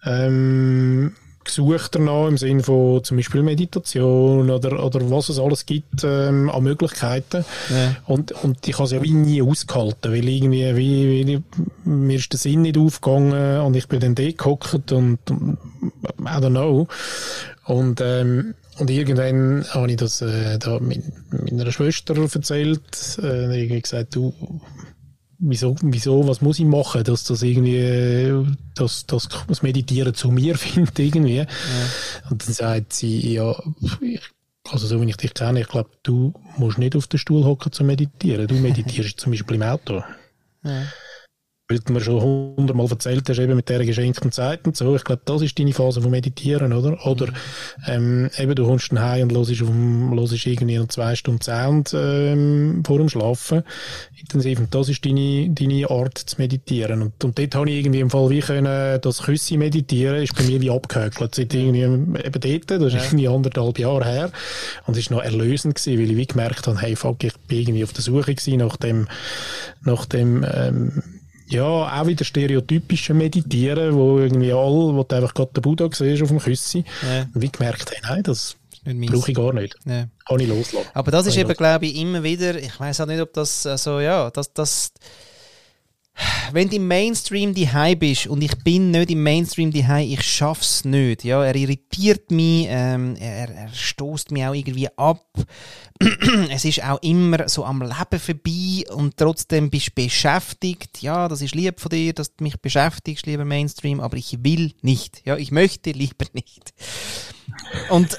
ähm, 0.05 1.15
gesucht 1.45 1.95
danach 1.95 2.29
im 2.29 2.39
Sinne 2.39 2.63
von 2.63 3.03
zum 3.03 3.17
Beispiel 3.17 3.43
Meditation 3.43 4.51
oder, 4.51 4.85
oder 4.85 5.11
was 5.11 5.29
es 5.29 5.39
alles 5.39 5.67
gibt 5.67 6.05
ähm, 6.05 6.51
an 6.51 6.63
Möglichkeiten. 6.63 7.45
Ja. 7.71 7.97
Und, 8.07 8.33
und 8.33 8.67
ich 8.67 8.75
habe 8.75 8.85
es 8.85 8.93
ja 8.93 9.03
wie 9.03 9.13
nie 9.13 9.43
ausgehalten, 9.43 10.13
weil 10.13 10.29
irgendwie, 10.29 10.77
wie, 10.77 11.27
wie, 11.27 11.43
mir 11.89 12.17
ist 12.17 12.33
der 12.33 12.39
Sinn 12.39 12.63
nicht 12.63 12.79
aufgegangen 12.79 13.61
und 13.63 13.75
ich 13.77 13.89
bin 13.89 14.01
dann 14.01 14.15
dort 14.15 14.39
gehockt 14.39 14.93
und, 14.93 15.31
und 15.31 15.59
I 16.21 16.25
don't 16.25 16.51
know. 16.51 16.87
Und, 17.65 18.01
ähm, 18.01 18.55
und 18.79 18.91
irgendwann 18.91 19.65
habe 19.71 19.91
ich 19.91 19.97
das 19.97 20.23
äh, 20.23 20.59
da 20.59 20.79
mit, 20.79 21.03
meiner 21.31 21.71
Schwester 21.73 22.17
erzählt, 22.17 23.19
äh, 23.23 23.61
irgendwie 23.61 23.83
gesagt, 23.83 24.15
du, 24.15 24.33
wieso, 25.39 25.77
wieso, 25.83 26.27
was 26.27 26.41
muss 26.41 26.59
ich 26.59 26.65
machen, 26.65 27.05
dass 27.05 27.25
das 27.25 27.43
irgendwie, 27.43 28.47
dass, 28.75 29.07
dass 29.07 29.29
das 29.47 29.63
Meditieren 29.63 30.15
zu 30.15 30.31
mir 30.31 30.55
findet 30.59 30.99
irgendwie. 30.99 31.41
Und 32.31 32.47
dann 32.47 32.55
sagt 32.55 32.93
sie, 32.95 33.35
ja, 33.35 33.55
ich, 34.01 34.23
also 34.71 34.87
so 34.87 35.01
wie 35.01 35.11
ich 35.11 35.17
dich 35.17 35.35
kenne, 35.35 35.61
ich 35.61 35.69
glaube, 35.69 35.91
du 36.03 36.33
musst 36.57 36.79
nicht 36.79 36.97
auf 36.97 37.09
den 37.09 37.19
Stuhl 37.19 37.45
hocken 37.45 37.73
zu 37.73 37.85
meditieren. 37.85 38.47
Du 38.47 38.55
meditierst 38.55 39.19
zum 39.21 39.33
Beispiel 39.33 39.57
im 39.57 39.63
Auto. 39.63 40.03
Ja. 40.65 40.85
Weil 41.69 41.79
du 41.79 41.93
mir 41.93 42.01
schon 42.01 42.21
hundertmal 42.21 42.89
erzählt 42.91 43.29
hast, 43.29 43.39
eben 43.39 43.55
mit 43.55 43.69
dieser 43.69 43.85
geschenkten 43.85 44.33
Zeit 44.33 44.67
und 44.67 44.77
so. 44.77 44.95
Ich 44.97 45.05
glaube, 45.05 45.23
das 45.25 45.43
ist 45.43 45.59
deine 45.59 45.73
Phase 45.73 46.03
von 46.03 46.11
Meditieren, 46.11 46.73
oder? 46.73 47.07
Oder 47.07 47.29
ähm, 47.87 48.29
eben, 48.37 48.55
du 48.55 48.67
kommst 48.67 48.91
dann 48.91 49.01
heim 49.01 49.29
und 49.29 49.37
hörst, 49.37 49.63
auf 49.63 49.69
dem, 49.69 50.19
hörst 50.19 50.47
irgendwie 50.47 50.77
noch 50.77 50.89
zwei 50.89 51.15
Stunden 51.15 51.41
Sound 51.41 51.95
ähm, 51.95 52.83
vor 52.85 52.99
dem 52.99 53.09
Schlafen. 53.09 53.63
Intensiv. 54.21 54.59
Und 54.59 54.75
das 54.75 54.89
ist 54.89 55.05
deine, 55.07 55.51
deine 55.51 55.89
Art 55.89 56.19
zu 56.19 56.37
meditieren. 56.39 57.01
Und, 57.01 57.25
und 57.25 57.39
dort 57.39 57.55
habe 57.55 57.71
ich 57.71 57.77
irgendwie 57.79 58.01
im 58.01 58.11
Fall 58.11 58.29
wie 58.31 58.41
können, 58.41 59.01
das 59.01 59.23
Küsse 59.23 59.57
meditieren, 59.57 60.23
ist 60.23 60.35
bei 60.35 60.43
mir 60.43 60.61
wie 60.61 60.71
abgehökelt. 60.71 61.35
Seit 61.35 61.55
irgendwie 61.55 61.83
eben 61.83 62.15
dort, 62.23 62.83
das 62.83 62.95
ist 62.95 63.05
irgendwie 63.05 63.29
anderthalb 63.29 63.79
Jahre 63.79 64.05
her. 64.05 64.31
Und 64.87 64.95
es 64.95 65.05
ist 65.05 65.11
noch 65.11 65.23
erlösend 65.23 65.77
gewesen, 65.77 65.99
weil 65.99 66.11
ich 66.11 66.17
wie 66.17 66.27
gemerkt 66.27 66.67
habe, 66.67 66.81
hey, 66.81 66.97
fuck, 66.97 67.23
ich 67.23 67.37
bin 67.47 67.61
irgendwie 67.61 67.85
auf 67.85 67.93
der 67.93 68.03
Suche 68.03 68.35
gewesen 68.35 68.59
nach 68.59 68.77
dem, 68.77 69.07
nach 69.85 70.07
dem, 70.07 70.45
ähm, 70.53 71.03
ja, 71.53 71.65
auch 71.65 72.07
wieder 72.07 72.25
stereotypische 72.25 73.15
Meditieren, 73.15 73.95
wo 73.95 74.19
irgendwie 74.19 74.53
all, 74.53 74.95
wo 74.95 75.03
du 75.03 75.17
einfach 75.17 75.35
gerade 75.35 75.53
den 75.53 75.63
Buddha 75.63 75.89
siehst 75.93 76.23
auf 76.23 76.29
dem 76.29 76.39
Küssi. 76.39 76.85
Ja. 77.03 77.27
Wie 77.35 77.51
gemerkt, 77.51 77.91
hey, 77.91 78.01
nein, 78.03 78.23
das 78.23 78.57
brauche 78.85 79.31
ich 79.31 79.37
gar 79.37 79.53
nicht. 79.53 79.77
Ja. 79.85 80.07
Kann 80.27 80.41
ich 80.41 80.49
loslassen. 80.49 80.89
Aber 80.95 81.11
das 81.11 81.27
ist 81.27 81.35
Kann 81.35 81.45
ich 81.45 81.49
eben, 81.51 81.57
glaube 81.57 81.87
ich, 81.87 81.97
immer 81.97 82.23
wieder, 82.23 82.59
ich 82.59 82.79
weiß 82.79 83.01
auch 83.01 83.07
nicht, 83.07 83.21
ob 83.21 83.33
das 83.33 83.65
äh, 83.67 83.77
so, 83.77 84.01
ja, 84.01 84.31
das, 84.31 84.53
das, 84.53 84.93
wenn 86.53 86.69
du 86.69 86.77
im 86.77 86.87
Mainstream 86.87 87.55
die 87.55 87.69
bist 87.97 88.27
und 88.27 88.43
ich 88.43 88.55
bin 88.63 88.91
nicht 88.91 89.11
im 89.11 89.23
Mainstream 89.23 89.71
die 89.71 89.85
ich 90.01 90.23
schaff's 90.23 90.85
nicht, 90.85 91.25
ja, 91.25 91.43
er 91.43 91.55
irritiert 91.55 92.31
mich, 92.31 92.67
ähm, 92.69 93.17
er, 93.17 93.49
er 93.49 93.69
stoßt 93.73 94.31
mich 94.31 94.45
auch 94.45 94.55
irgendwie 94.55 94.89
ab. 94.97 95.25
es 96.51 96.65
ist 96.65 96.83
auch 96.85 97.01
immer 97.03 97.49
so 97.49 97.65
am 97.65 97.81
Leben 97.83 98.21
vorbei 98.21 98.93
und 98.93 99.17
trotzdem 99.17 99.71
bist 99.71 99.89
du 99.89 100.03
beschäftigt. 100.03 101.01
Ja, 101.01 101.29
das 101.29 101.43
ist 101.43 101.55
lieb 101.55 101.81
von 101.81 101.91
dir, 101.91 102.13
dass 102.13 102.35
du 102.35 102.45
mich 102.45 102.61
beschäftigst, 102.61 103.27
lieber 103.27 103.45
Mainstream, 103.45 104.01
aber 104.01 104.17
ich 104.17 104.37
will 104.43 104.73
nicht. 104.83 105.23
Ja, 105.25 105.37
ich 105.37 105.53
möchte 105.53 105.93
lieber 105.93 106.27
nicht. 106.33 106.75
Und, 107.89 108.17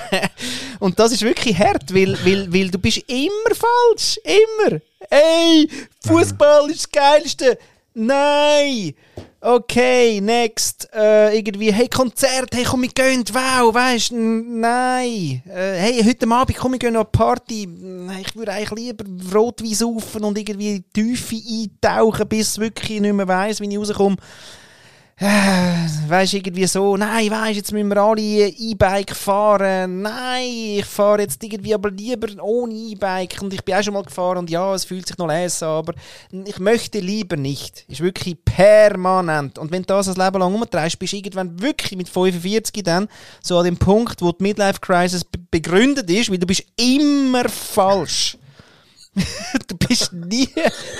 und 0.80 0.98
das 0.98 1.12
ist 1.12 1.22
wirklich 1.22 1.58
hart, 1.58 1.92
weil, 1.94 2.16
weil, 2.24 2.52
weil 2.52 2.70
du 2.70 2.78
bist 2.78 3.02
immer 3.08 3.54
falsch. 3.54 4.18
Immer. 4.24 4.80
Ey, 5.10 5.68
Fußball 6.06 6.70
ist 6.70 6.84
das 6.84 6.90
Geilste. 6.90 7.58
Nein. 7.94 8.94
Okay, 9.40 10.20
next. 10.20 10.88
Äh, 10.92 11.38
irgendwie, 11.38 11.72
hey, 11.72 11.88
Konzert, 11.88 12.52
hey, 12.52 12.64
komm, 12.64 12.82
wir 12.82 12.88
gehen, 12.88 13.22
wow, 13.32 13.72
weißt 13.72 14.10
du, 14.10 14.16
nein. 14.16 15.42
Äh, 15.46 15.74
hey, 15.78 16.02
heute 16.04 16.28
Abend, 16.28 16.56
komm, 16.56 16.72
wir 16.72 16.78
gehen 16.78 16.94
noch 16.94 17.12
Party. 17.12 17.66
Nein, 17.66 18.24
Ich 18.26 18.34
würde 18.34 18.52
eigentlich 18.52 18.86
lieber 18.86 19.04
Rotwein 19.32 19.74
saufen 19.74 20.24
und 20.24 20.36
irgendwie 20.36 20.76
in 20.76 20.84
die 20.94 21.14
Tiefe 21.14 21.36
eintauchen, 21.36 22.26
bis 22.28 22.54
ich 22.54 22.60
wirklich 22.60 23.00
nicht 23.00 23.12
mehr 23.12 23.28
weiss, 23.28 23.60
wie 23.60 23.68
ich 23.68 23.78
rauskomme. 23.78 24.16
Äh, 25.18 25.86
Weisst 26.08 26.34
irgendwie 26.34 26.66
so, 26.66 26.94
nein, 26.96 27.30
weisst 27.30 27.56
jetzt 27.56 27.72
müssen 27.72 27.88
wir 27.88 27.96
alle 27.96 28.20
E-Bike 28.20 29.16
fahren. 29.16 30.02
Nein, 30.02 30.44
ich 30.78 30.84
fahre 30.84 31.22
jetzt 31.22 31.42
irgendwie 31.42 31.72
aber 31.72 31.90
lieber 31.90 32.28
ohne 32.42 32.74
E-Bike. 32.74 33.38
Und 33.40 33.52
ich 33.54 33.64
bin 33.64 33.74
auch 33.76 33.82
schon 33.82 33.94
mal 33.94 34.02
gefahren 34.04 34.36
und 34.38 34.50
ja, 34.50 34.74
es 34.74 34.84
fühlt 34.84 35.06
sich 35.08 35.16
noch 35.16 35.26
leise 35.26 35.66
aber 35.66 35.94
ich 36.30 36.58
möchte 36.58 37.00
lieber 37.00 37.36
nicht. 37.36 37.86
Ist 37.88 38.02
wirklich 38.02 38.36
permanent. 38.44 39.58
Und 39.58 39.72
wenn 39.72 39.82
du 39.82 39.86
das 39.86 40.08
ein 40.08 40.22
Leben 40.22 40.38
lang 40.38 40.54
umtreibst, 40.54 40.98
bist 40.98 41.14
du 41.14 41.16
irgendwann 41.16 41.60
wirklich 41.62 41.96
mit 41.96 42.10
45 42.10 42.84
dann 42.84 43.08
so 43.42 43.58
an 43.58 43.64
dem 43.64 43.78
Punkt, 43.78 44.20
wo 44.20 44.32
die 44.32 44.42
Midlife 44.42 44.80
Crisis 44.80 45.24
be- 45.24 45.38
begründet 45.50 46.10
ist, 46.10 46.30
weil 46.30 46.38
du 46.38 46.46
bist 46.46 46.62
immer 46.76 47.48
falsch. 47.48 48.36
du 49.68 49.76
bist 49.76 50.12
nie, 50.12 50.48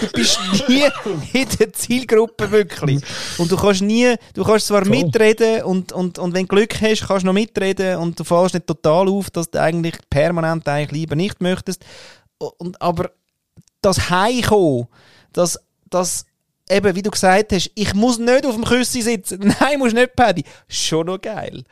du 0.01 0.09
bist 0.13 0.39
nie 0.69 0.85
in 1.33 1.49
der 1.59 1.73
Zielgruppe 1.73 2.51
wirklich. 2.51 3.03
Und 3.39 3.51
du 3.51 3.57
kannst 3.57 3.83
nie, 3.83 4.15
du 4.35 4.45
kannst 4.45 4.69
zwar 4.69 4.85
Voll. 4.85 4.91
mitreden 4.91 5.63
und, 5.63 5.93
und, 5.93 6.19
und 6.19 6.33
wenn 6.33 6.47
du 6.47 6.57
Glück 6.57 6.81
hast, 6.81 7.07
kannst 7.07 7.23
du 7.23 7.27
noch 7.27 7.35
mitreden 7.35 7.99
und 7.99 8.19
du 8.19 8.25
fällst 8.25 8.55
nicht 8.55 8.67
total 8.67 9.09
auf, 9.09 9.31
dass 9.31 9.51
du 9.51 9.61
eigentlich 9.61 9.97
permanent 10.09 10.67
eigentlich 10.67 10.93
lieber 10.93 11.17
nicht 11.17 11.43
möchtest. 11.43 11.85
Und, 12.39 12.81
aber 12.81 13.11
das 13.83 14.11
Heimkommen, 14.11 14.89
das, 15.33 15.59
das 15.91 16.25
eben, 16.71 16.95
wie 16.95 17.03
du 17.03 17.11
gesagt 17.11 17.53
hast, 17.53 17.71
ich 17.75 17.95
muss 17.95 18.19
nicht 18.19 18.47
auf 18.47 18.55
dem 18.55 18.65
Küssi 18.65 19.03
sitzen. 19.03 19.55
Nein, 19.61 19.79
musst 19.79 19.95
nicht, 19.95 20.17
Paddy. 20.17 20.45
Schon 20.69 21.07
noch 21.07 21.21
geil. 21.21 21.65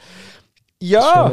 Ja, 0.83 1.33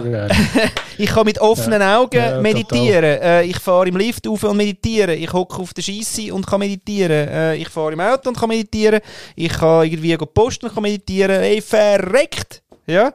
ich 0.97 1.09
kann 1.09 1.25
mit 1.25 1.39
offenen 1.39 1.81
Augen 1.81 2.15
Ja, 2.15 2.39
meditieren. 2.39 3.21
Äh, 3.21 3.43
ich 3.43 3.59
fahre 3.59 3.87
im 3.87 3.97
Lift 3.97 4.25
auf 4.27 4.43
und 4.43 4.55
meditiere. 4.55 5.13
Ich 5.15 5.33
hocke 5.33 5.57
auf 5.57 5.73
der 5.73 5.81
Scheisse 5.81 6.33
und 6.33 6.47
kann 6.47 6.59
meditieren. 6.59 7.27
Äh, 7.27 7.55
ich 7.55 7.67
fahre 7.67 7.91
im 7.91 7.99
Auto 7.99 8.29
und 8.29 8.37
kann 8.37 8.47
meditieren. 8.49 9.01
Ich 9.35 9.51
kann 9.51 9.85
irgendwie 9.85 10.15
go 10.15 10.25
posten 10.25 10.67
und 10.67 10.73
kann 10.73 10.83
meditieren. 10.83 11.41
Ey, 11.41 11.61
verreckt! 11.61 12.61
Ja? 12.85 13.13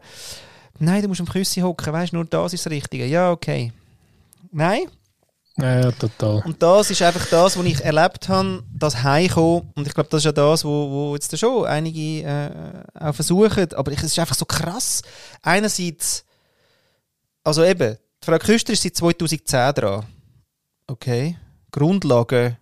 Nein, 0.79 1.03
du 1.03 1.09
musst 1.09 1.21
am 1.21 1.29
Küssi 1.29 1.61
hocken. 1.61 1.93
Weißt 1.93 2.13
du, 2.13 2.17
nur 2.17 2.27
das 2.27 2.53
ist 2.53 2.67
das 2.67 2.73
Richtige. 2.73 3.07
Ja, 3.07 3.31
okay. 3.31 3.73
Nein? 4.53 4.89
Ja, 5.59 5.91
total. 5.93 6.43
Und 6.45 6.63
das 6.63 6.91
ist 6.91 7.01
einfach 7.01 7.27
das, 7.31 7.57
was 7.57 7.65
ich 7.65 7.83
erlebt 7.83 8.29
habe, 8.29 8.63
das 8.71 9.03
Heimkommen. 9.03 9.73
Und 9.75 9.87
ich 9.87 9.95
glaube, 9.95 10.11
das 10.11 10.19
ist 10.19 10.27
ja 10.27 10.33
das, 10.33 10.65
wo, 10.65 10.91
wo 10.91 11.15
jetzt 11.15 11.37
schon 11.39 11.65
einige 11.65 12.23
äh, 12.27 12.51
auch 13.01 13.15
versuchen. 13.15 13.73
Aber 13.73 13.91
ich, 13.91 13.99
es 13.99 14.05
ist 14.05 14.19
einfach 14.19 14.35
so 14.35 14.45
krass. 14.45 15.03
Einerseits, 15.43 16.25
also 17.43 17.65
eben, 17.65 17.97
die 18.23 18.27
Frau 18.27 18.39
Küster 18.39 18.75
ist 18.75 18.83
seit 18.83 18.97
2010 18.97 19.75
dran. 19.75 20.05
Okay. 20.87 21.39
Grundlagen 21.71 22.59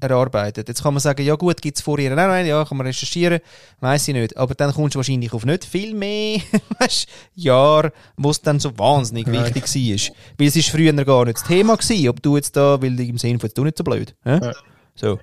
erarbeitet. 0.00 0.68
Jetzt 0.68 0.82
kann 0.82 0.94
man 0.94 1.00
sagen, 1.00 1.24
ja 1.24 1.34
gut, 1.34 1.60
gibt 1.60 1.76
es 1.76 1.82
vor 1.82 1.98
ihr 1.98 2.12
auch 2.12 2.16
noch 2.16 2.24
eine? 2.24 2.48
Ja, 2.48 2.64
kann 2.64 2.76
man 2.76 2.86
recherchieren. 2.86 3.40
Weiß 3.80 4.08
ich 4.08 4.14
nicht. 4.14 4.36
Aber 4.36 4.54
dann 4.54 4.72
kommst 4.72 4.94
du 4.94 4.98
wahrscheinlich 4.98 5.32
auf 5.32 5.44
nicht 5.44 5.64
viel 5.64 5.94
mehr 5.94 6.40
weißt, 6.78 7.08
Jahr, 7.34 7.92
wo 8.16 8.30
es 8.30 8.40
dann 8.40 8.60
so 8.60 8.76
wahnsinnig 8.78 9.26
Nein. 9.26 9.54
wichtig 9.54 9.64
war. 9.64 10.16
Weil 10.38 10.46
es 10.46 10.56
ist 10.56 10.70
früher 10.70 10.92
gar 11.04 11.24
nicht 11.24 11.38
das 11.38 11.44
Thema 11.44 11.76
gewesen, 11.76 12.08
ob 12.08 12.22
du 12.22 12.36
jetzt 12.36 12.56
da, 12.56 12.80
weil 12.80 12.98
im 13.00 13.18
Sinne 13.18 13.38
von, 13.38 13.50
du 13.54 13.64
nicht 13.64 13.78
so 13.78 13.84
blöd. 13.84 14.14
hä? 14.24 14.38
Ja. 14.42 14.52
So. 14.94 15.18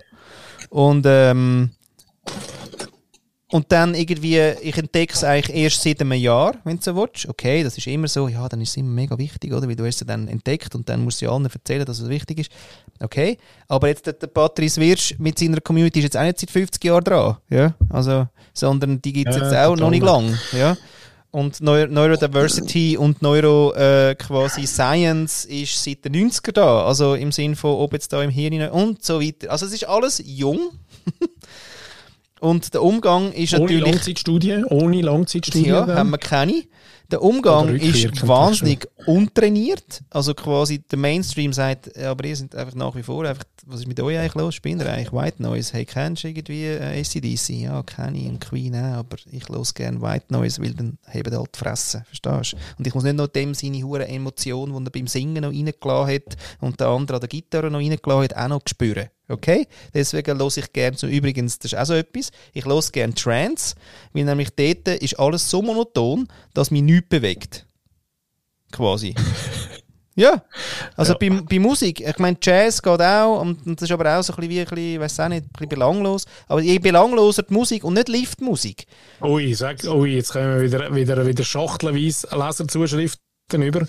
Und, 0.70 1.06
ähm, 1.08 1.72
und 3.56 3.72
dann 3.72 3.96
irgendwie, 3.96 4.38
ich 4.62 4.78
entdecke 4.78 5.14
es 5.14 5.24
eigentlich 5.24 5.56
erst 5.56 5.82
seit 5.82 6.02
einem 6.02 6.12
Jahr, 6.12 6.56
wenn 6.66 6.76
du 6.76 6.84
so 6.84 6.94
willst. 6.94 7.26
Okay, 7.30 7.64
das 7.64 7.78
ist 7.78 7.88
immer 7.88 8.10
so, 8.10 8.28
ja, 8.28 8.50
dann 8.50 8.60
ist 8.60 8.72
es 8.72 8.76
immer 8.78 8.90
mega 8.90 9.18
wichtig, 9.18 9.54
oder? 9.54 9.66
Weil 9.66 9.78
du 9.78 9.86
hast 9.86 10.02
es 10.02 10.06
dann 10.06 10.28
entdeckt 10.28 10.76
und 10.76 10.90
dann 10.90 11.06
musst 11.06 11.22
du 11.22 11.26
ja 11.28 11.32
allen 11.32 11.46
erzählen, 11.46 11.86
dass 11.86 12.00
es 12.02 12.10
wichtig 12.10 12.40
ist. 12.40 12.52
Okay. 13.00 13.38
Aber 13.70 13.88
jetzt 13.88 14.08
der, 14.08 14.12
Patrice 14.12 14.82
Wirsch 14.82 15.16
mit 15.20 15.40
seiner 15.40 15.62
Community 15.62 16.00
ist 16.00 16.04
jetzt 16.04 16.18
auch 16.18 16.24
nicht 16.24 16.38
seit 16.38 16.52
50 16.52 16.84
Jahren 16.84 17.04
dran. 17.06 17.38
Ja. 17.50 17.74
Also, 17.88 18.28
sondern 18.54 19.02
die 19.02 19.14
gibt 19.14 19.30
es 19.30 19.38
Ja, 19.38 19.44
jetzt 19.44 19.56
auch 19.56 19.70
noch 19.78 19.90
total. 19.90 19.92
nicht 19.92 20.04
lang. 20.04 20.38
Ja. 20.52 20.78
Und 21.32 21.62
Neu 21.62 21.88
Neurodiversity 21.88 22.98
und 22.98 23.22
Neuro 23.22 23.74
äh, 23.74 24.16
quasi 24.16 24.68
Science 24.68 25.46
ist 25.46 25.82
seit 25.82 26.04
den 26.04 26.30
90er 26.30 26.52
da. 26.52 26.86
Also 26.86 27.16
im 27.16 27.32
Sinn 27.32 27.56
von, 27.56 27.72
ob 27.72 27.94
jetzt 27.94 28.12
da 28.12 28.22
im 28.22 28.32
Hirn 28.32 28.70
und 28.70 29.02
so 29.02 29.22
weiter. 29.22 29.50
Also 29.50 29.66
es 29.66 29.72
ist 29.72 29.88
alles 29.88 30.22
jung. 30.26 30.72
und 32.46 32.74
der 32.74 32.84
Umgang 32.84 33.32
ist 33.32 33.54
Ohne 33.54 33.64
natürlich. 33.64 33.86
Langzeitstudien, 33.86 34.66
ohne 34.66 35.02
Langzeitstudien. 35.02 35.66
Ja, 35.66 35.86
dann. 35.86 35.98
haben 35.98 36.10
wir 36.12 36.20
keine. 36.20 36.64
Der 37.12 37.22
Umgang 37.22 37.76
ist 37.76 38.28
wahnsinnig 38.28 38.88
untrainiert. 39.06 40.04
Also 40.10 40.34
quasi 40.34 40.80
der 40.80 40.98
Mainstream 41.00 41.54
sagt, 41.54 41.92
ja, 41.98 42.12
aber 42.12 42.26
ihr 42.26 42.36
seid 42.36 42.56
einfach 42.56 42.76
nach 42.76 42.96
wie 42.96 43.04
vor 43.04 43.26
einfach, 43.26 43.44
was 43.68 43.80
ist 43.80 43.88
mit 43.88 44.00
euch 44.00 44.18
eigentlich 44.18 44.36
los? 44.36 44.56
Spinnt 44.56 44.84
eigentlich 44.84 45.12
White 45.12 45.42
Noise? 45.42 45.74
Hey, 45.74 45.86
kennst 45.86 46.24
du 46.24 46.28
irgendwie 46.28 46.66
äh, 46.66 47.00
ACDC? 47.02 47.50
Ja, 47.50 47.82
kenne 47.84 48.18
ich 48.18 48.28
und 48.28 48.40
Queen 48.40 48.76
auch, 48.76 49.00
aber 49.00 49.18
ich 49.32 49.48
los 49.50 49.74
gerne 49.74 50.02
White 50.02 50.28
Noise, 50.30 50.62
weil 50.62 50.74
dann 50.74 50.98
haben 51.08 51.36
halt 51.36 51.56
die 51.56 51.60
Fresse, 51.60 52.04
verstehst 52.06 52.54
du? 52.54 52.58
Und 52.78 52.88
ich 52.88 52.94
muss 52.94 53.04
nicht 53.04 53.16
noch 53.16 53.28
dem 53.28 53.54
seine 53.54 53.84
hure 53.84 54.08
Emotion, 54.08 54.72
die 54.72 54.88
er 54.88 54.92
beim 54.92 55.08
Singen 55.08 55.42
noch 55.42 55.52
reingelassen 55.52 56.14
hat 56.14 56.38
und 56.62 56.80
der 56.80 56.88
andere 56.88 57.18
an 57.18 57.22
der 57.22 57.30
Gitarre 57.30 57.72
noch 57.72 57.80
reingelassen 57.80 58.24
hat, 58.24 58.36
auch 58.36 58.48
noch 58.48 58.62
spüren. 58.68 59.10
Okay? 59.28 59.68
Deswegen 59.94 60.38
höre 60.38 60.58
ich 60.58 60.74
gerne 60.74 60.98
so, 60.98 61.08
übrigens, 61.08 61.58
das 61.58 61.74
ist 61.74 61.80
auch 61.80 61.86
so 61.86 61.94
etwas, 61.94 62.32
ich 62.54 62.66
höre 62.66 62.82
gerne 62.92 63.16
Trance, 63.16 63.76
weil 64.14 64.26
nämlich 64.26 64.50
dort 64.56 64.88
ist 65.02 65.20
alles 65.20 65.50
so 65.50 65.62
monoton, 65.62 66.28
dass 66.54 66.70
mich 66.70 66.84
nichts 66.84 67.10
bewegt. 67.10 67.66
Quasi. 68.72 69.16
ja. 70.16 70.44
Also 70.96 71.14
Ja. 71.14 71.18
Bei, 71.20 71.30
bei 71.30 71.60
Musik, 71.60 72.02
ich 72.02 72.18
meine, 72.20 72.38
Jazz 72.42 72.82
geht 72.82 73.02
auch, 73.02 73.42
und, 73.42 73.66
und 73.66 73.82
das 73.82 73.90
ist 73.90 73.94
aber 73.94 74.18
auch 74.18 74.24
so 74.24 74.34
ein 74.34 74.38
bisschen 74.38 74.52
wie, 74.52 74.60
ein 74.62 74.68
bisschen, 74.68 75.02
weiß 75.02 75.20
auch 75.20 75.28
nicht, 75.28 75.46
ein 75.46 75.50
bisschen 75.52 75.70
belanglos. 75.70 76.26
Aber 76.48 76.62
je 76.62 76.80
belangloser 76.80 77.44
die 77.44 77.54
Musik 77.54 77.84
und 77.84 77.94
nicht 77.94 78.10
Liftmusik. 78.10 78.88
Ui, 79.22 79.54
sag, 79.54 79.84
ui, 79.84 80.16
jetzt 80.16 80.32
kommen 80.32 80.56
wir 80.56 80.62
wieder, 80.62 80.96
wieder, 80.96 81.26
wieder 81.28 81.44
schachtelweise 81.44 82.28
Leserzuschriften 82.32 83.62
über 83.62 83.86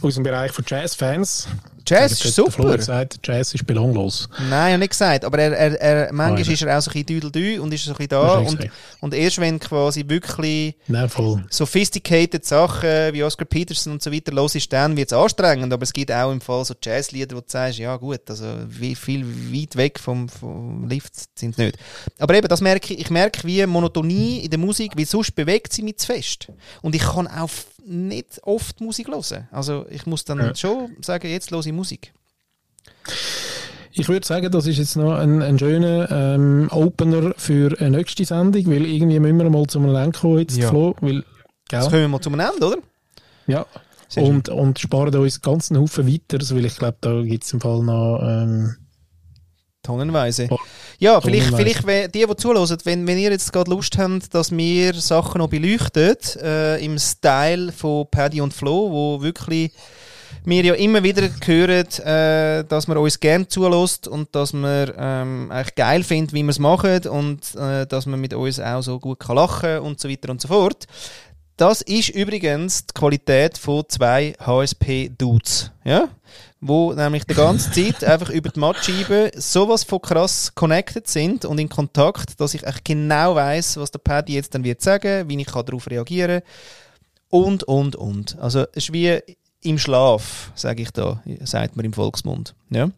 aus 0.00 0.14
dem 0.14 0.22
Bereich 0.22 0.52
von 0.52 0.64
Jazzfans. 0.66 1.48
Jazz 1.86 2.24
ist 2.24 2.34
super. 2.34 2.76
gesagt, 2.76 3.18
Jazz 3.22 3.54
ist 3.54 3.66
belanglos. 3.66 4.28
Nein, 4.48 4.74
ich 4.74 4.78
nicht 4.80 4.90
gesagt. 4.90 5.24
Aber 5.24 5.38
er, 5.38 5.52
er, 5.52 5.80
er, 5.80 6.12
manchmal 6.12 6.42
Nein. 6.42 6.52
ist 6.52 6.62
er 6.62 6.78
auch 6.78 6.82
so 6.82 6.90
ein 6.90 6.92
bisschen 6.92 7.06
düdeldü 7.06 7.58
und 7.60 7.72
ist 7.72 7.84
so 7.84 7.90
ein 7.90 7.96
bisschen 7.96 8.08
da. 8.08 8.38
Und, 8.38 8.70
und 9.00 9.14
erst 9.14 9.38
wenn 9.38 9.58
quasi 9.58 10.04
wirklich 10.06 10.76
Nein, 10.86 11.10
sophisticated 11.50 12.44
Sachen 12.44 13.12
wie 13.12 13.22
Oscar 13.22 13.44
Peterson 13.44 13.92
und 13.92 14.02
so 14.02 14.12
weiter 14.12 14.32
los 14.32 14.54
ist, 14.54 14.72
dann 14.72 14.96
wird 14.96 15.12
es 15.12 15.16
anstrengend. 15.16 15.72
Aber 15.72 15.82
es 15.82 15.92
gibt 15.92 16.10
auch 16.10 16.32
im 16.32 16.40
Fall 16.40 16.64
so 16.64 16.74
Jazzlieder, 16.82 17.36
wo 17.36 17.40
du 17.40 17.46
sagst, 17.48 17.78
ja 17.78 17.96
gut, 17.96 18.20
also 18.28 18.46
wie 18.68 18.94
viel 18.94 19.24
weit 19.52 19.76
weg 19.76 19.98
vom, 19.98 20.28
vom 20.28 20.88
Lift 20.88 21.14
sind 21.38 21.58
nicht. 21.58 21.76
Aber 22.18 22.34
eben, 22.34 22.48
das 22.48 22.60
merke 22.60 22.94
ich, 22.94 23.00
ich 23.00 23.10
merke 23.10 23.46
wie 23.46 23.64
Monotonie 23.66 24.40
in 24.40 24.50
der 24.50 24.58
Musik, 24.58 24.92
weil 24.96 25.06
sonst 25.06 25.34
bewegt 25.34 25.72
sie 25.72 25.82
mich 25.82 25.98
zu 25.98 26.06
fest. 26.06 26.48
Und 26.82 26.94
ich 26.94 27.02
kann 27.02 27.26
auch 27.26 27.50
nicht 27.86 28.40
oft 28.42 28.80
Musik 28.80 29.08
hören. 29.08 29.48
Also 29.50 29.86
ich 29.90 30.06
muss 30.06 30.24
dann 30.24 30.38
Ja. 30.38 30.54
schon 30.54 30.96
sagen, 31.02 31.28
jetzt 31.28 31.50
höre 31.50 31.60
ich 31.66 31.72
Musik. 31.72 32.12
Ich 33.92 34.08
würde 34.08 34.26
sagen, 34.26 34.50
das 34.50 34.66
ist 34.66 34.78
jetzt 34.78 34.96
noch 34.96 35.14
ein, 35.14 35.40
ein 35.40 35.58
schöner 35.58 36.10
ähm, 36.10 36.68
Opener 36.72 37.32
für 37.36 37.76
eine 37.78 37.98
nächste 37.98 38.24
Sendung, 38.24 38.66
weil 38.66 38.84
irgendwie 38.86 39.20
müssen 39.20 39.38
wir 39.38 39.50
mal 39.50 39.66
zum 39.66 39.84
Ende 39.94 40.18
kommen 40.18 40.38
jetzt, 40.40 40.56
Ja. 40.56 40.68
Flo, 40.68 40.96
weil, 41.00 41.16
Jetzt 41.18 41.24
gell? 41.68 41.80
kommen 41.82 41.92
wir 42.00 42.08
mal 42.08 42.20
zum 42.20 42.38
Ende, 42.40 42.66
oder? 42.66 42.78
Ja. 43.46 43.66
Und, 44.16 44.48
und 44.48 44.78
sparen 44.78 45.14
uns 45.16 45.40
ganz 45.42 45.70
einen 45.70 45.80
Haufen 45.80 46.06
weiter, 46.06 46.38
weil 46.54 46.64
ich 46.66 46.76
glaube, 46.76 46.96
da 47.00 47.22
gibt 47.22 47.44
es 47.44 47.52
im 47.52 47.60
Fall 47.60 47.82
noch, 47.82 48.20
ähm, 48.22 48.76
Tonnenweise. 49.84 50.48
Oh, 50.50 50.58
Ja, 50.98 51.20
vielleicht, 51.20 51.50
tonnenweise. 51.50 51.62
vielleicht 51.62 51.86
wenn, 51.86 52.10
die, 52.10 52.26
die 52.26 52.36
zuhören, 52.36 52.78
wenn, 52.84 53.06
wenn 53.06 53.18
ihr 53.18 53.30
jetzt 53.30 53.52
gerade 53.52 53.70
Lust 53.70 53.96
habt, 53.96 54.34
dass 54.34 54.50
wir 54.50 54.94
Sachen 54.94 55.38
noch 55.38 55.48
beleuchten, 55.48 56.16
äh, 56.42 56.84
im 56.84 56.98
Style 56.98 57.70
von 57.70 58.06
Paddy 58.10 58.40
und 58.40 58.52
Flo, 58.52 58.90
wo 58.90 59.22
wirklich 59.22 59.70
wir 60.44 60.62
ja 60.62 60.74
immer 60.74 61.02
wieder 61.02 61.28
hören, 61.44 61.86
äh, 62.04 62.64
dass 62.64 62.86
man 62.86 62.98
uns 62.98 63.18
gerne 63.18 63.48
zulässt 63.48 64.06
und 64.08 64.34
dass 64.34 64.52
man 64.52 64.92
ähm, 64.96 65.50
eigentlich 65.50 65.74
geil 65.74 66.02
findet, 66.02 66.34
wie 66.34 66.42
wir 66.42 66.50
es 66.50 66.58
machen 66.58 67.06
und 67.08 67.54
äh, 67.54 67.86
dass 67.86 68.06
man 68.06 68.20
mit 68.20 68.34
uns 68.34 68.60
auch 68.60 68.82
so 68.82 68.98
gut 68.98 69.20
kann 69.20 69.36
lachen 69.36 69.78
und 69.78 70.00
so 70.00 70.08
weiter 70.08 70.30
und 70.30 70.40
so 70.40 70.48
fort. 70.48 70.86
Das 71.56 71.82
ist 71.82 72.08
übrigens 72.08 72.86
die 72.86 72.94
Qualität 72.94 73.58
von 73.58 73.84
zwei 73.88 74.34
HSP-Dudes. 74.40 75.70
Ja? 75.84 76.08
Wo 76.66 76.94
nämlich 76.94 77.24
die 77.24 77.34
ganze 77.34 77.70
Zeit 77.72 78.02
einfach 78.10 78.30
über 78.30 78.48
die 78.48 78.58
Mattscheibe 78.58 79.32
sowas 79.36 79.84
von 79.84 80.00
krass 80.00 80.54
connected 80.54 81.06
sind 81.06 81.44
und 81.44 81.58
in 81.58 81.68
Kontakt, 81.68 82.40
dass 82.40 82.54
ich 82.54 82.66
echt 82.66 82.86
genau 82.86 83.34
weiß, 83.34 83.76
was 83.76 83.90
der 83.90 83.98
Paddy 83.98 84.32
jetzt 84.32 84.54
dann 84.54 84.64
wird 84.64 84.80
sagen, 84.80 85.28
wie 85.28 85.38
ich 85.38 85.46
kann 85.46 85.66
darauf 85.66 85.90
reagieren 85.90 86.40
und, 87.28 87.64
und, 87.64 87.96
und. 87.96 88.38
Also 88.38 88.60
es 88.72 88.88
ist 88.88 88.92
wie 88.94 89.20
im 89.60 89.78
Schlaf, 89.78 90.52
sage 90.54 90.82
ich 90.82 90.90
da, 90.90 91.22
sagt 91.42 91.76
man 91.76 91.84
im 91.84 91.92
Volksmund. 91.92 92.54
Ja? 92.70 92.88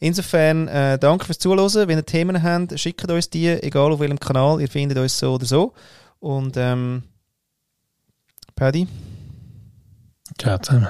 Insofern, 0.00 0.66
äh, 0.66 0.98
danke 0.98 1.26
fürs 1.26 1.38
Zuhören. 1.38 1.86
Wenn 1.86 1.98
ihr 1.98 2.04
Themen 2.04 2.42
habt, 2.42 2.80
schickt 2.80 3.08
uns 3.08 3.30
die, 3.30 3.46
egal 3.46 3.92
auf 3.92 4.00
welchem 4.00 4.18
Kanal, 4.18 4.60
ihr 4.60 4.68
findet 4.68 4.98
uns 4.98 5.16
so 5.16 5.34
oder 5.34 5.46
so. 5.46 5.72
Und 6.18 6.56
ähm, 6.56 7.04
Paddy? 8.56 8.88
ciao 10.36 10.58
zusammen. 10.58 10.88